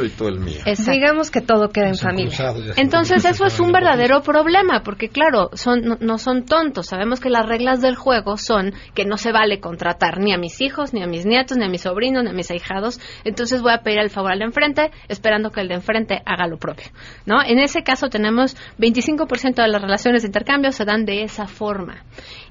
digamos 0.93 1.31
que 1.31 1.41
todo 1.41 1.69
queda 1.69 1.89
en 1.89 1.97
familia. 1.97 2.55
entonces 2.77 3.25
eso 3.25 3.45
es 3.47 3.61
un 3.61 3.73
verdadero 3.73 4.23
problema 4.23 4.83
porque 4.83 5.09
claro 5.09 5.51
son 5.55 5.99
no, 6.01 6.19
son 6.19 6.45
tontos. 6.45 6.87
Sabemos 6.87 7.21
que 7.21 7.31
las 7.31 7.47
reglas 7.47 7.81
del 7.81 7.97
juego 7.97 8.37
son 8.37 8.73
que 8.95 9.05
no 9.05 9.17
se 9.17 9.33
vale 9.33 9.61
contratar 9.61 10.19
ni 10.19 10.33
a 10.33 10.39
mis 10.39 10.61
hijos 10.61 10.93
ni 10.93 11.03
a 11.03 11.07
mis 11.07 11.27
nietos 11.27 11.57
ni 11.57 11.65
a 11.65 11.69
mis 11.69 11.83
sobrinos 11.83 12.25
ni 12.25 12.31
a 12.31 12.33
mis 12.33 12.51
ahijados. 12.51 13.01
Entonces 13.25 13.63
voy 13.63 13.73
a 13.73 13.83
pedir 13.83 13.99
el 13.99 14.11
favor 14.11 14.33
al 14.33 14.39
de 14.39 14.45
enfrente 14.45 14.91
esperando 15.09 15.51
que 15.51 15.61
el 15.61 15.69
de 15.69 15.75
enfrente 15.75 16.23
haga 16.25 16.47
lo 16.47 16.59
propio 16.59 16.87
no 17.27 17.43
en 17.43 17.59
ese 17.59 17.83
caso 17.83 18.09
tenemos 18.09 18.57
25% 18.79 19.55
de 19.55 19.69
las 19.69 19.83
relaciones 19.83 20.23
de 20.23 20.29
intercambio 20.29 20.73
se 20.73 20.85
dan 20.85 21.05
de 21.05 21.23
esa 21.23 21.47
forma 21.47 22.05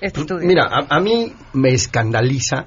Este 0.00 0.22
Mira, 0.42 0.68
a, 0.88 1.00
mí 1.00 1.32
me 1.52 1.70
escandaliza 1.70 2.66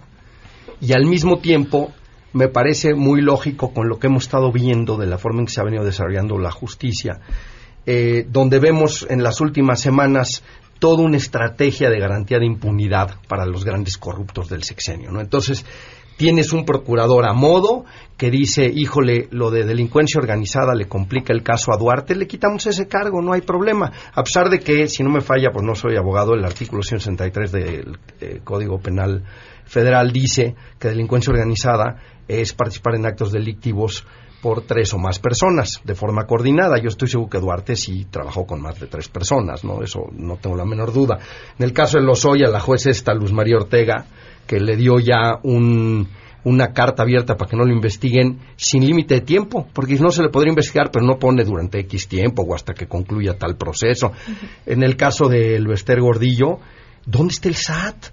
y 0.80 0.93
al 0.93 1.05
mismo 1.05 1.39
tiempo 1.39 1.93
me 2.34 2.47
parece 2.47 2.95
muy 2.95 3.22
lógico 3.22 3.74
con 3.74 3.88
lo 3.88 3.99
que 3.99 4.07
hemos 4.07 4.24
estado 4.24 4.51
viendo 4.51 4.97
de 4.97 5.07
la 5.07 5.18
forma 5.18 5.39
en 5.39 5.45
que 5.45 5.53
se 5.53 5.61
ha 5.61 5.64
venido 5.64 5.84
desarrollando 5.84 6.38
la 6.38 6.51
justicia, 6.51 7.20
eh, 7.86 8.26
donde 8.30 8.59
vemos 8.59 9.05
en 9.09 9.24
las 9.24 9.41
últimas 9.41 9.80
semanas 9.80 10.43
toda 10.80 11.03
una 11.03 11.18
estrategia 11.18 11.89
de 11.89 11.99
garantía 11.99 12.39
de 12.39 12.45
impunidad 12.45 13.16
para 13.28 13.45
los 13.45 13.64
grandes 13.64 13.97
corruptos 13.97 14.49
del 14.49 14.64
sexenio. 14.64 15.11
¿no? 15.11 15.22
Entonces, 15.22 15.66
tienes 16.18 16.53
un 16.53 16.66
procurador 16.66 17.26
a 17.26 17.34
modo 17.34 17.86
que 18.18 18.30
dice, 18.30 18.72
híjole, 18.74 19.28
lo 19.32 19.51
de 19.51 19.66
delincuencia 19.66 20.20
organizada 20.20 20.76
le 20.76 20.88
complica 20.88 21.34
el 21.34 21.43
caso 21.43 21.74
a 21.74 21.78
Duarte, 21.78 22.16
le 22.16 22.28
quitamos 22.28 22.66
ese 22.68 22.88
cargo, 22.88 23.22
no 23.22 23.34
hay 23.34 23.41
problema. 23.41 23.91
A 24.14 24.24
pesar 24.24 24.49
de 24.49 24.59
que, 24.59 24.88
si 24.88 25.03
no 25.03 25.09
me 25.09 25.22
falla, 25.22 25.49
pues 25.51 25.66
no 25.66 25.76
soy 25.76 25.97
abogado, 25.97 26.34
el 26.34 26.45
artículo 26.45 26.84
163 26.84 27.51
del 27.51 27.97
eh, 28.22 28.41
Código 28.43 28.80
Penal 28.80 29.24
Federal 29.66 30.11
dice 30.11 30.55
que 30.80 30.89
delincuencia 30.89 31.32
organizada 31.32 32.01
es 32.28 32.53
participar 32.53 32.95
en 32.95 33.05
actos 33.05 33.32
delictivos 33.32 34.05
por 34.41 34.64
tres 34.64 34.93
o 34.93 34.97
más 34.97 35.20
personas 35.20 35.82
de 35.86 35.95
forma 35.95 36.26
coordinada. 36.26 36.78
Yo 36.78 36.89
estoy 36.89 37.07
seguro 37.07 37.30
que 37.30 37.39
Duarte 37.39 37.78
sí 37.78 38.05
trabajó 38.11 38.45
con 38.45 38.61
más 38.61 38.78
de 38.78 38.88
tres 38.88 39.07
personas, 39.07 39.64
¿no? 39.64 39.82
Eso 39.82 40.01
no 40.11 40.36
tengo 40.36 40.57
la 40.57 40.66
menor 40.66 40.91
duda. 40.91 41.18
En 41.57 41.64
el 41.64 41.72
caso 41.72 41.97
de 41.97 42.03
Lozoya, 42.03 42.49
la 42.49 42.59
juez 42.59 42.86
esta, 42.86 43.14
Luz 43.14 43.32
María 43.32 43.55
Ortega, 43.55 44.05
que 44.48 44.60
le 44.60 44.76
dio 44.76 45.00
ya 45.00 45.39
una 45.44 46.74
carta 46.74 47.04
abierta 47.04 47.36
para 47.36 47.50
que 47.50 47.58
no 47.58 47.66
lo 47.66 47.74
investiguen 47.74 48.39
sin 48.56 48.86
límite 48.86 49.16
de 49.16 49.22
tiempo, 49.22 49.68
porque 49.74 49.96
no 49.96 50.12
se 50.12 50.22
le 50.22 50.30
podría 50.30 50.52
investigar, 50.52 50.91
pero 50.91 51.06
no 51.06 51.18
pone 51.18 51.44
durante 51.44 51.80
X 51.80 52.08
tiempo 52.08 52.44
o 52.44 52.56
hasta 52.56 52.74
que 52.74 52.88
concluya 52.88 53.38
tal 53.38 53.56
proceso. 53.56 54.12
En 54.66 54.84
el 54.84 54.96
caso 54.98 55.30
de 55.30 55.60
Luester 55.60 56.02
Gordillo, 56.02 56.60
¿dónde 57.06 57.34
está 57.34 57.50
el 57.50 57.56
SAT? 57.56 58.08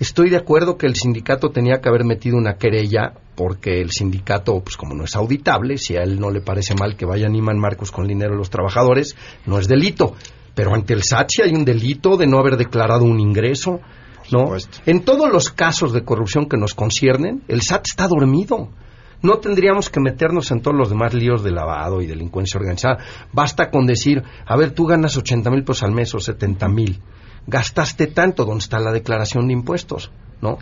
Estoy 0.00 0.30
de 0.30 0.38
acuerdo 0.38 0.78
que 0.78 0.86
el 0.86 0.96
sindicato 0.96 1.50
tenía 1.50 1.80
que 1.82 1.90
haber 1.90 2.04
metido 2.04 2.38
una 2.38 2.54
querella 2.54 3.12
porque 3.36 3.82
el 3.82 3.90
sindicato, 3.90 4.58
pues 4.60 4.76
como 4.78 4.94
no 4.94 5.04
es 5.04 5.14
auditable, 5.14 5.76
si 5.76 5.94
a 5.96 6.02
él 6.02 6.18
no 6.18 6.30
le 6.30 6.40
parece 6.40 6.74
mal 6.74 6.96
que 6.96 7.04
vaya 7.04 7.28
Niman 7.28 7.58
Marcos 7.58 7.90
con 7.90 8.04
el 8.04 8.08
dinero 8.08 8.32
de 8.32 8.38
los 8.38 8.48
trabajadores, 8.48 9.14
no 9.44 9.58
es 9.58 9.68
delito. 9.68 10.14
Pero 10.54 10.74
ante 10.74 10.94
el 10.94 11.02
SAT 11.02 11.28
si 11.30 11.42
hay 11.42 11.52
un 11.52 11.66
delito 11.66 12.16
de 12.16 12.26
no 12.26 12.38
haber 12.38 12.56
declarado 12.56 13.04
un 13.04 13.20
ingreso, 13.20 13.80
¿no? 14.32 14.52
En 14.86 15.04
todos 15.04 15.30
los 15.30 15.50
casos 15.50 15.92
de 15.92 16.04
corrupción 16.04 16.48
que 16.48 16.56
nos 16.56 16.74
conciernen, 16.74 17.42
el 17.48 17.62
SAT 17.62 17.86
está 17.88 18.08
dormido. 18.08 18.68
No 19.22 19.38
tendríamos 19.38 19.90
que 19.90 20.00
meternos 20.00 20.50
en 20.50 20.62
todos 20.62 20.76
los 20.76 20.88
demás 20.88 21.12
líos 21.12 21.42
de 21.42 21.50
lavado 21.50 22.00
y 22.00 22.06
delincuencia 22.06 22.58
organizada. 22.58 22.98
Basta 23.32 23.70
con 23.70 23.86
decir, 23.86 24.22
a 24.46 24.56
ver, 24.56 24.70
tú 24.70 24.86
ganas 24.86 25.16
80 25.16 25.50
mil 25.50 25.62
pesos 25.62 25.82
al 25.82 25.92
mes 25.92 26.14
o 26.14 26.20
70 26.20 26.68
mil. 26.68 27.00
Gastaste 27.46 28.06
tanto, 28.06 28.44
¿dónde 28.44 28.62
está 28.62 28.78
la 28.78 28.92
declaración 28.92 29.48
de 29.48 29.52
impuestos? 29.52 30.10
¿no? 30.40 30.58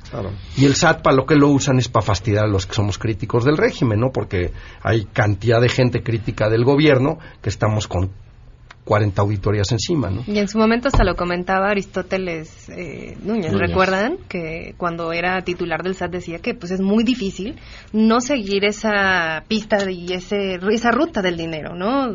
Y 0.56 0.64
el 0.64 0.74
SAT 0.74 1.02
para 1.02 1.16
lo 1.16 1.24
que 1.24 1.36
lo 1.36 1.48
usan 1.48 1.78
es 1.78 1.88
para 1.88 2.04
fastidiar 2.04 2.44
a 2.44 2.48
los 2.48 2.66
que 2.66 2.74
somos 2.74 2.98
críticos 2.98 3.44
del 3.44 3.56
régimen, 3.56 4.00
¿no? 4.00 4.10
Porque 4.12 4.52
hay 4.82 5.04
cantidad 5.04 5.60
de 5.60 5.68
gente 5.68 6.02
crítica 6.02 6.48
del 6.48 6.64
gobierno 6.64 7.18
que 7.40 7.48
estamos 7.48 7.86
con 7.86 8.10
40 8.88 9.20
auditorías 9.20 9.70
encima, 9.70 10.08
¿no? 10.08 10.24
Y 10.26 10.38
en 10.38 10.48
su 10.48 10.56
momento 10.56 10.88
hasta 10.88 11.04
lo 11.04 11.14
comentaba 11.14 11.68
Aristóteles 11.68 12.70
eh, 12.70 13.18
Núñez. 13.22 13.52
¿Recuerdan 13.52 14.16
que 14.30 14.74
cuando 14.78 15.12
era 15.12 15.42
titular 15.42 15.82
del 15.82 15.94
SAT 15.94 16.10
decía 16.10 16.38
que 16.38 16.54
pues 16.54 16.72
es 16.72 16.80
muy 16.80 17.04
difícil 17.04 17.56
no 17.92 18.22
seguir 18.22 18.64
esa 18.64 19.44
pista 19.46 19.90
y 19.90 20.14
ese, 20.14 20.58
esa 20.72 20.90
ruta 20.90 21.20
del 21.20 21.36
dinero, 21.36 21.74
¿no? 21.74 22.08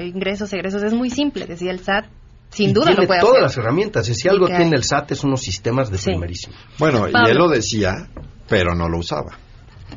ingresos, 0.00 0.50
egresos, 0.54 0.82
es 0.82 0.94
muy 0.94 1.10
simple, 1.10 1.44
decía 1.44 1.70
el 1.70 1.80
SAT. 1.80 2.06
Sin 2.48 2.72
duda 2.72 2.86
tiene 2.86 3.02
lo 3.02 3.06
puede 3.08 3.20
todas 3.20 3.42
las 3.42 3.56
herramientas. 3.58 4.08
Y 4.08 4.14
si 4.14 4.26
algo 4.26 4.46
tiene 4.46 4.74
el 4.74 4.84
SAT 4.84 5.12
es 5.12 5.22
unos 5.22 5.42
sistemas 5.42 5.90
de 5.90 5.98
primerísimo. 5.98 6.54
Bueno, 6.78 7.06
y 7.08 7.30
él 7.30 7.36
lo 7.36 7.50
decía, 7.50 7.92
pero 8.48 8.74
no 8.74 8.88
lo 8.88 9.00
usaba. 9.00 9.36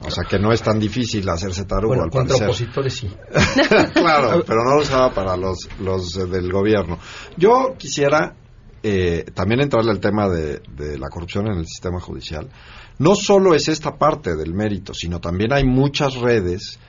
O 0.02 0.12
sea 0.12 0.24
que 0.24 0.40
no 0.40 0.52
es 0.52 0.62
tan 0.62 0.80
difícil 0.80 1.28
hacerse 1.30 1.66
tarugo 1.66 1.90
bueno, 1.90 2.04
al 2.04 2.10
contra 2.10 2.36
opositores 2.36 2.94
sí. 2.94 3.10
claro, 3.94 4.44
pero 4.46 4.64
no 4.64 4.76
lo 4.76 4.82
usaba 4.82 5.14
para 5.14 5.36
los, 5.36 5.68
los 5.80 6.14
del 6.30 6.52
gobierno. 6.52 7.00
Yo 7.38 7.76
quisiera 7.78 8.36
eh, 8.82 9.26
también 9.34 9.62
entrarle 9.62 9.92
al 9.92 10.00
tema 10.00 10.30
de, 10.30 10.62
de, 10.76 10.98
la 10.98 11.10
corrupción 11.10 11.48
en 11.48 11.60
el 11.60 11.66
sistema 11.66 12.00
judicial. 12.00 12.50
No 12.98 13.16
solo 13.16 13.56
es 13.56 13.68
esta 13.68 13.98
parte 13.98 14.36
del 14.36 14.54
mérito, 14.54 14.94
sino 14.94 15.20
también 15.20 15.54
hay 15.54 15.66
muchas 15.66 16.16
redes 16.16 16.80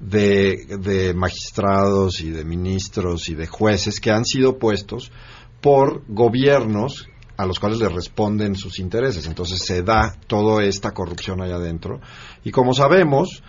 de, 0.00 0.78
de 0.80 1.14
magistrados 1.14 2.20
y 2.20 2.30
de 2.30 2.44
ministros 2.44 3.28
y 3.28 3.34
de 3.34 3.46
jueces 3.46 4.00
que 4.00 4.10
han 4.10 4.24
sido 4.24 4.58
puestos 4.58 5.12
por 5.60 6.02
gobiernos 6.08 7.08
a 7.36 7.46
los 7.46 7.58
cuales 7.58 7.78
le 7.78 7.88
responden 7.88 8.54
sus 8.54 8.78
intereses. 8.78 9.26
Entonces 9.26 9.60
se 9.64 9.82
da 9.82 10.16
toda 10.26 10.64
esta 10.64 10.92
corrupción 10.92 11.42
allá 11.42 11.56
adentro. 11.56 12.00
Y 12.44 12.50
como 12.50 12.74
sabemos, 12.74 13.42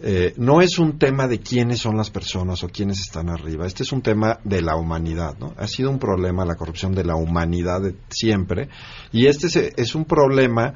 eh, 0.00 0.32
no 0.36 0.60
es 0.60 0.78
un 0.78 0.98
tema 0.98 1.26
de 1.26 1.40
quiénes 1.40 1.80
son 1.80 1.96
las 1.96 2.10
personas 2.10 2.62
o 2.62 2.68
quiénes 2.68 3.00
están 3.00 3.28
arriba. 3.28 3.66
Este 3.66 3.82
es 3.82 3.92
un 3.92 4.00
tema 4.00 4.38
de 4.44 4.62
la 4.62 4.76
humanidad, 4.76 5.36
¿no? 5.38 5.54
Ha 5.56 5.66
sido 5.66 5.90
un 5.90 5.98
problema 5.98 6.44
la 6.44 6.54
corrupción 6.54 6.94
de 6.94 7.04
la 7.04 7.16
humanidad 7.16 7.80
siempre. 8.08 8.68
Y 9.12 9.26
este 9.26 9.48
es, 9.76 9.94
un 9.96 10.04
problema 10.04 10.74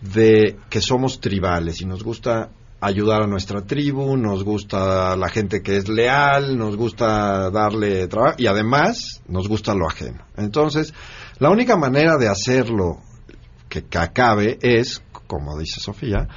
de 0.00 0.56
que 0.68 0.80
somos 0.80 1.20
tribales 1.20 1.80
y 1.82 1.86
nos 1.86 2.02
gusta 2.02 2.50
ayudar 2.80 3.22
a 3.22 3.26
nuestra 3.26 3.62
tribu, 3.62 4.16
nos 4.16 4.42
gusta 4.42 5.16
la 5.16 5.28
gente 5.28 5.62
que 5.62 5.76
es 5.76 5.88
leal, 5.88 6.58
nos 6.58 6.76
gusta 6.76 7.50
darle 7.50 8.08
trabajo 8.08 8.34
y 8.38 8.46
además 8.46 9.22
nos 9.28 9.48
gusta 9.48 9.74
lo 9.74 9.86
ajeno. 9.86 10.26
Entonces, 10.36 10.92
la 11.38 11.50
única 11.50 11.76
manera 11.76 12.16
de 12.16 12.28
hacerlo 12.28 13.00
que, 13.68 13.84
acabe 13.98 14.58
es, 14.62 15.02
como 15.26 15.58
dice 15.58 15.80
Sofía, 15.80 16.28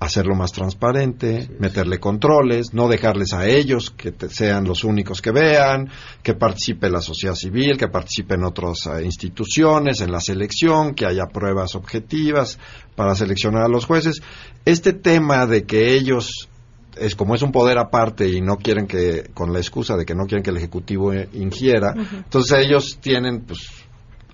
hacerlo 0.00 0.34
más 0.34 0.52
transparente, 0.52 1.48
meterle 1.60 1.98
controles, 1.98 2.74
no 2.74 2.88
dejarles 2.88 3.32
a 3.32 3.46
ellos 3.46 3.90
que 3.90 4.12
sean 4.28 4.64
los 4.64 4.82
únicos 4.84 5.22
que 5.22 5.30
vean, 5.30 5.88
que 6.22 6.34
participe 6.34 6.90
la 6.90 7.00
sociedad 7.00 7.36
civil, 7.36 7.78
que 7.78 7.88
participen 7.88 8.42
otras 8.44 8.86
eh, 8.86 9.04
instituciones 9.04 10.00
en 10.00 10.10
la 10.10 10.20
selección, 10.20 10.94
que 10.94 11.06
haya 11.06 11.26
pruebas 11.26 11.76
objetivas 11.76 12.58
para 12.96 13.14
seleccionar 13.14 13.62
a 13.62 13.68
los 13.68 13.86
jueces. 13.86 14.20
Este 14.64 14.92
tema 14.92 15.46
de 15.46 15.64
que 15.64 15.94
ellos 15.94 16.48
es 16.96 17.14
como 17.14 17.34
es 17.34 17.42
un 17.42 17.52
poder 17.52 17.78
aparte 17.78 18.28
y 18.28 18.40
no 18.40 18.56
quieren 18.56 18.86
que 18.86 19.30
con 19.32 19.52
la 19.52 19.60
excusa 19.60 19.96
de 19.96 20.04
que 20.04 20.14
no 20.14 20.26
quieren 20.26 20.42
que 20.42 20.50
el 20.50 20.58
ejecutivo 20.58 21.12
eh, 21.12 21.28
ingiera, 21.32 21.94
entonces 21.96 22.58
ellos 22.58 22.98
tienen 23.00 23.42
pues 23.42 23.68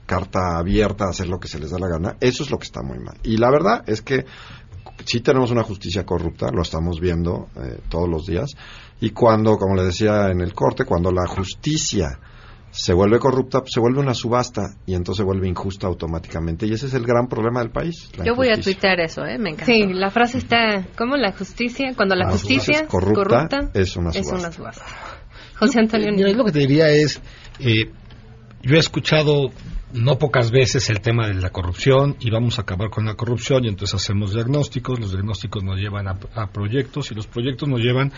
carta 0.09 0.59
abierta 0.59 1.04
a 1.04 1.11
hacer 1.11 1.28
lo 1.28 1.38
que 1.38 1.48
se 1.48 1.61
les 1.61 1.70
da 1.70 1.78
la 1.78 1.86
gana. 1.86 2.16
Eso 2.20 2.42
es 2.42 2.50
lo 2.50 2.59
que 2.59 2.64
está 2.64 2.82
muy 2.82 2.98
mal. 2.98 3.18
Y 3.22 3.36
la 3.36 3.50
verdad 3.50 3.84
es 3.86 4.00
que 4.00 4.24
sí 5.04 5.20
tenemos 5.20 5.50
una 5.50 5.62
justicia 5.62 6.04
corrupta, 6.04 6.50
lo 6.50 6.62
estamos 6.62 6.98
viendo 6.98 7.48
eh, 7.56 7.78
todos 7.88 8.09
los 8.09 8.26
días, 8.26 8.56
y 9.00 9.11
cuando, 9.11 9.56
como 9.59 9.76
le 9.76 9.84
decía 9.84 10.30
en 10.30 10.40
el 10.40 10.54
corte, 10.54 10.84
cuando 10.84 11.12
la 11.12 11.26
justicia 11.26 12.18
se 12.70 12.92
vuelve 12.92 13.18
corrupta, 13.18 13.62
se 13.66 13.80
vuelve 13.80 14.00
una 14.00 14.14
subasta 14.14 14.74
y 14.86 14.94
entonces 14.94 15.18
se 15.18 15.24
vuelve 15.24 15.46
injusta 15.46 15.86
automáticamente. 15.86 16.66
Y 16.66 16.72
ese 16.72 16.86
es 16.86 16.94
el 16.94 17.04
gran 17.04 17.28
problema 17.28 17.61
del 17.61 17.70
país. 17.70 18.11
Yo 18.24 18.34
voy 18.34 18.48
a 18.50 18.61
tuitear 18.61 19.00
eso, 19.00 19.24
¿eh? 19.24 19.38
me 19.38 19.50
encanta. 19.50 19.72
Sí, 19.72 19.92
la 19.92 20.11
frase 20.11 20.38
está, 20.38 20.86
¿cómo 20.96 21.16
la 21.16 21.32
justicia? 21.32 21.92
Cuando 21.94 22.14
la, 22.14 22.30
justicia, 22.30 22.80
es 22.80 22.88
corrupta, 22.88 23.70
es 23.74 23.96
una 23.96 24.12
subasta. 24.12 24.84
José 25.59 25.80
Antonio. 25.80 26.11
lo 26.34 26.44
que 26.44 26.52
te 26.52 26.61
diría 26.61 26.88
es, 26.90 27.20
eh, 27.61 27.90
yo 28.62 28.74
he 28.74 28.78
escuchado 28.78 29.50
no 29.93 30.18
pocas 30.18 30.51
veces 30.51 30.91
el 30.91 31.01
tema 31.01 31.26
de 31.26 31.34
la 31.34 31.51
corrupción 31.51 32.16
y 32.20 32.30
vamos 32.30 32.59
a 32.59 32.62
acabar 32.62 32.91
con 32.91 33.07
la 33.07 33.14
corrupción 33.14 33.64
y 33.64 33.68
entonces 33.68 33.95
hacemos 33.95 34.34
diagnósticos, 34.34 35.01
los 35.01 35.12
diagnósticos 35.12 35.64
nos 35.64 35.78
llevan 35.78 36.09
a, 36.09 36.47
proyectos 36.53 37.11
y 37.11 37.14
los 37.14 37.26
proyectos 37.26 37.68
nos 37.68 37.80
llevan 37.80 38.12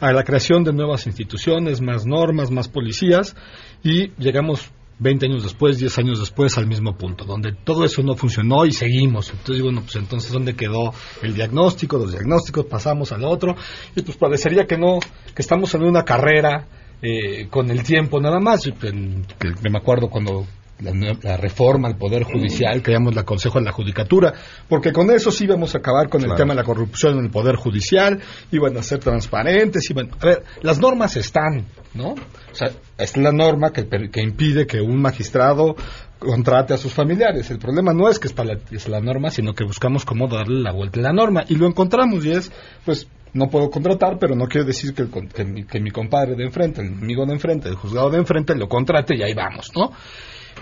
a 0.00 0.12
la 0.12 0.22
creación 0.24 0.64
de 0.64 0.72
nuevas 0.72 1.06
instituciones, 1.06 1.80
más 1.80 2.06
normas, 2.06 2.50
más 2.50 2.68
policías 2.68 3.34
y 3.82 4.10
llegamos 4.18 4.70
20 4.98 5.26
años 5.26 5.42
después, 5.42 5.78
10 5.78 5.98
años 5.98 6.20
después 6.20 6.56
al 6.58 6.66
mismo 6.66 6.96
punto, 6.96 7.24
donde 7.24 7.52
todo 7.52 7.84
eso 7.84 8.02
no 8.02 8.14
funcionó 8.14 8.64
y 8.64 8.72
seguimos. 8.72 9.30
Entonces, 9.30 9.62
bueno, 9.62 9.80
pues 9.80 9.96
entonces, 9.96 10.30
¿dónde 10.30 10.54
quedó 10.54 10.92
el 11.22 11.34
diagnóstico? 11.34 11.98
Los 11.98 12.12
diagnósticos 12.12 12.66
pasamos 12.66 13.10
al 13.10 13.24
otro 13.24 13.56
y 13.96 14.02
pues 14.02 14.16
parecería 14.16 14.66
que 14.66 14.78
no, 14.78 15.00
que 15.34 15.42
estamos 15.42 15.74
en 15.74 15.82
una 15.82 16.04
carrera 16.04 16.68
eh, 17.02 17.48
con 17.50 17.70
el 17.70 17.82
tiempo 17.82 18.20
nada 18.20 18.38
más. 18.38 18.62
que 18.62 18.92
me 18.92 19.78
acuerdo 19.78 20.08
cuando 20.08 20.46
la, 20.80 21.36
reforma 21.36 21.88
al 21.88 21.96
Poder 21.96 22.24
Judicial, 22.24 22.82
creamos 22.82 23.16
el 23.16 23.24
Consejo 23.24 23.58
de 23.58 23.66
la 23.66 23.72
Judicatura, 23.72 24.32
porque 24.68 24.92
con 24.92 25.10
eso 25.10 25.30
sí 25.30 25.46
vamos 25.46 25.74
a 25.74 25.78
acabar 25.78 26.08
con 26.08 26.22
el 26.22 26.34
tema 26.34 26.54
de 26.54 26.60
la 26.60 26.64
corrupción 26.64 27.18
en 27.18 27.26
el 27.26 27.30
Poder 27.30 27.56
Judicial, 27.56 28.20
iban 28.50 28.76
a 28.76 28.82
ser 28.82 28.98
transparentes, 28.98 29.88
iban... 29.90 30.10
A 30.20 30.26
ver, 30.26 30.44
las 30.62 30.80
normas 30.80 31.16
están, 31.16 31.66
¿no? 31.94 32.10
O 32.10 32.54
sea, 32.54 32.70
es 32.98 33.16
la 33.16 33.32
norma 33.32 33.72
que, 33.72 33.86
que 34.10 34.22
impide 34.22 34.66
que 34.66 34.80
un 34.80 35.00
magistrado 35.00 35.76
contrate 36.18 36.74
a 36.74 36.78
sus 36.78 36.92
familiares. 36.92 37.50
El 37.50 37.58
problema 37.58 37.92
no 37.92 38.08
es 38.08 38.18
que 38.18 38.28
es, 38.28 38.32
para 38.32 38.54
la, 38.54 38.60
es 38.70 38.88
la 38.88 39.00
norma, 39.00 39.30
sino 39.30 39.52
que 39.52 39.64
buscamos 39.64 40.04
cómo 40.04 40.26
darle 40.26 40.60
la 40.60 40.72
vuelta 40.72 41.00
a 41.00 41.04
la 41.04 41.12
norma, 41.12 41.44
y 41.48 41.56
lo 41.56 41.66
encontramos, 41.66 42.24
y 42.24 42.32
es, 42.32 42.50
pues, 42.84 43.08
no 43.32 43.48
puedo 43.48 43.68
contratar, 43.68 44.18
pero 44.18 44.34
no 44.34 44.46
quiere 44.46 44.66
decir 44.66 44.94
que, 44.94 45.08
que, 45.08 45.44
mi, 45.44 45.64
que 45.64 45.80
mi 45.80 45.90
compadre 45.90 46.36
de 46.36 46.44
enfrente, 46.44 46.80
el 46.80 46.88
amigo 46.94 47.26
de 47.26 47.32
enfrente, 47.32 47.68
el 47.68 47.74
juzgado 47.74 48.10
de 48.10 48.18
enfrente, 48.18 48.54
lo 48.54 48.68
contrate 48.68 49.16
y 49.16 49.22
ahí 49.22 49.34
vamos, 49.34 49.70
¿no? 49.74 49.90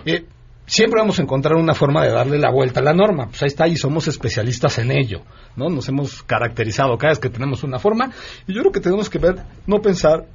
Eh, 0.04 0.26
siempre 0.66 1.00
vamos 1.00 1.18
a 1.18 1.22
encontrar 1.22 1.56
una 1.56 1.74
forma 1.74 2.04
de 2.04 2.12
darle 2.12 2.38
la 2.38 2.50
vuelta 2.50 2.80
a 2.80 2.82
la 2.82 2.92
norma. 2.92 3.26
Pues 3.28 3.42
ahí 3.42 3.48
está, 3.48 3.68
y 3.68 3.76
somos 3.76 4.08
especialistas 4.08 4.78
en 4.78 4.90
ello, 4.90 5.22
¿no? 5.56 5.68
Nos 5.68 5.88
hemos 5.88 6.22
caracterizado 6.22 6.96
cada 6.98 7.12
vez 7.12 7.18
que 7.18 7.28
tenemos 7.28 7.62
una 7.62 7.78
forma, 7.78 8.10
y 8.46 8.54
yo 8.54 8.60
creo 8.60 8.72
que 8.72 8.80
tenemos 8.80 9.10
que 9.10 9.18
ver, 9.18 9.36
no 9.66 9.80
pensar, 9.80 10.26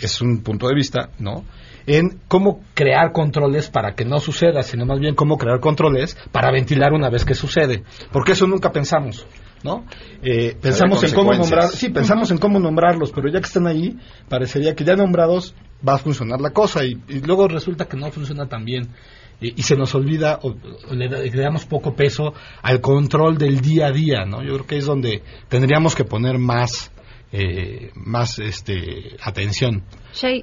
es 0.00 0.20
un 0.20 0.42
punto 0.42 0.68
de 0.68 0.74
vista, 0.74 1.10
¿no? 1.18 1.44
En 1.86 2.20
cómo 2.28 2.62
crear 2.72 3.12
controles 3.12 3.68
para 3.68 3.94
que 3.94 4.04
no 4.04 4.18
suceda, 4.18 4.62
sino 4.62 4.86
más 4.86 4.98
bien 4.98 5.14
cómo 5.14 5.36
crear 5.36 5.60
controles 5.60 6.16
para 6.32 6.50
ventilar 6.50 6.92
una 6.92 7.10
vez 7.10 7.24
que 7.24 7.34
sucede. 7.34 7.84
Porque 8.10 8.32
eso 8.32 8.46
nunca 8.46 8.72
pensamos. 8.72 9.26
¿No? 9.64 9.86
Eh, 10.22 10.56
pensamos 10.60 11.02
en 11.02 11.14
cómo 11.14 11.32
nombrar, 11.32 11.70
sí, 11.70 11.88
pensamos 11.88 12.30
en 12.30 12.38
cómo 12.38 12.60
nombrarlos, 12.60 13.10
pero 13.10 13.28
ya 13.28 13.40
que 13.40 13.46
están 13.46 13.66
ahí, 13.66 13.96
parecería 14.28 14.74
que 14.74 14.84
ya 14.84 14.94
nombrados 14.94 15.54
va 15.86 15.94
a 15.94 15.98
funcionar 15.98 16.40
la 16.40 16.50
cosa 16.50 16.84
y, 16.84 16.94
luego 17.24 17.48
resulta 17.48 17.86
que 17.86 17.96
no 17.96 18.10
funciona 18.10 18.46
tan 18.46 18.64
bien 18.64 18.90
y, 19.40 19.62
se 19.62 19.74
nos 19.74 19.94
olvida 19.94 20.38
o, 20.42 20.54
le, 20.92 21.30
damos 21.30 21.64
poco 21.64 21.94
peso 21.94 22.34
al 22.62 22.80
control 22.80 23.38
del 23.38 23.60
día 23.60 23.86
a 23.86 23.90
día, 23.92 24.24
¿no? 24.24 24.42
Yo 24.42 24.52
creo 24.54 24.66
que 24.66 24.76
es 24.76 24.86
donde 24.86 25.22
tendríamos 25.48 25.94
que 25.94 26.04
poner 26.04 26.38
más 26.38 26.92
eh, 27.36 27.90
más 27.96 28.38
este 28.38 29.16
atención. 29.20 29.82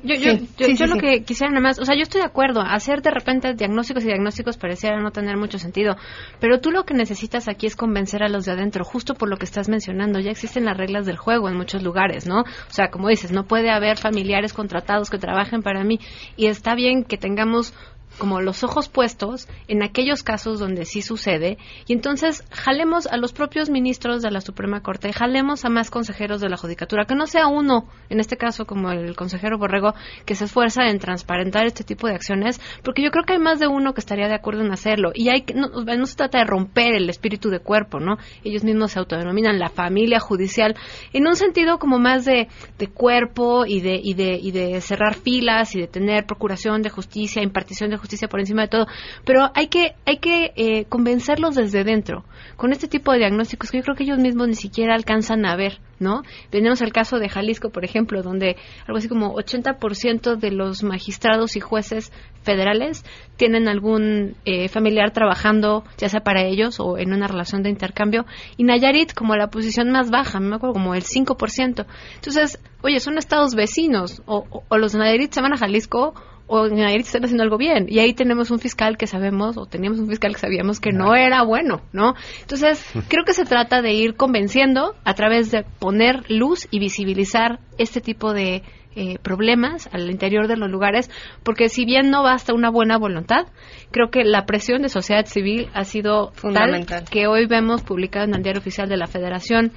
yo, 0.04 0.16
yo, 0.58 0.86
lo 0.88 0.98
que 0.98 1.24
quisiera 1.24 1.50
nada 1.50 1.62
más, 1.62 1.80
o 1.80 1.86
sea, 1.86 1.96
yo 1.96 2.02
estoy 2.02 2.20
de 2.20 2.28
acuerdo, 2.28 2.60
hacer 2.60 3.02
de 3.02 3.12
repente 3.12 3.54
diagnósticos 3.54 4.04
y 4.04 4.08
diagnósticos 4.08 4.58
pareciera 4.58 5.00
no 5.00 5.12
tener 5.12 5.38
mucho 5.38 5.58
sentido, 5.58 5.96
pero 6.42 6.60
tú 6.60 6.70
lo 6.70 6.84
que 6.84 6.94
necesitas 6.94 7.48
aquí 7.48 7.66
es 7.66 7.78
convencer 7.78 8.24
a 8.24 8.28
los 8.28 8.44
de 8.44 8.52
adentro, 8.52 8.84
justo 8.84 9.14
por 9.14 9.30
lo 9.30 9.38
que 9.38 9.46
estás 9.46 9.70
mencionando, 9.70 10.20
ya 10.20 10.32
existen 10.32 10.66
las 10.66 10.76
reglas 10.76 11.06
del 11.06 11.16
juego 11.16 11.48
en 11.48 11.56
muchos 11.56 11.82
lugares, 11.82 12.28
¿no? 12.28 12.42
O 12.42 12.74
sea, 12.74 12.90
como 12.90 13.08
dices, 13.08 13.32
no 13.32 13.46
puede 13.46 13.72
haber 13.72 13.98
familiares 13.98 14.52
contratados 14.52 15.10
que 15.10 15.18
trabajen 15.18 15.62
para 15.62 15.86
mí 15.86 15.98
y 16.36 16.48
está 16.48 16.76
bien 16.76 17.06
que 17.06 17.16
tengamos 17.18 17.74
como 18.18 18.42
los 18.42 18.64
ojos 18.64 18.90
puestos 18.90 19.48
en 19.68 19.84
aquellos 19.84 20.24
casos 20.24 20.60
donde 20.60 20.86
sí 20.86 21.02
sucede 21.02 21.58
y 21.88 21.94
entonces 21.94 22.44
jalemos 22.52 23.08
a 23.08 23.18
los 23.18 23.34
propios 23.34 23.70
ministros 23.70 24.22
de 24.22 24.32
la 24.32 24.42
Suprema 24.42 24.82
Corte, 24.82 25.14
jalemos 25.14 25.66
a 25.66 25.70
más 25.70 25.90
consejeros 25.90 26.42
de 26.42 26.50
la 26.50 26.58
Judicatura, 26.58 27.06
que 27.06 27.16
no 27.16 27.28
sea 27.28 27.48
uno, 27.48 27.88
en 28.10 28.20
este 28.20 28.38
caso 28.38 28.66
como 28.66 28.92
el 28.92 29.16
consejero 29.16 29.58
Borrego, 29.58 29.94
que 30.26 30.36
se 30.36 30.46
esfuerza 30.46 30.90
en 30.90 31.00
transparentar 31.00 31.66
este 31.66 31.84
tipo 31.84 32.08
de 32.08 32.16
acciones, 32.16 32.62
porque 32.84 33.04
yo 33.04 33.12
creo 33.12 33.24
que 33.26 33.34
hay 33.34 33.40
más 33.40 33.60
de 33.60 33.68
uno 33.68 33.94
que 33.94 34.02
estaría 34.02 34.28
de 34.28 34.36
acuerdo 34.36 34.62
en 34.62 34.72
hacerlo 34.72 35.12
y 35.14 35.30
hay 35.30 35.46
no, 35.56 35.70
no 35.70 36.06
se 36.06 36.16
trata 36.16 36.40
de 36.40 36.46
romper 36.46 36.96
el 36.96 37.10
espíritu 37.10 37.50
de 37.50 37.60
cuerpo, 37.60 38.00
¿no? 38.00 38.18
Ellos 38.44 38.64
mismos 38.64 38.92
se 38.92 39.00
autodenominan 39.00 39.60
la 39.60 39.70
familia 39.70 40.20
judicial 40.20 40.76
en 41.14 41.28
un 41.28 41.36
sentido 41.36 41.80
como 41.80 42.00
más 42.00 42.26
de, 42.26 42.48
de 42.78 42.88
cuerpo 42.88 43.66
y 43.66 43.82
de, 43.82 44.00
y 44.02 44.14
de, 44.14 44.34
y 44.42 44.52
de 44.52 44.82
cerrar 44.82 45.16
filas 45.16 45.76
y 45.76 45.82
de 45.82 45.88
tener 45.88 46.26
procuración 46.26 46.82
de 46.82 46.90
justicia, 46.90 47.42
impartición 47.42 47.90
de 47.90 47.98
justicia 48.02 48.28
por 48.28 48.40
encima 48.40 48.64
de 48.64 48.68
todo, 48.68 48.88
pero 49.26 49.50
hay 49.56 49.68
que, 49.68 49.94
hay 50.06 50.18
que 50.18 50.52
eh, 50.56 50.86
convencerlos 50.86 51.56
desde 51.56 51.84
dentro, 51.84 52.26
con 52.58 52.74
este 52.74 52.88
tipo 52.88 53.12
de 53.12 53.20
diagnósticos 53.20 53.72
que 53.72 53.78
yo 53.78 53.84
creo 53.84 53.96
que 53.96 54.04
ellos 54.04 54.20
mismos 54.20 54.48
ni 54.48 54.56
siquiera 54.56 54.96
alcanzan 54.96 55.46
a 55.46 55.56
ver, 55.56 55.80
¿no? 56.00 56.24
Tenemos 56.50 56.82
el 56.82 56.92
caso 56.92 57.20
de 57.20 57.30
Jalisco, 57.30 57.70
por 57.70 57.86
ejemplo, 57.86 58.24
donde 58.24 58.58
algo 58.88 58.98
así 58.98 59.08
como 59.08 59.36
80% 59.36 60.36
de 60.36 60.52
los 60.52 60.84
magistrados 60.84 61.56
y 61.56 61.60
jueces 61.60 62.12
federales 62.42 63.06
tienen 63.38 63.68
algún 63.68 64.36
eh, 64.46 64.68
familiar 64.68 65.12
trabajando, 65.12 65.84
ya 65.98 66.10
sea 66.10 66.22
para 66.22 66.44
ellos 66.44 66.80
o 66.80 66.98
en 66.98 67.14
una 67.14 67.28
relación 67.28 67.64
de 67.64 67.70
intercambio, 67.70 68.26
y 68.58 68.64
Nayarit 68.64 69.14
como 69.14 69.36
la 69.36 69.48
posición 69.48 69.92
más 69.92 70.10
baja, 70.10 70.40
me 70.40 70.56
acuerdo 70.56 70.74
como 70.74 70.96
el 70.96 71.04
5%. 71.04 71.86
Entonces, 72.16 72.60
oye, 72.82 73.00
son 73.00 73.18
estados 73.18 73.56
vecinos, 73.56 74.22
o, 74.26 74.46
o, 74.68 74.78
los 74.78 74.96
Nayarit 74.96 75.32
se 75.32 75.42
van 75.42 75.54
a 75.54 75.58
Jalisco 75.58 76.14
o 76.54 76.68
en 76.68 76.76
Nayarit 76.76 77.06
están 77.06 77.24
haciendo 77.24 77.44
algo 77.44 77.58
bien. 77.58 77.86
Y 77.88 78.00
ahí 78.00 78.14
tenemos 78.14 78.52
un 78.52 78.60
fiscal 78.60 78.98
que 78.98 79.08
sabemos, 79.08 79.56
o 79.58 79.66
teníamos 79.66 80.00
un 80.00 80.10
fiscal 80.10 80.34
que 80.34 80.40
sabíamos 80.40 80.82
que 80.82 80.92
no 80.92 81.16
era 81.16 81.44
bueno, 81.44 81.82
¿no? 81.94 82.14
Entonces, 82.42 82.86
creo 83.08 83.24
que 83.26 83.34
se 83.34 83.46
trata 83.46 83.82
de 83.82 83.94
ir 83.94 84.16
convenciendo 84.16 84.94
a 85.06 85.14
través 85.14 85.50
de 85.50 85.64
poner 85.80 86.30
luz 86.30 86.68
y 86.70 86.80
visibilizar 86.80 87.60
este 87.78 88.02
tipo 88.02 88.34
de 88.34 88.64
eh, 88.98 89.18
problemas 89.20 89.88
al 89.94 90.12
interior 90.12 90.50
de 90.50 90.58
los 90.58 90.70
lugares, 90.70 91.10
porque 91.44 91.70
si 91.70 91.86
bien 91.86 92.10
no 92.10 92.22
basta 92.22 92.54
una 92.54 92.70
buena 92.70 92.98
voluntad, 92.98 93.48
creo 93.92 94.10
que 94.12 94.26
la 94.26 94.46
presión 94.46 94.82
de 94.82 94.90
sociedad 94.90 95.26
civil 95.28 95.70
ha 95.74 95.86
sido 95.86 96.32
fundamental 96.34 97.06
que 97.10 97.28
hoy 97.28 97.46
vemos 97.46 97.82
publicado 97.82 98.26
en 98.26 98.36
el 98.36 98.44
diario 98.44 98.60
oficial 98.60 98.90
de 98.90 98.98
la 98.98 99.08
Federación 99.08 99.72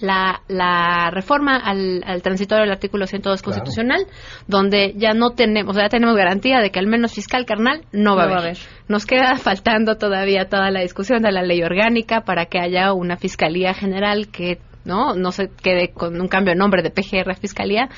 la, 0.00 0.42
la 0.48 1.10
reforma 1.10 1.56
al, 1.56 2.02
al, 2.06 2.22
transitorio 2.22 2.64
del 2.64 2.72
artículo 2.72 3.06
102 3.06 3.42
constitucional, 3.42 4.06
donde 4.46 4.94
ya 4.96 5.12
no 5.14 5.30
tenemos, 5.30 5.76
ya 5.76 5.88
tenemos 5.88 6.16
garantía 6.16 6.60
de 6.60 6.70
que 6.70 6.78
al 6.78 6.86
menos 6.86 7.14
fiscal 7.14 7.44
carnal 7.46 7.82
no, 7.92 8.16
va, 8.16 8.24
a, 8.24 8.38
haber. 8.38 8.58
Nos 8.88 9.06
queda 9.06 9.36
faltando 9.42 9.96
todavía 9.96 10.48
toda 10.48 10.70
la 10.70 10.80
discusión 10.80 11.22
de 11.22 11.32
la 11.32 11.42
ley 11.42 11.62
orgánica 11.62 12.22
para 12.22 12.46
que 12.46 12.58
haya 12.58 12.92
una 12.92 13.16
fiscalía 13.16 13.74
general 13.74 14.28
que 14.28 14.58
no 14.90 15.14
no 15.14 15.30
se 15.32 15.48
quede 15.48 15.88
con 15.88 16.20
un 16.20 16.28
cambio 16.28 16.52
de 16.52 16.58
nombre 16.58 16.82
de 16.82 16.90
PGR 16.90 17.30
a 17.30 17.34
fiscalía 17.34 17.88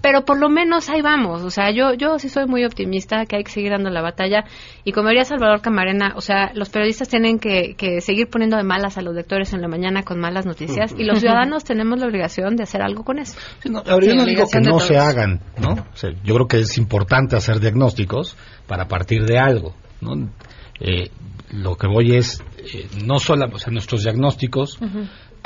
pero 0.00 0.24
por 0.24 0.38
lo 0.38 0.48
menos 0.48 0.88
ahí 0.88 1.02
vamos. 1.02 1.42
O 1.42 1.50
sea, 1.50 1.70
yo, 1.70 1.94
yo 1.94 2.18
sí 2.18 2.28
soy 2.28 2.46
muy 2.46 2.64
optimista 2.64 3.26
que 3.26 3.36
hay 3.36 3.44
que 3.44 3.50
seguir 3.50 3.72
dando 3.72 3.90
la 3.90 4.02
batalla. 4.02 4.44
Y 4.84 4.92
como 4.92 5.08
diría 5.08 5.24
Salvador 5.24 5.60
Camarena, 5.60 6.14
o 6.16 6.20
sea, 6.20 6.52
los 6.54 6.68
periodistas 6.68 7.08
tienen 7.08 7.38
que, 7.38 7.74
que 7.74 8.00
seguir 8.00 8.28
poniendo 8.28 8.56
de 8.56 8.62
malas 8.62 8.98
a 8.98 9.02
los 9.02 9.14
lectores 9.14 9.52
en 9.52 9.60
la 9.60 9.68
mañana 9.68 10.02
con 10.02 10.20
malas 10.20 10.46
noticias 10.46 10.94
y 10.96 11.04
los 11.04 11.18
ciudadanos 11.20 11.64
tenemos 11.64 11.98
la 11.98 12.06
obligación 12.06 12.56
de 12.56 12.62
hacer 12.62 12.82
algo 12.82 13.04
con 13.04 13.18
eso. 13.18 13.38
no, 13.68 13.82
yo 13.84 14.14
no 14.14 14.24
digo 14.24 14.44
que 14.50 14.60
no 14.60 14.78
se 14.80 14.98
hagan, 14.98 15.40
¿no? 15.60 15.76
yo 16.24 16.34
creo 16.34 16.46
que 16.46 16.60
es 16.60 16.78
importante 16.78 17.36
hacer 17.36 17.60
diagnósticos 17.60 18.36
para 18.66 18.86
partir 18.86 19.24
de 19.24 19.38
algo, 19.38 19.74
¿no? 20.00 20.30
Eh, 20.80 21.10
lo 21.50 21.76
que 21.76 21.88
voy 21.88 22.14
es, 22.14 22.42
eh, 22.58 22.86
no 23.04 23.18
solo, 23.18 23.46
o 23.52 23.58
sea, 23.58 23.72
nuestros 23.72 24.02
diagnósticos 24.02 24.78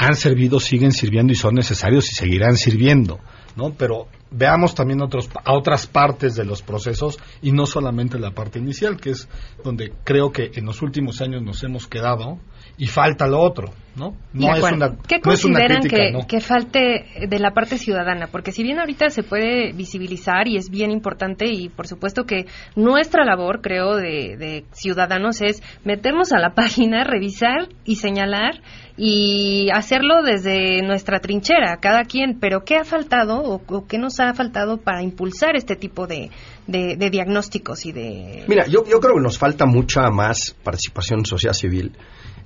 han 0.03 0.17
servido, 0.17 0.59
siguen 0.59 0.93
sirviendo 0.93 1.33
y 1.33 1.37
son 1.37 1.55
necesarios 1.55 2.11
y 2.11 2.15
seguirán 2.15 2.57
sirviendo, 2.57 3.21
¿no? 3.57 3.73
Pero 3.75 4.09
veamos 4.33 4.75
también 4.75 5.01
otros, 5.01 5.29
a 5.45 5.53
otras 5.53 5.87
partes 5.87 6.35
de 6.35 6.45
los 6.45 6.63
procesos 6.63 7.19
y 7.41 7.53
no 7.53 7.67
solamente 7.67 8.19
la 8.19 8.33
parte 8.33 8.59
inicial, 8.59 8.97
que 8.97 9.11
es 9.11 9.29
donde 9.63 9.93
creo 10.03 10.33
que 10.33 10.51
en 10.55 10.67
los 10.67 10.83
últimos 10.83 11.21
años 11.21 11.43
nos 11.43 11.63
hemos 11.63 11.87
quedado 11.87 12.41
y 12.79 12.87
falta 12.87 13.27
lo 13.27 13.41
otro, 13.41 13.69
¿no? 13.97 14.15
No 14.33 14.55
es 14.55 14.63
una, 14.73 14.97
¿Qué 15.07 15.21
consideran 15.21 15.83
que, 15.83 16.13
que, 16.27 16.41
falte 16.41 17.27
de 17.29 17.39
la 17.39 17.53
parte 17.53 17.79
ciudadana? 17.79 18.29
Porque 18.29 18.53
si 18.53 18.63
bien 18.63 18.79
ahorita 18.79 19.11
se 19.11 19.23
puede 19.23 19.73
visibilizar 19.73 20.49
y 20.49 20.57
es 20.57 20.71
bien 20.71 20.91
importante 20.91 21.47
y 21.49 21.69
por 21.69 21.87
supuesto 21.87 22.25
que 22.25 22.47
nuestra 22.75 23.25
labor, 23.25 23.61
creo, 23.61 23.97
de, 23.97 24.37
de 24.37 24.65
ciudadanos 24.73 25.43
es 25.43 25.63
meternos 25.85 26.33
a 26.33 26.39
la 26.39 26.51
página, 26.55 27.05
revisar 27.05 27.69
y 27.85 27.97
señalar 27.97 28.63
y 28.97 29.71
hacerlo 29.73 30.23
desde 30.23 30.83
nuestra 30.83 31.21
trinchera, 31.21 31.79
cada 31.81 32.03
quien, 32.05 32.39
pero 32.39 32.65
¿qué 32.65 32.77
ha 32.77 32.85
faltado 32.85 33.43
o, 33.43 33.87
qué 33.87 33.99
nos 33.99 34.21
ha 34.21 34.35
faltado 34.35 34.79
para 34.79 35.03
impulsar 35.03 35.57
este 35.57 35.77
tipo 35.77 36.07
de, 36.07 36.31
de, 36.67 37.11
diagnósticos 37.11 37.87
y 37.87 37.93
de... 37.93 38.45
Mira, 38.49 38.67
yo, 38.67 38.85
yo 38.85 39.01
creo 39.01 39.15
que 39.15 39.23
nos 39.23 39.39
falta 39.39 39.67
mucha 39.67 40.11
más 40.11 40.55
participación 40.63 41.21
en 41.21 41.27
sociedad 41.27 41.55
civil. 41.55 41.93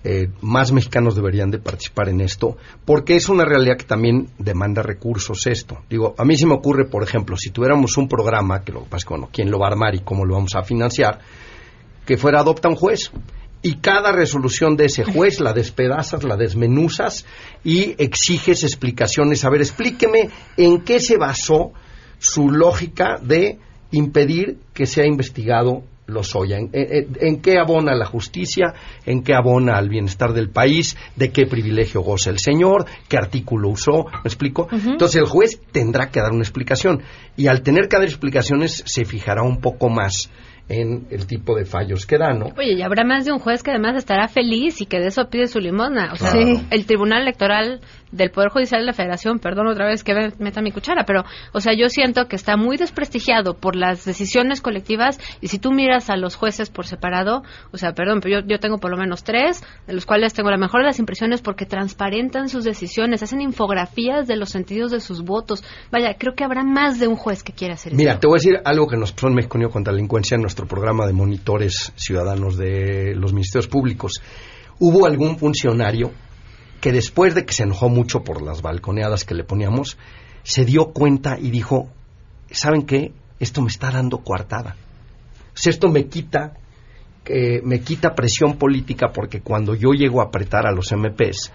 Eh, 0.08 0.28
más 0.40 0.70
mexicanos 0.70 1.16
deberían 1.16 1.50
de 1.50 1.58
participar 1.58 2.08
en 2.08 2.20
esto, 2.20 2.56
porque 2.84 3.16
es 3.16 3.28
una 3.28 3.44
realidad 3.44 3.76
que 3.76 3.86
también 3.86 4.28
demanda 4.38 4.80
recursos 4.80 5.48
esto. 5.48 5.78
Digo, 5.90 6.14
a 6.16 6.24
mí 6.24 6.36
se 6.36 6.46
me 6.46 6.54
ocurre, 6.54 6.84
por 6.84 7.02
ejemplo, 7.02 7.36
si 7.36 7.50
tuviéramos 7.50 7.96
un 7.96 8.06
programa, 8.06 8.62
que 8.62 8.70
lo 8.70 8.84
que 8.84 8.90
pasa 8.90 8.98
es 8.98 9.04
que, 9.04 9.14
bueno, 9.14 9.28
¿quién 9.32 9.50
lo 9.50 9.58
va 9.58 9.66
a 9.66 9.70
armar 9.72 9.96
y 9.96 10.02
cómo 10.02 10.24
lo 10.24 10.34
vamos 10.34 10.54
a 10.54 10.62
financiar? 10.62 11.18
Que 12.06 12.16
fuera 12.16 12.38
adopta 12.38 12.68
un 12.68 12.76
juez 12.76 13.10
y 13.62 13.78
cada 13.78 14.12
resolución 14.12 14.76
de 14.76 14.84
ese 14.84 15.02
juez 15.02 15.40
la 15.40 15.52
despedazas, 15.52 16.22
la 16.22 16.36
desmenuzas 16.36 17.26
y 17.64 18.00
exiges 18.00 18.62
explicaciones. 18.62 19.44
A 19.44 19.50
ver, 19.50 19.60
explíqueme 19.60 20.30
en 20.56 20.82
qué 20.82 21.00
se 21.00 21.16
basó 21.16 21.72
su 22.20 22.48
lógica 22.48 23.18
de 23.20 23.58
impedir 23.90 24.58
que 24.72 24.86
sea 24.86 25.04
investigado 25.04 25.82
Lozoya. 26.06 26.58
¿En, 26.58 26.70
en, 26.72 27.40
qué 27.40 27.58
abona 27.58 27.94
la 27.94 28.06
justicia? 28.06 28.74
¿En 29.04 29.22
qué 29.22 29.34
abona 29.34 29.76
al 29.76 29.88
bienestar 29.88 30.32
del 30.32 30.50
país? 30.50 30.96
¿De 31.16 31.30
qué 31.30 31.46
privilegio 31.46 32.02
goza 32.02 32.30
el 32.30 32.38
señor? 32.38 32.86
¿Qué 33.08 33.16
artículo 33.16 33.70
usó? 33.70 34.06
¿Me 34.06 34.28
explico? 34.28 34.68
Entonces 34.70 35.16
el 35.16 35.26
juez 35.26 35.60
tendrá 35.72 36.10
que 36.10 36.20
dar 36.20 36.32
una 36.32 36.42
explicación. 36.42 37.02
Y 37.36 37.48
al 37.48 37.62
tener 37.62 37.88
que 37.88 37.96
dar 37.96 38.06
explicaciones 38.06 38.82
se 38.86 39.04
fijará 39.04 39.42
un 39.42 39.60
poco 39.60 39.88
más 39.88 40.30
en 40.68 41.06
el 41.10 41.26
tipo 41.26 41.54
de 41.54 41.64
fallos 41.64 42.06
que 42.06 42.18
da, 42.18 42.32
¿no? 42.32 42.46
Oye, 42.58 42.74
y 42.74 42.82
habrá 42.82 43.04
más 43.04 43.24
de 43.24 43.32
un 43.32 43.38
juez 43.38 43.62
que 43.62 43.70
además 43.70 43.96
estará 43.96 44.26
feliz 44.26 44.80
y 44.80 44.86
que 44.86 44.98
de 44.98 45.08
eso 45.08 45.28
pide 45.28 45.46
su 45.46 45.60
limosna. 45.60 46.12
O 46.12 46.16
sea, 46.16 46.32
el 46.70 46.86
Tribunal 46.86 47.22
Electoral 47.22 47.80
del 48.10 48.30
Poder 48.30 48.50
Judicial 48.50 48.80
de 48.80 48.86
la 48.86 48.92
Federación, 48.92 49.38
perdón 49.38 49.68
otra 49.68 49.86
vez 49.86 50.02
que 50.02 50.32
meta 50.38 50.62
mi 50.62 50.72
cuchara, 50.72 51.04
pero, 51.04 51.24
o 51.52 51.60
sea, 51.60 51.72
yo 51.74 51.88
siento 51.88 52.26
que 52.26 52.36
está 52.36 52.56
muy 52.56 52.76
desprestigiado 52.76 53.54
por 53.54 53.76
las 53.76 54.04
decisiones 54.04 54.60
colectivas 54.60 55.20
y 55.40 55.48
si 55.48 55.58
tú 55.58 55.72
miras 55.72 56.08
a 56.10 56.16
los 56.16 56.36
jueces 56.36 56.70
por 56.70 56.86
separado, 56.86 57.42
o 57.72 57.76
sea, 57.76 57.92
perdón, 57.92 58.20
pero 58.20 58.40
yo, 58.40 58.46
yo 58.46 58.58
tengo 58.58 58.78
por 58.78 58.90
lo 58.90 58.96
menos 58.96 59.22
tres, 59.22 59.62
de 59.86 59.92
los 59.92 60.06
cuales 60.06 60.34
tengo 60.34 60.50
la 60.50 60.56
mejor 60.56 60.80
de 60.80 60.86
las 60.86 60.98
impresiones 60.98 61.42
porque 61.42 61.66
transparentan 61.66 62.48
sus 62.48 62.64
decisiones, 62.64 63.22
hacen 63.22 63.40
infografías 63.40 64.26
de 64.26 64.36
los 64.36 64.50
sentidos 64.50 64.90
de 64.90 65.00
sus 65.00 65.22
votos. 65.22 65.62
Vaya, 65.90 66.16
creo 66.18 66.34
que 66.34 66.44
habrá 66.44 66.64
más 66.64 66.98
de 66.98 67.08
un 67.08 67.16
juez 67.16 67.42
que 67.42 67.52
quiera 67.52 67.74
hacer 67.74 67.92
eso. 67.92 67.98
Mira, 67.98 68.18
te 68.18 68.26
voy 68.26 68.36
a 68.36 68.38
decir 68.38 68.60
algo 68.64 68.86
que 68.86 68.96
nos 68.96 69.12
pasó 69.12 69.28
en 69.28 69.34
México 69.34 69.58
contra 69.70 69.92
la 69.92 69.96
delincuencia 69.96 70.36
en 70.36 70.42
programa 70.64 71.06
de 71.06 71.12
monitores 71.12 71.92
ciudadanos 71.96 72.56
de 72.56 73.14
los 73.14 73.34
ministerios 73.34 73.68
públicos. 73.68 74.22
Hubo 74.78 75.04
algún 75.04 75.38
funcionario 75.38 76.12
que 76.80 76.92
después 76.92 77.34
de 77.34 77.44
que 77.44 77.52
se 77.52 77.64
enojó 77.64 77.90
mucho 77.90 78.24
por 78.24 78.40
las 78.40 78.62
balconeadas 78.62 79.24
que 79.24 79.34
le 79.34 79.44
poníamos, 79.44 79.98
se 80.42 80.64
dio 80.64 80.92
cuenta 80.92 81.38
y 81.38 81.50
dijo, 81.50 81.88
¿saben 82.50 82.86
qué? 82.86 83.12
Esto 83.38 83.60
me 83.60 83.68
está 83.68 83.90
dando 83.90 84.18
coartada. 84.18 84.76
O 85.52 85.68
esto 85.68 85.88
me 85.88 86.06
quita, 86.06 86.54
eh, 87.26 87.60
me 87.62 87.80
quita 87.80 88.14
presión 88.14 88.56
política 88.56 89.08
porque 89.12 89.40
cuando 89.40 89.74
yo 89.74 89.90
llego 89.92 90.20
a 90.20 90.26
apretar 90.26 90.66
a 90.66 90.72
los 90.72 90.92
MPs, 90.92 91.52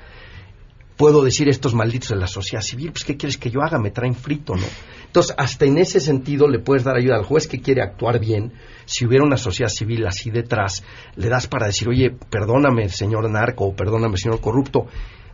puedo 0.98 1.24
decir 1.24 1.50
estos 1.50 1.74
malditos 1.74 2.10
de 2.10 2.18
la 2.18 2.28
sociedad 2.28 2.62
civil, 2.62 2.92
pues 2.92 3.06
¿qué 3.06 3.18
quieres 3.18 3.38
que 3.38 3.50
yo 3.50 3.62
haga? 3.62 3.80
Me 3.80 3.92
traen 3.92 4.16
frito, 4.16 4.56
¿no? 4.56 4.66
Entonces, 5.12 5.36
hasta 5.38 5.66
en 5.66 5.78
ese 5.78 6.00
sentido 6.00 6.48
le 6.48 6.60
puedes 6.60 6.86
dar 6.86 6.96
ayuda 6.96 7.18
al 7.18 7.26
juez 7.26 7.46
que 7.46 7.60
quiere 7.60 7.82
actuar 7.82 8.18
bien. 8.18 8.54
Si 8.86 9.06
hubiera 9.06 9.26
una 9.26 9.36
sociedad 9.36 9.70
civil 9.70 10.08
así 10.08 10.32
detrás, 10.32 10.86
le 11.18 11.28
das 11.28 11.48
para 11.48 11.66
decir, 11.68 11.90
oye, 11.90 12.16
perdóname, 12.30 12.88
señor 12.88 13.30
narco, 13.30 13.66
o 13.66 13.76
perdóname, 13.76 14.16
señor 14.16 14.40
corrupto, 14.40 14.88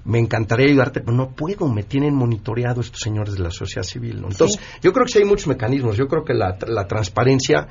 me 0.03 0.17
encantaría 0.17 0.65
ayudarte, 0.65 1.01
pero 1.01 1.15
no 1.15 1.29
puedo, 1.29 1.67
me 1.67 1.83
tienen 1.83 2.15
monitoreado 2.15 2.81
estos 2.81 3.01
señores 3.01 3.35
de 3.35 3.43
la 3.43 3.51
sociedad 3.51 3.83
civil. 3.83 4.23
Entonces, 4.27 4.59
yo 4.81 4.91
creo 4.91 5.05
que 5.05 5.11
sí 5.11 5.19
hay 5.19 5.25
muchos 5.25 5.45
mecanismos, 5.45 5.95
yo 5.95 6.07
creo 6.07 6.25
que 6.25 6.33
la, 6.33 6.57
la 6.65 6.87
transparencia, 6.87 7.67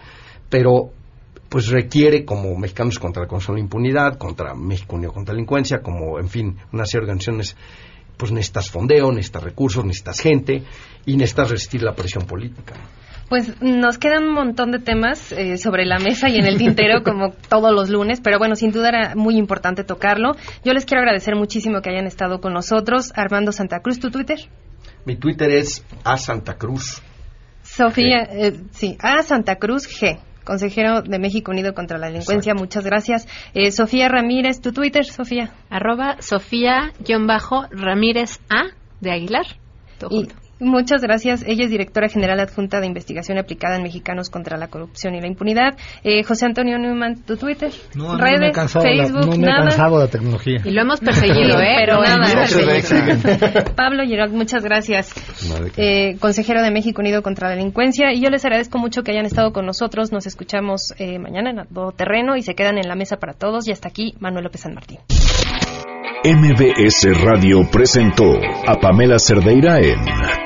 pero 0.48 0.92
pues 1.48 1.66
requiere 1.70 2.24
como 2.24 2.56
Mexicanos 2.56 3.00
contra 3.00 3.22
la 3.24 3.28
Consuelo 3.28 3.56
de 3.56 3.62
Impunidad, 3.62 4.16
contra 4.16 4.54
México 4.54 4.94
Unido 4.94 5.12
contra 5.12 5.32
la 5.32 5.38
Delincuencia, 5.38 5.82
como, 5.82 6.20
en 6.20 6.28
fin, 6.28 6.56
una 6.72 6.84
serie 6.84 7.04
de 7.06 7.10
organizaciones, 7.10 7.56
pues 8.16 8.32
necesitas 8.32 8.70
fondeo, 8.70 9.10
necesitas 9.12 9.42
recursos, 9.42 9.84
necesitas 9.84 10.20
gente 10.20 10.62
y 11.04 11.16
necesitas 11.16 11.50
resistir 11.50 11.82
la 11.82 11.94
presión 11.94 12.26
política. 12.26 12.74
Pues 13.28 13.60
nos 13.60 13.98
quedan 13.98 14.24
un 14.24 14.34
montón 14.34 14.70
de 14.70 14.78
temas 14.78 15.32
eh, 15.32 15.58
sobre 15.58 15.84
la 15.84 15.98
mesa 15.98 16.28
y 16.28 16.36
en 16.36 16.46
el 16.46 16.58
tintero 16.58 17.02
como 17.04 17.32
todos 17.48 17.72
los 17.72 17.90
lunes, 17.90 18.20
pero 18.20 18.38
bueno, 18.38 18.54
sin 18.54 18.70
duda 18.70 18.88
era 18.88 19.14
muy 19.16 19.36
importante 19.36 19.82
tocarlo. 19.82 20.36
Yo 20.64 20.72
les 20.72 20.84
quiero 20.84 21.00
agradecer 21.00 21.34
muchísimo 21.34 21.80
que 21.80 21.90
hayan 21.90 22.06
estado 22.06 22.40
con 22.40 22.52
nosotros. 22.52 23.12
Armando 23.16 23.50
Santa 23.52 23.80
Cruz, 23.80 23.98
¿tu 23.98 24.10
Twitter? 24.10 24.38
Mi 25.04 25.16
Twitter 25.16 25.50
es 25.50 25.84
a 26.04 26.16
Santa 26.16 26.54
Cruz. 26.54 27.02
Sofía, 27.62 28.28
eh, 28.30 28.60
sí, 28.70 28.96
a 29.00 29.22
Santa 29.22 29.56
Cruz 29.56 29.88
G 29.88 30.18
consejero 30.46 31.02
de 31.02 31.18
México 31.18 31.50
Unido 31.50 31.74
contra 31.74 31.98
la 31.98 32.06
Delincuencia. 32.06 32.54
Muchas 32.54 32.84
gracias. 32.84 33.26
Eh, 33.52 33.72
Sofía 33.72 34.08
Ramírez, 34.08 34.62
tu 34.62 34.72
Twitter, 34.72 35.04
Sofía. 35.04 35.50
Arroba 35.68 36.16
Sofía-Ramírez 36.20 38.38
A 38.48 38.68
de 39.00 39.10
Aguilar. 39.10 39.46
Muchas 40.58 41.02
gracias. 41.02 41.44
Ella 41.46 41.64
es 41.64 41.70
directora 41.70 42.08
general 42.08 42.40
adjunta 42.40 42.80
de 42.80 42.86
investigación 42.86 43.38
aplicada 43.38 43.76
en 43.76 43.82
Mexicanos 43.82 44.30
contra 44.30 44.56
la 44.56 44.68
corrupción 44.68 45.14
y 45.14 45.20
la 45.20 45.26
impunidad. 45.26 45.76
Eh, 46.02 46.22
José 46.24 46.46
Antonio 46.46 46.78
Newman, 46.78 47.22
tu 47.22 47.36
Twitter, 47.36 47.70
no, 47.94 48.16
redes, 48.16 48.56
Facebook, 48.72 49.26
no 49.26 49.32
me 49.32 49.38
nada. 49.38 49.64
cansado 49.68 49.98
la 49.98 50.08
tecnología. 50.08 50.62
Y 50.64 50.70
lo 50.70 50.82
hemos 50.82 51.00
perseguido, 51.00 51.60
¿eh? 51.60 51.76
Pero 51.80 52.00
nada. 52.02 52.46
Pablo 53.76 54.04
Gerard, 54.06 54.32
muchas 54.32 54.64
gracias. 54.64 55.12
Eh, 55.76 56.16
consejero 56.20 56.62
de 56.62 56.70
México 56.70 57.02
Unido 57.02 57.22
contra 57.22 57.48
la 57.48 57.56
Delincuencia. 57.56 58.12
Y 58.12 58.22
yo 58.22 58.30
les 58.30 58.44
agradezco 58.44 58.78
mucho 58.78 59.02
que 59.02 59.12
hayan 59.12 59.26
estado 59.26 59.52
con 59.52 59.66
nosotros. 59.66 60.10
Nos 60.10 60.26
escuchamos 60.26 60.94
eh, 60.98 61.18
mañana 61.18 61.50
en 61.50 61.66
todo 61.72 61.92
terreno 61.92 62.36
y 62.36 62.42
se 62.42 62.54
quedan 62.54 62.78
en 62.78 62.88
la 62.88 62.94
mesa 62.94 63.16
para 63.16 63.34
todos. 63.34 63.68
Y 63.68 63.72
hasta 63.72 63.88
aquí, 63.88 64.14
Manuel 64.20 64.44
López 64.44 64.62
San 64.62 64.74
Martín. 64.74 64.98
MBS 66.24 67.22
Radio 67.22 67.60
presentó 67.70 68.32
a 68.66 68.80
Pamela 68.80 69.18
Cerdeira 69.18 69.78
en 69.78 70.45